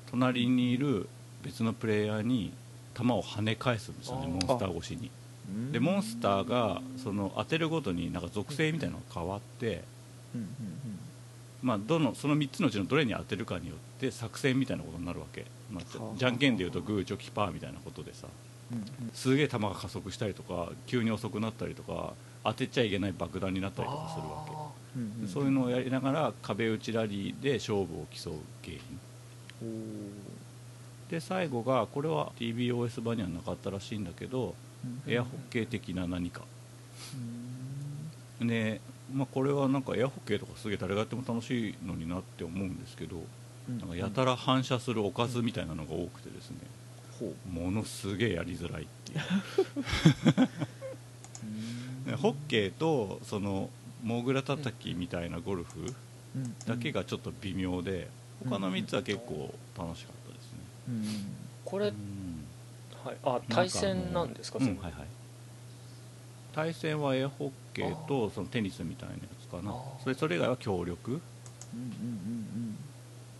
[0.09, 1.09] 隣にいる
[1.43, 2.53] 別のプレイヤーに
[2.95, 5.11] 球を跳ね返すんですよねモンスター越しに。
[5.69, 9.83] ーでモンスターがその当てるごとになんか属性みたいなのが変わって、
[11.61, 15.83] まあ、どのその3つのうちのどれに当てるかによって作戦みたいなことになるわけ、まあ
[16.15, 18.27] じゃんけんでいうとグーチョキパーみたいなことでさ
[19.13, 22.13] すげえ球が加速したりとか急に遅くなったりとか
[22.43, 24.51] 当てちゃいけない爆弾になったりとかするわけ。
[24.97, 25.27] うんうん。
[25.27, 28.81] そういうのをやりながら壁打ちラリーで勝負を競うゲーム。
[29.61, 31.11] おー。
[31.11, 34.55] で最後がこれは TBOS 版にはなかったらしいんだけど
[35.05, 36.41] うんエアホッケー的な何か。
[38.39, 38.47] うん。
[38.47, 38.81] で
[39.13, 43.17] まあ、これはなんかエアホッケーとかすげえ誰がやっても楽しいのになって思うんですけど
[43.69, 43.89] うんなん。
[43.89, 46.57] かやたら反射するおかずみたいなのが多くてですね
[47.51, 49.19] ものすげえやりづらいっていう
[52.17, 53.69] ホッケーとその
[54.03, 55.93] モグラたたきみたいなゴルフ
[56.35, 56.55] うん。
[56.65, 58.09] だけがちょっと微妙で
[58.43, 60.59] 他の3つは結構楽しかったですね。
[60.89, 61.05] うん。
[61.63, 61.93] これ、うん。
[63.05, 64.71] はい、あ対戦なんですかそれ。
[64.71, 65.07] うんはいはい。
[66.53, 69.73] 対戦はエアホッケーとそのテニスみたいなやつかな。
[70.03, 71.11] それそれ以外は協力。
[71.11, 72.77] うんうんうん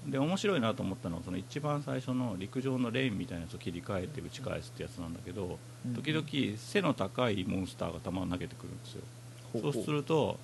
[0.08, 9.02] で面白いなと思ったのはその一番最初の陸上のレーンみたいなやつを切り替えて打ち返すってやつなんだけどうん時々背の高いモンスターが球を投げてくるんですよ。
[9.62, 10.40] そうすると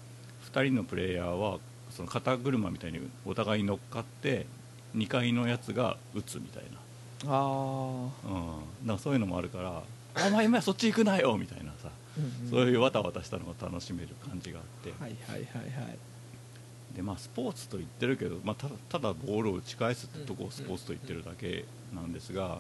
[0.52, 1.58] 2人のプレイヤーは
[1.90, 4.46] その肩車みたいにお互いに乗っかって
[4.96, 6.64] 2階のやつが打つみたい
[7.26, 9.84] な、ああうん、だからそういうのもあるから
[10.28, 11.90] 「お前今そっち行くなよ」みたいなさ。
[12.50, 15.98] そういうわたわたしたのが楽しめる感じがあって、はいはいはいはい
[16.96, 22.60] でまあ、スポーツと言ってるけど、まあ、ただただボールを打ち返すってとこをスポーツと言ってるだけなんですが、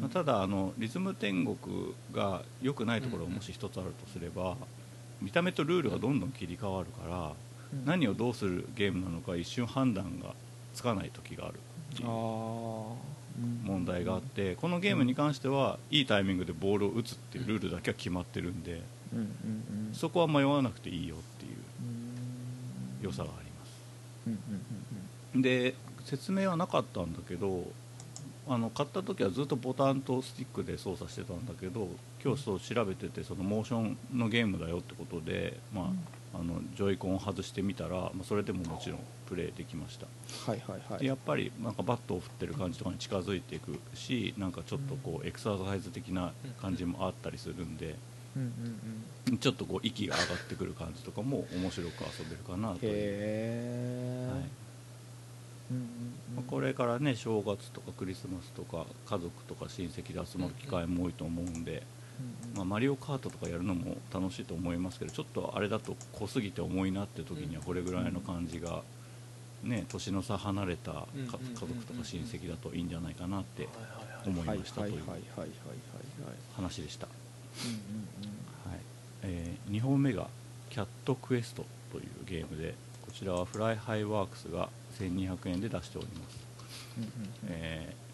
[0.00, 4.56] まあ、ただあのリズム天国が良くないところがもし一つあるとすれば
[5.20, 7.32] 見た目とルールがどんどん切り替わるから
[7.72, 7.84] うん。
[7.84, 10.34] 何をどうするゲームなのか一瞬判断が
[10.74, 11.54] つかない時がある
[11.92, 18.82] っていう問題があってこのゲームに関してはいいタイミングでボールを打つっていうルールだけは決まってるんで
[19.92, 21.50] そこは迷わなくていいよっていう
[21.82, 23.04] うん。
[23.04, 23.39] 良さがあ
[25.34, 25.74] で
[26.04, 27.64] 説明はなかったんだけど
[28.48, 31.88] あの買った時はずっとボタンとスティックで操作してたんだけど
[32.24, 35.92] 今日そう調べててそのモーションのゲームだよってことで、ま
[36.34, 38.98] あ、あのジョイコンを外してみたら、まあ、それでももちろん
[39.28, 40.06] プレイできました。
[40.50, 41.00] はいはいはい。
[41.00, 47.94] でやっぱりなんかバットを振ってる感じとかに近づいていくしなんかちょっとこうエクササイズ的な感じもあったりするんで
[48.36, 48.52] うん
[49.28, 54.40] うんちょっとこう息が上がってくる感じとかも面白く遊べるかなうんという、へえはい
[55.70, 55.84] うんうん
[56.36, 61.84] まあこれからね正月とかクリスマスとか家族とか親戚で集まる機会も多いと思うんで、
[62.52, 68.82] うんまあ、マリオカートとかやるのも楽しいと思いますけどちょっとあれだと濃すぎて重いなって時にはこれぐらいの感じが、
[69.62, 73.68] ね、年の差離れた家族とか親戚だといいんじゃないかなって
[74.26, 75.02] 思いはいましたという
[76.56, 77.06] 話でした、
[79.22, 80.26] え2本目が
[80.68, 82.74] 「キャットクエスト」というゲームで
[83.10, 84.68] こちらはフライハイワークスが
[84.98, 86.38] 1200円で出しております。
[86.96, 87.28] うんうんうん。
[87.48, 88.10] えー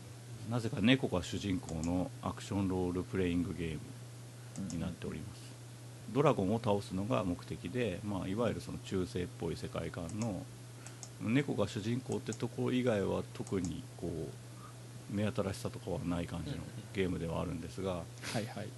[0.51, 5.41] なぜか猫が主人公のアクションロールプレイングゲームになっております。
[6.13, 10.43] ドラゴンを倒すのが目的で、まあ、いわゆるその中世っぽい世界観の
[11.21, 16.59] 猫が主人公ってところ以外は特にこう目新しさとかはない感じの
[16.95, 18.03] ゲームではあるんですが、は
[18.41, 18.69] いはい。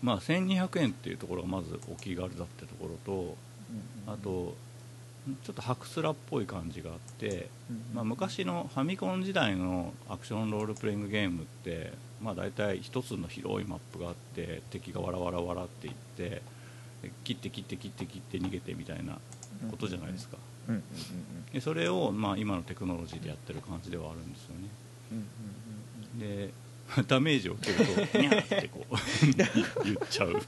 [0.00, 3.24] まあ、1200円っていうところがまずお気軽だってところとうん
[4.06, 4.14] うん。
[4.14, 4.56] あと
[5.42, 7.94] ちょっとハクスラっぽい感じがあってうん。
[7.94, 16.42] まあ、昔のファミコン時代のアクションロールプレイングゲームって、まあ、大体一つの広いマップがあって敵がわらわらわらっていって
[17.02, 19.18] で切って切って切って切って逃げてみたいな
[19.70, 20.36] ことじゃないですか。
[20.68, 20.82] うんうん
[21.52, 24.68] でそれを、まあ、今のテクノロジーでやってる感じではあるんですよね。
[25.12, 25.26] うん
[26.14, 26.18] うん。
[26.18, 26.52] で
[27.08, 28.94] ダメージを受けると ニャーってこう
[29.84, 30.42] 言っちゃう。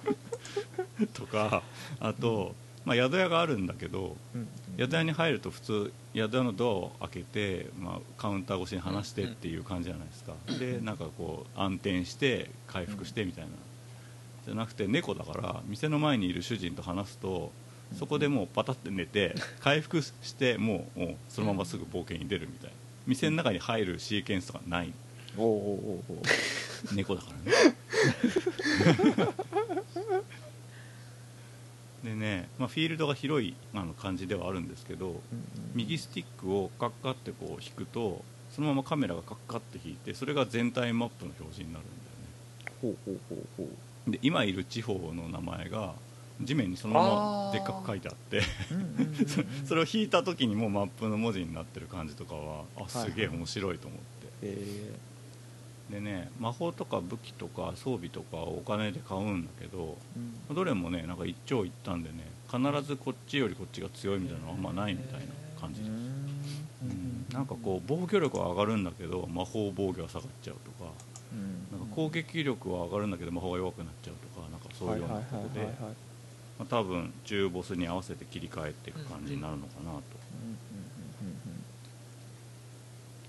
[1.14, 1.62] とか
[2.00, 2.54] あと、
[2.84, 4.16] まあ、宿屋があるんだけど
[4.78, 10.32] 宿屋に入ると普通宿屋のドアを開けて、まあ、カウンター越しに話してっていう感じじゃないですか。
[10.58, 13.50] でなんかこう暗転して回復してみたいな。
[14.46, 17.52] じゃなくて猫だから店の前にいる主人と話すと
[17.98, 22.76] そこでもうパタって寝て回復してもうもうそのまますぐ冒険に出るみたいな。
[23.06, 24.92] 店の中に入るシーケンスとかない
[25.36, 25.58] おうおうおう
[26.10, 26.94] おう。
[26.94, 27.74] 猫だからね
[32.04, 35.20] でね、まあ、フィールドが広いあの感じではあるんですけど
[35.74, 42.00] 右スティックをカッカってこう引くとそのままカメラがカッカって引いてそれが全体マップの表示になるん
[42.80, 43.66] ほうほうほうほう。
[43.66, 43.76] だよね
[44.12, 45.94] で今いる地方の名前が
[46.40, 48.40] 地面にそのままでっかく書いてあって
[49.66, 53.34] それを引いた時にもうマップの文字になってる感じとかはあすげえはい。
[53.34, 54.04] はい面白いと思って、
[54.42, 54.94] え
[55.90, 60.54] でね魔法とか武器とか装備とかをお金で買うんだけどーうん。
[60.54, 64.62] どれもねなんか一長一短でね必ずこっちよりこっちが強いみたいなのはあん。
[64.62, 65.26] まないみたいな
[65.60, 65.80] 感じ。
[65.80, 65.96] です、うん。
[66.82, 70.90] うんなんかこう防御力は上がるんだけど魔法防御は下がっちゃうとか
[71.32, 71.78] うん。
[71.78, 75.66] なんか攻撃力は上がるんだけど魔法が弱くなっちゃうとかなんかそういうようなことで
[76.58, 80.02] まあ多分中ボスに合わせて切り替えていく感じになるのかなと。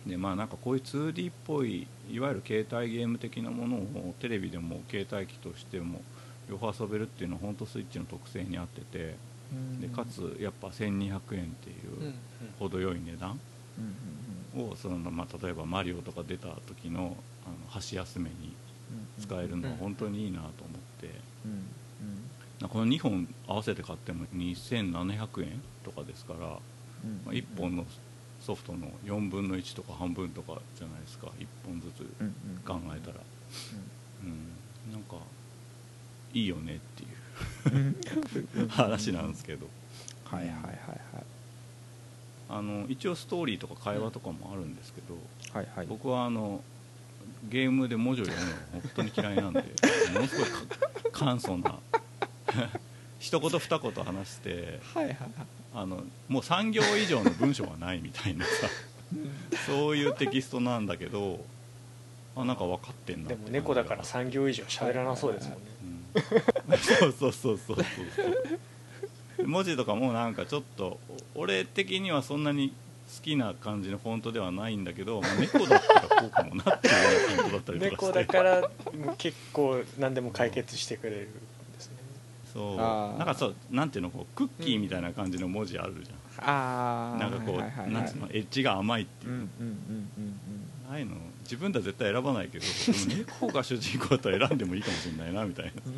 [0.05, 6.01] でまあなんかこういう 2D っぽいいわゆる携帯ゲーム的なものをテレビでも携帯機としても
[6.49, 9.15] 両方遊べるっていうのは本当スイッチの特性に合ってて
[9.51, 9.81] うん。
[9.81, 12.13] でかつやっぱ1200円っていううん
[12.59, 13.39] 程よい値段
[14.55, 17.15] をその、まあ、例えばマリオとか出た時の
[17.45, 18.53] あの箸休めに
[19.17, 20.51] うん使えるのは本当にいいなと思っ
[20.99, 21.07] て、
[22.67, 26.59] この2本合わせて買っても2700円とかですから、まうん
[27.27, 27.85] あ、1本の
[28.41, 31.27] ソフトの4分の1とか半分とかじゃないですか。
[31.39, 31.99] 1本ずつ
[32.65, 33.17] 考えたら、
[34.23, 35.17] うん、なんか
[36.33, 38.67] いいよねっていううん。
[38.69, 39.67] 話なんですけど。
[40.25, 41.23] はいはいはいはい。
[42.49, 45.17] あの一応ストーリーとか会話とかもあるんですけど、
[45.53, 45.87] はいはい。
[45.87, 46.61] 僕はあの
[47.49, 49.59] ゲームで文字を読むのが本当に嫌いなんで
[50.13, 50.61] ものすごいか
[51.11, 51.79] 簡素な
[53.21, 55.29] 一言二言話してはいはいはい。
[55.73, 58.51] あのもう3行以上の文章はないみたいなさ。
[59.67, 61.43] そういうテキストなんだけど
[62.35, 65.65] あなんか分かってんなでも猫だから3行以上喋らなそうですもんね。
[66.69, 66.77] うん。
[66.77, 67.85] そうそうそうそうそう。
[69.37, 70.99] そう文字とかもなんかちょっと
[71.35, 72.73] お俺的にはそんなに
[73.15, 78.19] 好きな感じのフォントではないんだけど、まあ猫だったらこうかもなっていうようなフォントだったりとか猫して。
[78.19, 78.69] だから
[79.17, 81.29] 結構何でも解決してくれる
[82.53, 82.77] そう。
[82.77, 89.31] なんかそうなんていうのこうクッキーみたいな感じの文字あるじゃん、ああなんかこう、はいはいはいなんつうのエッジが甘いっていう。
[89.31, 89.69] う、んうんうん
[90.17, 90.39] うん
[90.89, 92.65] ああいうの自分では絶対選ばないけど
[93.39, 95.93] 猫が主人公だったら選んでもいいかもしれないなみたいな、うん。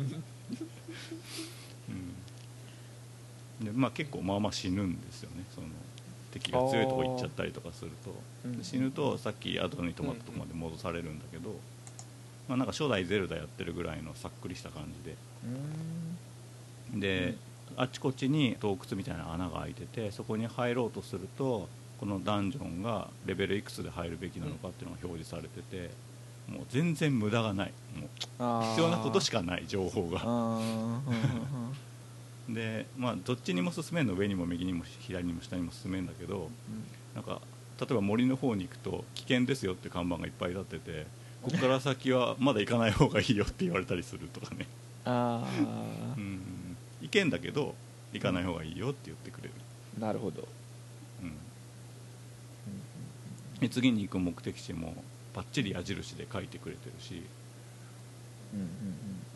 [3.60, 5.44] うん、でまあ結構まあまあ死ぬんですよね。
[5.52, 5.66] その
[6.30, 8.14] 敵が強いとこ行っちゃったりとかすると。
[8.62, 11.56] 死ぬとさっき後に止まったとこまで戻されるんだけど、
[12.48, 15.16] まあ、なんか初代ゼルダやってるぐらいのさっくりした感じで。
[15.44, 16.13] うん
[16.94, 17.34] で、
[17.76, 21.68] あっちこっちに洞窟みたいな穴が開いててそこに入ろうとすると
[21.98, 25.90] このダンジョンがレベルいくつで入るべきなのかっていうのが表示されてて、
[26.48, 27.72] もう全然無駄がない。
[27.96, 30.20] もう必要なことしかない情報が。
[32.48, 36.50] でまあどっちにも進めんの上にも右にも左にも下にも進めんだけど
[37.14, 37.40] なんか
[37.80, 41.06] 例えば森の方に行くと危険ですよって看板がいっぱい立ってて
[41.42, 44.66] ここから先はまだ行かない方がいいよって言われたりするとかね。
[45.06, 45.46] あ
[46.18, 46.53] うん
[47.04, 47.74] 行けんだけど
[48.12, 49.54] 行かない方がいいよって言ってくれる、
[49.98, 50.48] あなるほど。
[51.22, 51.32] うん、
[53.60, 54.94] で次に行く目的地も
[55.34, 57.22] バッチリ矢印で書いてくれてるし
[58.54, 58.68] うんうん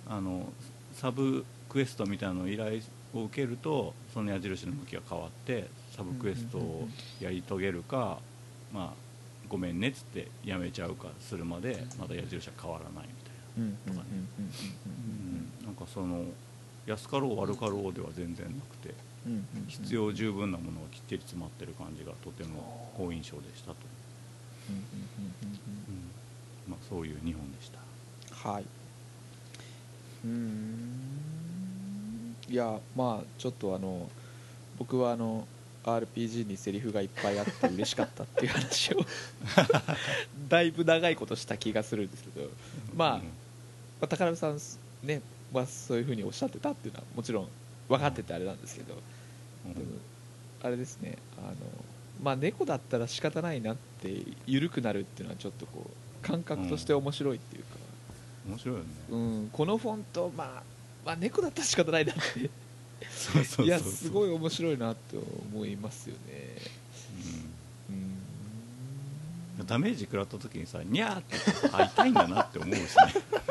[0.06, 0.50] あの
[0.94, 2.80] サブクエストみたいなのを依頼
[3.14, 6.88] を受けるとその矢印の向きが変わってサブクエストを
[7.20, 8.18] やり遂げるか、
[8.72, 8.96] まあ、
[9.48, 13.08] ごめんねっつってやめちゃうかするまでまだ矢印は変わらないみたい
[13.58, 14.02] うんうんうんうんな、
[15.60, 15.66] うん。
[15.66, 16.24] なんかその
[16.88, 18.94] 安かろう悪かろうでは全然なくて
[19.26, 19.66] うんうんうん。
[19.68, 23.76] 必要十分なものがきっちり詰まってる感じがとても好印象でしたと、
[24.70, 25.58] うんうんうん
[25.88, 26.10] うん
[26.68, 27.78] まあ、そういう2本でした。
[27.78, 28.62] うんはい。
[28.62, 30.98] うーん。
[32.48, 34.08] いやまあちょっとあの
[34.78, 35.46] 僕はあの
[35.84, 38.98] RPG にセリフがいっぱいあって嬉しかったっていう話を
[40.48, 42.50] だいぶ長いことした気がするんですけど
[42.94, 43.22] まあ、ま
[44.02, 44.58] あ、宝部さん
[45.02, 45.22] ね、
[45.52, 47.48] まあ、そういうふうにおっしゃってたっていうのはもちろん
[47.88, 48.94] 分かっててあれなんですけど、
[49.66, 49.74] うん。
[49.74, 49.86] でも
[50.62, 51.54] あれですねあの
[52.22, 54.12] まあ猫だったら仕方ないなって
[54.46, 57.68] 緩くなるっていうのはちょっとこう感覚として面白いっていうか、
[58.48, 60.62] 面白いよね、うんこのフォント、まあ、
[61.06, 62.50] まあ猫だったら仕方ないなって。
[63.62, 64.98] いやすごい面白いなと
[65.54, 66.56] 思いますよね。
[67.88, 67.94] うん。
[69.60, 69.66] うん。
[69.66, 72.86] ダメージ食らった時にさニャーって言ってあ痛いんだなって思うしね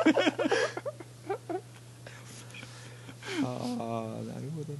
[3.47, 4.79] ああなるほどな。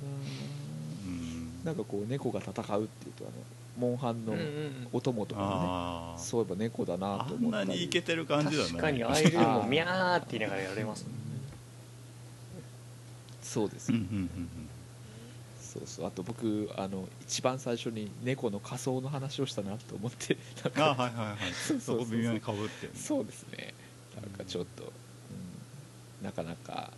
[1.05, 1.63] うん。
[1.63, 6.19] なんかこう猫が戦うっていうとあのモンハンのうんうんお供とかもね、あー。
[6.19, 7.67] そういえば猫だなあんと思ったり。
[7.69, 8.69] なにいけてる感じだね。
[8.69, 11.17] 確かにああいうのもミャーって言いながらやられますもんね。
[13.41, 14.49] そうですうんうんうん
[15.61, 16.05] そうそう。
[16.07, 20.91] あと僕あの一番最初に猫の仮装の話をしたなと思ってなんか。
[20.91, 21.37] うんあはいはいはい。
[21.53, 22.05] そうそうそう。
[22.05, 22.99] そこ微妙にかぶってるね。
[22.99, 23.73] そうですね。
[24.15, 26.25] なんかちょっと、うん。
[26.25, 26.91] なかなか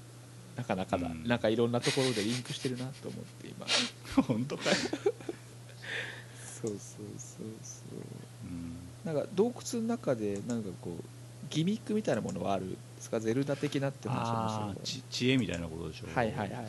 [0.59, 1.23] なかなかだ、うん。
[1.25, 3.65] なんかいろんなところでリンクしてるなと思って今。
[4.23, 6.77] 本当かよそうそう
[7.17, 7.97] そうそう。
[8.45, 8.75] うん。
[9.05, 11.03] なんか洞窟の中でなんかこう
[11.49, 13.19] ギミックみたいなものはあるんですか？
[13.19, 16.65] ゼルダ的なって話あをしーち知恵みたいなことでしょはいはいはいはい。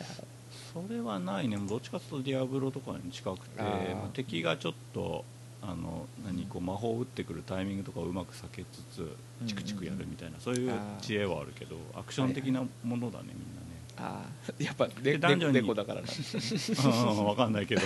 [0.73, 1.57] それはないね。
[1.57, 3.95] どっちかというとディアブロとかに近くてあー。
[3.95, 5.25] まあ敵がちょっと
[5.61, 9.15] あの何こう魔法を打ってくるタイミングとかをうまく避けつつ
[9.45, 13.60] チクチクやるみたいな、そういう知恵はあるけどアクション的なものだね、みんな。
[13.60, 13.60] ね
[13.97, 16.07] ああやっぱ、ね、で男女だからな。
[16.07, 17.81] うん分かんないけど。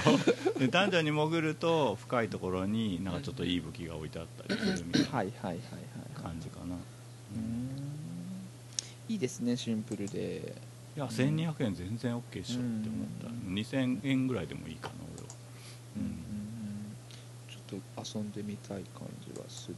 [0.59, 7.69] で男女に潜ると深いところになんかちょっといい武器が置いてあったりするみたいな感じかな、うーん。
[9.09, 10.55] いいですねシンプルで。
[10.95, 15.29] いや1200円全然 OK でしょって思った、うん2000円ぐらいでもいいかな俺は。
[15.97, 16.15] うんうんうん。
[17.49, 19.77] ちょっと遊んでみたい感じはするん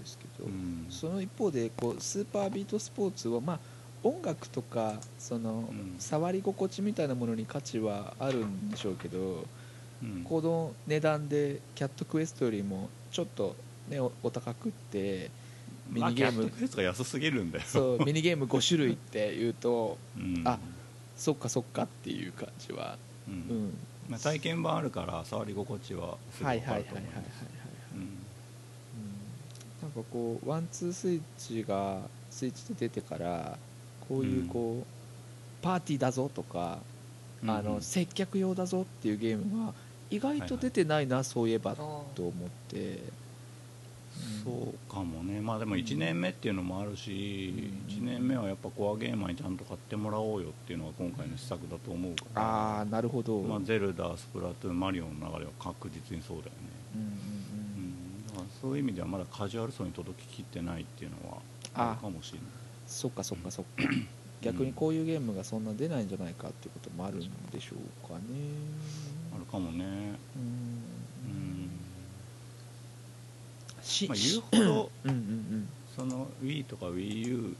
[0.00, 0.86] ですけど、うん。
[0.88, 3.60] その一方でこうスーパービートスポーツはまあ
[4.06, 5.96] 音楽とかその、うん。
[5.98, 9.44] 触り心地みたいなものに価値はあるんでしょうけど、
[10.02, 10.24] うん。
[10.24, 13.56] この値段でキャットクエストよりもちょっと、
[13.88, 15.30] ね、おお高くって
[15.90, 16.42] ミニゲーム。
[16.42, 17.64] まあ、キャットクエストが安すぎるんだよ。
[17.66, 20.42] そうミニゲーム5種類っていうとうん。
[20.44, 20.58] あ
[21.16, 23.68] そっかそっかっていう感じは、ううん。
[23.68, 23.74] ん、
[24.08, 27.56] まあ、体験版あるから触り心地はすごはいい分はいはいはいはいはいかると思います
[29.82, 32.00] なんかこうワンツースイッチが
[32.30, 33.58] スイッチで出てから
[34.08, 34.86] こういうこう、
[35.62, 36.78] パーティーだぞとか、
[37.46, 39.72] あの接客用だぞっていうゲームが
[40.10, 41.82] 意外と出てないな、そういえばと
[42.18, 42.32] 思っ
[42.68, 43.00] て、
[44.42, 45.40] そうかもね。
[45.40, 47.52] まあでも1年目っていうのもあるし、
[47.88, 47.94] うん。
[47.94, 52.42] 1年目はやっぱコアゲーマーにちゃんと買ってもらおうよっていうのが今回の施策だと思うから。
[52.42, 56.52] ああなるほど、まあ、ゼルダスプラトゥーンマリオの流れは確実にそうだよね、
[56.94, 61.38] うんうんううんん、だからそういう意味ではまだカジュアル層に届ききってないっていうのは
[61.74, 62.48] あるかもしれない
[62.86, 63.82] そっかそっかそっか。
[64.42, 68.22] 逆にこういうゲームがそんな出ないんじゃないかっていうこともあるんでしょうかね。
[69.34, 69.84] あるかもね。
[69.84, 70.42] うん。
[71.26, 71.70] うん。
[73.82, 75.68] しまあ言うほど うんうんうん。
[75.96, 77.54] その Wii とか WiiU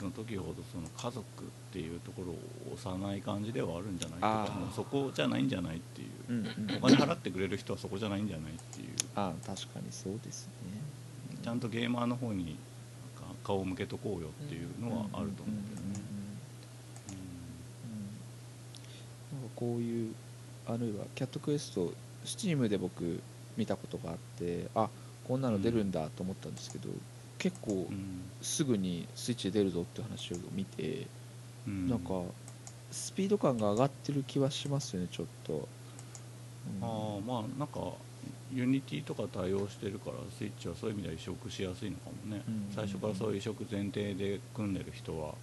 [0.00, 6.08] の時ほどその家族っていうところを押さない感じではあるんじゃないかもうそこじゃないんじゃないっていう。
[6.28, 8.86] うんうんお金払ってくれる人はそこじゃないんじゃないっていう。
[9.16, 10.52] ああ確かにそうですね。
[11.42, 12.56] ちゃんとゲーマーの方に
[13.44, 16.00] 顔を向けとこうよっていうのはあると思うけどね。
[19.32, 20.14] なんかこういう
[20.66, 21.92] あるいはキャットクエスト
[22.24, 23.20] スチームで僕
[23.56, 24.88] 見たことがあってあ
[25.26, 26.88] こんなの出るんだと思ったんですけど、
[27.38, 28.22] 結構うん。
[28.42, 31.06] すぐにスイッチで出るぞって話を見て、
[31.66, 31.88] うん。
[31.88, 32.22] なんか
[32.90, 35.62] スピード感が上がってる気はしますよねちょっと、うん。
[36.82, 36.86] あ
[37.18, 37.92] あまあなんか
[38.52, 42.74] ユニティとか対応してるからスイッチはそういう意味では移植しやすいのかもね、うん。
[42.74, 45.34] 最初からそういう移植前提で組んでる人は、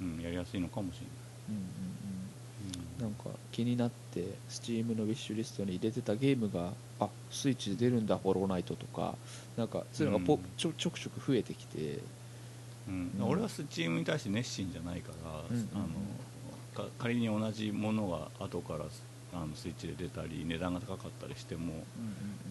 [0.00, 1.06] うん、やりやすいのかもしれ
[1.50, 3.02] うんうんうん。
[3.02, 9.14] ない、なんか気になってスチームのウィッシュリストに入れてたゲームがあスイッチで出るんだホローナイトとか
[9.56, 10.40] なんかそういうのがポ、うん。
[10.56, 11.98] ちょちょくちょく増えてきて。
[12.88, 13.12] うん。
[13.20, 13.28] うん。
[13.28, 15.68] 俺はスチームに対して熱心じゃないから、うんうんうん。
[15.74, 15.86] あの
[16.74, 18.84] か仮に同じものが後から
[19.32, 21.84] あのスイッチで出たり値段が高かったりしても、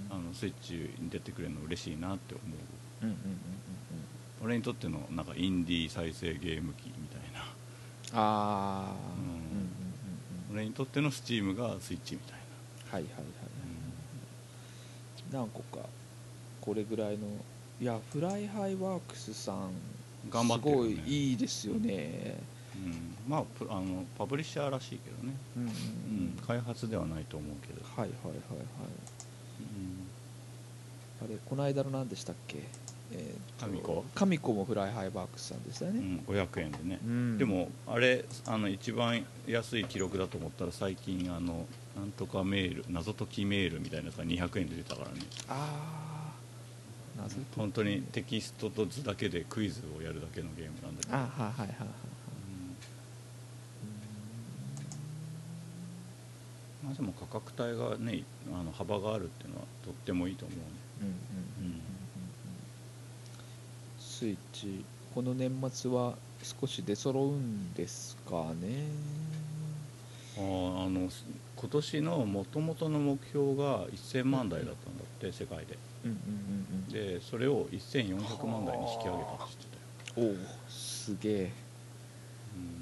[0.09, 3.05] あのスイッチに出てくれるの嬉しいなって思う。
[3.05, 3.31] うんうんうんうん。
[3.31, 3.39] うん
[4.41, 7.41] 俺にとってのなんかインディー再生ゲーム機みたいな。
[8.13, 9.23] ああうん。
[9.23, 9.65] うんうんうん
[10.49, 10.55] うん。
[10.55, 12.39] 俺にとってのスチームがスイッチみたい
[12.89, 13.23] はいはいはい
[15.33, 15.85] な、何個か
[16.61, 17.27] これぐらいの。
[17.81, 19.71] いやフライハイワークスさん
[20.29, 20.71] 頑張ってね。
[20.71, 22.37] すごいいいですよね
[22.85, 22.91] うん。
[22.91, 25.75] うんまあプあのパブリッシャーらしいけどね、うんうんううん。
[26.35, 28.65] ん開発ではないと思うけど、はいはいはいはい。
[31.21, 31.27] うん。
[31.27, 32.63] あれこの間の何でしたっけ？
[33.11, 34.26] えーとカミコ。
[34.26, 37.37] カミコもフライハイワークスさんでしたよね、うん、500円でね、うん。
[37.37, 41.65] でもあれあの一番安い記録だと思ったら最近あの
[41.97, 45.21] なんとかメール謎解きメールみたいなやつが200円で出たからね。
[45.49, 46.33] あ
[47.17, 47.55] あ謎解き。
[47.57, 51.15] 本当にテキストと図だけでクイズをやるだけのゲームなんだけど。
[51.15, 52.75] あはいはいはいはいはいうん
[56.83, 58.23] まあ、でも価格帯がね
[58.53, 60.63] あの幅があるっていうのはとってもいいと思うね。
[63.99, 64.83] スイッチ。
[65.15, 68.87] この年末は少し出揃うんですかね。
[70.37, 71.09] あーあの
[71.55, 75.77] 今年のもともとの目標が1000万台だったんだって世界で。
[76.05, 77.17] うんうんうんうん。
[77.17, 80.35] でそれを1400万台に引き上げたって言ってたよ、おお
[80.69, 81.51] すげえ。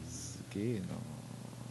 [0.03, 0.09] うん。
[0.09, 0.85] すげえな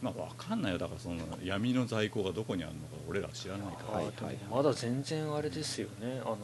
[0.06, 0.78] まあ分かんないよ。
[0.78, 4.04] だからその闇の在庫がどこにあるのか俺ら知らないから、はい。
[4.06, 6.20] はいはいまだ全然あれですよね。
[6.22, 6.38] あの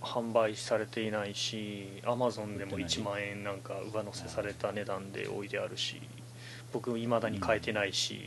[0.00, 2.88] 販売されていないしアマゾンでも売ってない。
[2.88, 6.00] 1万円なんか上乗せされた値段で置いてあるし
[6.72, 8.20] 僕いまだに買えてないし、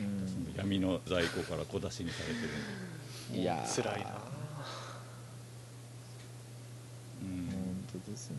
[0.00, 0.52] うん。
[0.56, 3.40] 闇の在庫から小出しにされてる。
[3.40, 3.82] いやー。
[3.82, 4.10] 辛いな
[7.22, 7.50] うん。
[7.50, 8.36] 本当ですね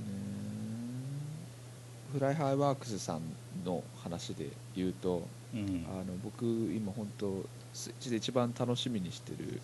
[2.16, 3.22] フライハイワークスさん
[3.66, 5.86] の話で言うとうん。
[5.90, 7.44] あの僕今本当
[7.74, 9.60] スイッチで一番楽しみにしてる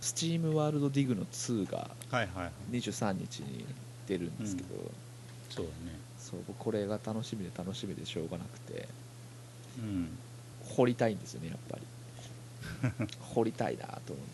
[0.00, 2.76] スチームワールドディグの2がはいはいはい。
[2.76, 3.64] 23日に
[4.06, 4.68] 出るんですけど、
[5.50, 5.98] そうだね。
[6.16, 8.88] そう僕これが楽しみで楽しみでしょうがなくて
[9.80, 10.16] うん。
[10.76, 11.76] 掘りたいんですよねやっぱ
[13.00, 13.06] り。
[13.34, 14.26] 掘りたいなと思って。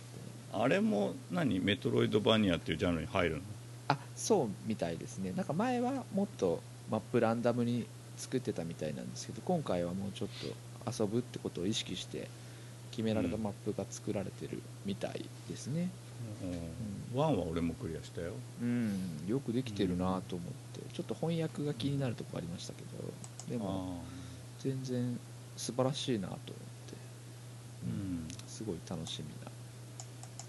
[0.52, 1.58] あれも何？
[1.60, 3.42] メトロイドバニアっていうジャンルに入るの？
[3.88, 5.32] あそうみたいですね。
[5.34, 6.60] なんか前はもっと
[6.92, 7.86] マップランダムに
[8.18, 10.28] 作ってたみたいなんですけど今回はもうちょっ
[10.84, 12.28] と遊ぶってことを意識して
[12.90, 15.88] 決められたマップが作られてるみたいですね、
[17.14, 18.32] うん、ワンは俺もクリアしたよ。
[18.60, 20.48] うん、よくできてるなと思っ
[20.78, 20.82] て。
[20.92, 22.82] ちょっと翻訳が気になるとこありましたけ
[23.48, 24.02] どでも
[24.58, 25.18] 全然
[25.56, 26.52] 素晴らしいなと思って、
[27.84, 28.28] うん。
[28.46, 29.50] すごい楽しみな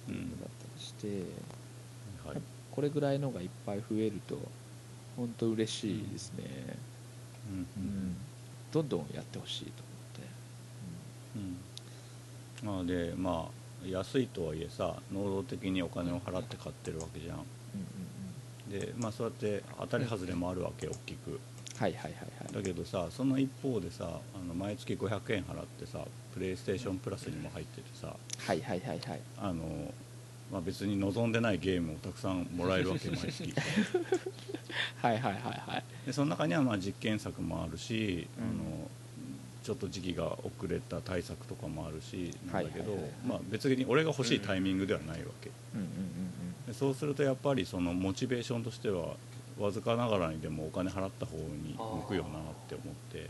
[0.10, 0.14] うん。
[0.14, 1.07] ゲームだったりして、
[2.28, 2.41] はい。
[2.72, 4.38] これぐらいのがいっぱい増えると
[5.15, 6.44] 本当嬉しいですね、
[7.49, 8.18] うんうん。
[8.72, 10.26] どんどんやってほしいと思っ
[12.64, 12.76] て、うん。
[12.76, 17.35] まあでまあ安いとはいえさ能動的にお金を払って買ってるわけじゃん。
[17.35, 17.41] うん
[18.72, 18.80] うんうん。
[18.80, 21.40] でまあそうやって当たり外れもあるわけ大きく。
[21.77, 22.53] はいはいはいはい。
[22.53, 28.15] だけどさその一方でさあの毎月500円払ってさプレイステーションプラスにも入っててさ。
[28.45, 29.22] はいはいはいはい。
[29.38, 29.94] あの、
[30.54, 33.52] まあ、別に望んでないゲームをたくさんもらえるわけ毎月
[35.02, 35.84] はいはいはいはい。
[36.06, 38.90] でその中にはまあ実験作もあるし、うんあの
[39.64, 45.94] ちょっと時期が遅れた対策とかもあるしなんだけど、まあ、別に俺が欲しいタイミングではないわけ、うんうんうん
[46.68, 49.16] でそうするとやっぱりそのモチベーションとしては
[49.60, 53.30] わずかながらにでもお金払った方に向くよなって思って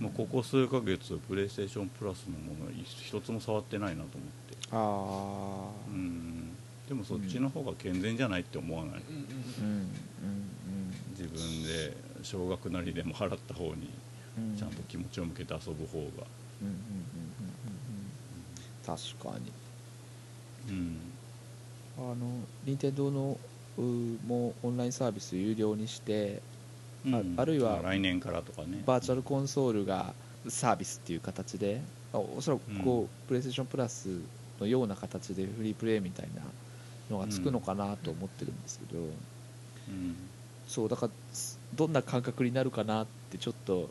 [0.00, 6.54] もうここ数ヶ月プレイステーションプラスのもの一つも触ってないなと思ってああうん。
[6.88, 9.64] でもそっちの方が健全じゃないって思わない、うん。
[9.64, 9.88] うん。
[11.10, 11.92] 自分で
[12.22, 13.90] 少額なりでも払った方に
[14.36, 14.50] うん。
[14.50, 16.26] うんちゃんと気持ちを向けて遊ぶ方が。
[16.62, 16.68] うん。
[16.68, 16.72] うん。
[16.72, 17.34] うん。
[17.40, 17.52] うん。
[17.64, 17.70] うん。
[17.70, 18.12] うん。
[18.84, 18.98] 確
[19.32, 19.52] かに。
[20.68, 21.12] うん。
[21.96, 23.38] あの任天堂の
[23.76, 26.42] うもうオンラインサービス有料にして
[27.12, 28.82] ああるいは来年からとかね。
[28.86, 30.14] バーチャルコンソールが
[30.48, 31.80] サービスっていう形で
[32.12, 34.28] あおそらくこう、プレイステーションプラス
[34.60, 36.42] のような形でフリープレイみたいな
[37.10, 39.14] のがつくのかなと思ってるんですけど、うん
[40.66, 41.12] そうだから
[41.74, 43.88] どんな感覚になるかなってちょっと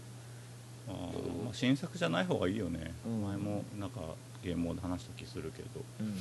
[0.87, 3.23] あーまあ、新作じゃない方がいいよね、うん。
[3.23, 4.01] 前もなんか
[4.43, 5.69] ゲームで話した気するけど
[5.99, 6.19] うんうんうん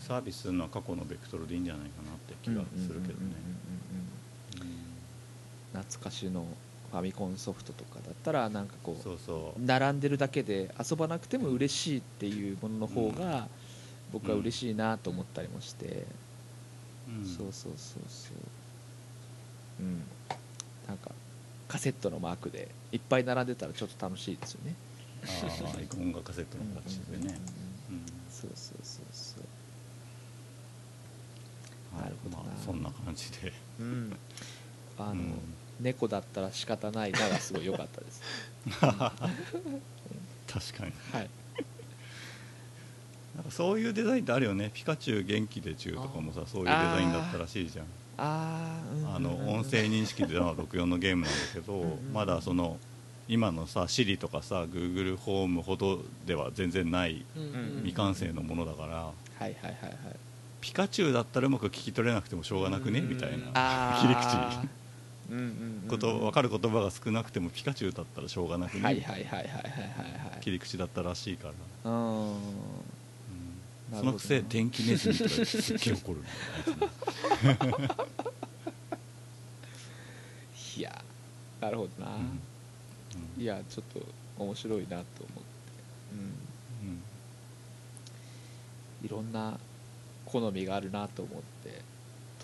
[0.00, 3.16] サービスするのは過去のベクトルでいいんじゃないかなって気がするけどね。
[3.18, 3.32] うんうん
[4.62, 4.68] うんうん
[5.74, 5.82] うん。
[5.82, 6.46] 懐かしの
[6.90, 9.60] ファミコンソフトとかだったらなんかこう。
[9.60, 13.48] 並んでるだけで遊ばなくても嬉しいっていうものの方が
[14.12, 16.04] 僕は嬉しいなと思ったりもして、
[17.08, 17.24] うん。
[17.24, 19.82] そうそうそうそう。
[19.82, 20.02] うん。
[20.86, 21.10] なんか
[21.68, 24.74] カセットのマークでいっぱい並んでたらちょっと楽しいですよね。
[25.24, 25.28] あ
[25.74, 27.38] あアイコンがカセットの形でね、
[27.88, 29.40] うんうんそうそうそうそう。
[31.96, 32.42] はいなるほどな。
[32.44, 33.52] まあ、そんな感じで。
[33.78, 34.16] うん。
[34.98, 35.32] あの、うん。
[35.80, 38.22] 猫だったら仕方ないながすごい良かったです。
[38.80, 40.92] 確かに。
[41.12, 41.30] はい
[43.50, 44.70] そういうデザインってあるよね。
[44.72, 47.86] ピカチュウ元気でチュウとかもさそういうデザインだったらしいじゃん。
[48.18, 52.78] あの音声認識では64のゲームなんだけどうんうんまだその
[53.28, 59.94] 今のさ Siri とかさ Google ホームほどでは全然ないうん未完成のものだからはいはいはいはい。
[60.60, 63.00] ピカチュウだったらうまく聞き取れなくてもしょうがなくね？
[63.00, 64.68] うんみたいなあ 切りー口。
[65.30, 69.04] うんうんこと分かる言葉が少なくてもピカチュウだったらしょうがなくね？
[70.42, 71.90] 切り口だったらしいから、
[73.92, 76.20] そのくせ電気ネズミとかすっげえ怒る
[77.58, 78.06] あ
[80.76, 81.04] いや
[81.60, 82.18] なるほどな、う
[83.38, 83.42] ん。
[83.42, 84.06] いやちょっと
[84.38, 85.10] 面白いなと思って、
[86.12, 86.20] うん
[86.88, 87.02] うん、
[89.04, 89.58] いろんな
[90.24, 91.92] 好みがあるなと思って。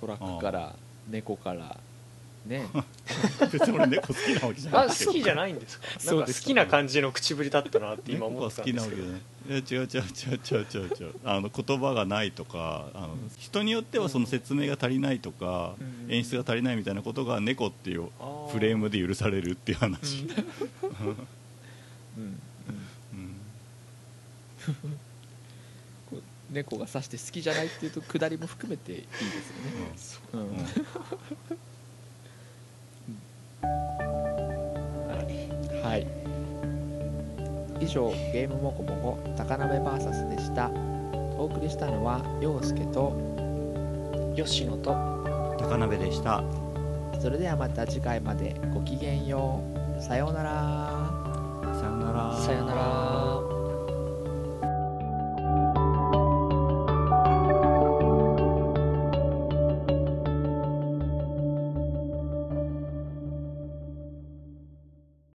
[0.00, 0.76] トラックから
[1.10, 1.76] 猫から
[2.46, 2.66] ね。
[3.52, 4.86] 別に俺猫好きなわけじゃない。
[4.86, 5.86] あ好きじゃないんですか？
[5.86, 6.12] そうです。
[6.12, 9.22] なんか好きな感じの口ぶりだったなって今思ってた好きなわけんですけどじゃない。
[9.48, 10.04] いや違う違う違
[10.34, 11.14] う違う違う違う。
[11.24, 16.12] あの言葉がないとかあの人によってはその説明が足りないとか、うん。
[16.12, 18.08] 演出が足りないみたいなことが猫っていう
[18.50, 20.26] フレームで許されるっていう話、
[22.16, 22.40] うん。
[23.12, 23.36] うん。
[26.10, 29.06] こう猫が刺して好きじゃないっていうと下りも含めていいで
[29.96, 30.40] すよね、うん。
[30.40, 30.66] うん
[35.82, 36.06] はい。
[37.80, 40.70] 以上ゲームもこもこ高鍋 VS でした。
[41.36, 43.12] お送りしたのは陽介と
[44.36, 44.90] 吉野と
[45.58, 46.42] 高鍋でした。
[47.20, 49.60] それではまた次回までごきげんよ
[49.98, 50.02] う。
[50.02, 50.52] さようなら。
[51.74, 52.36] さよなら。
[52.36, 53.47] さよなら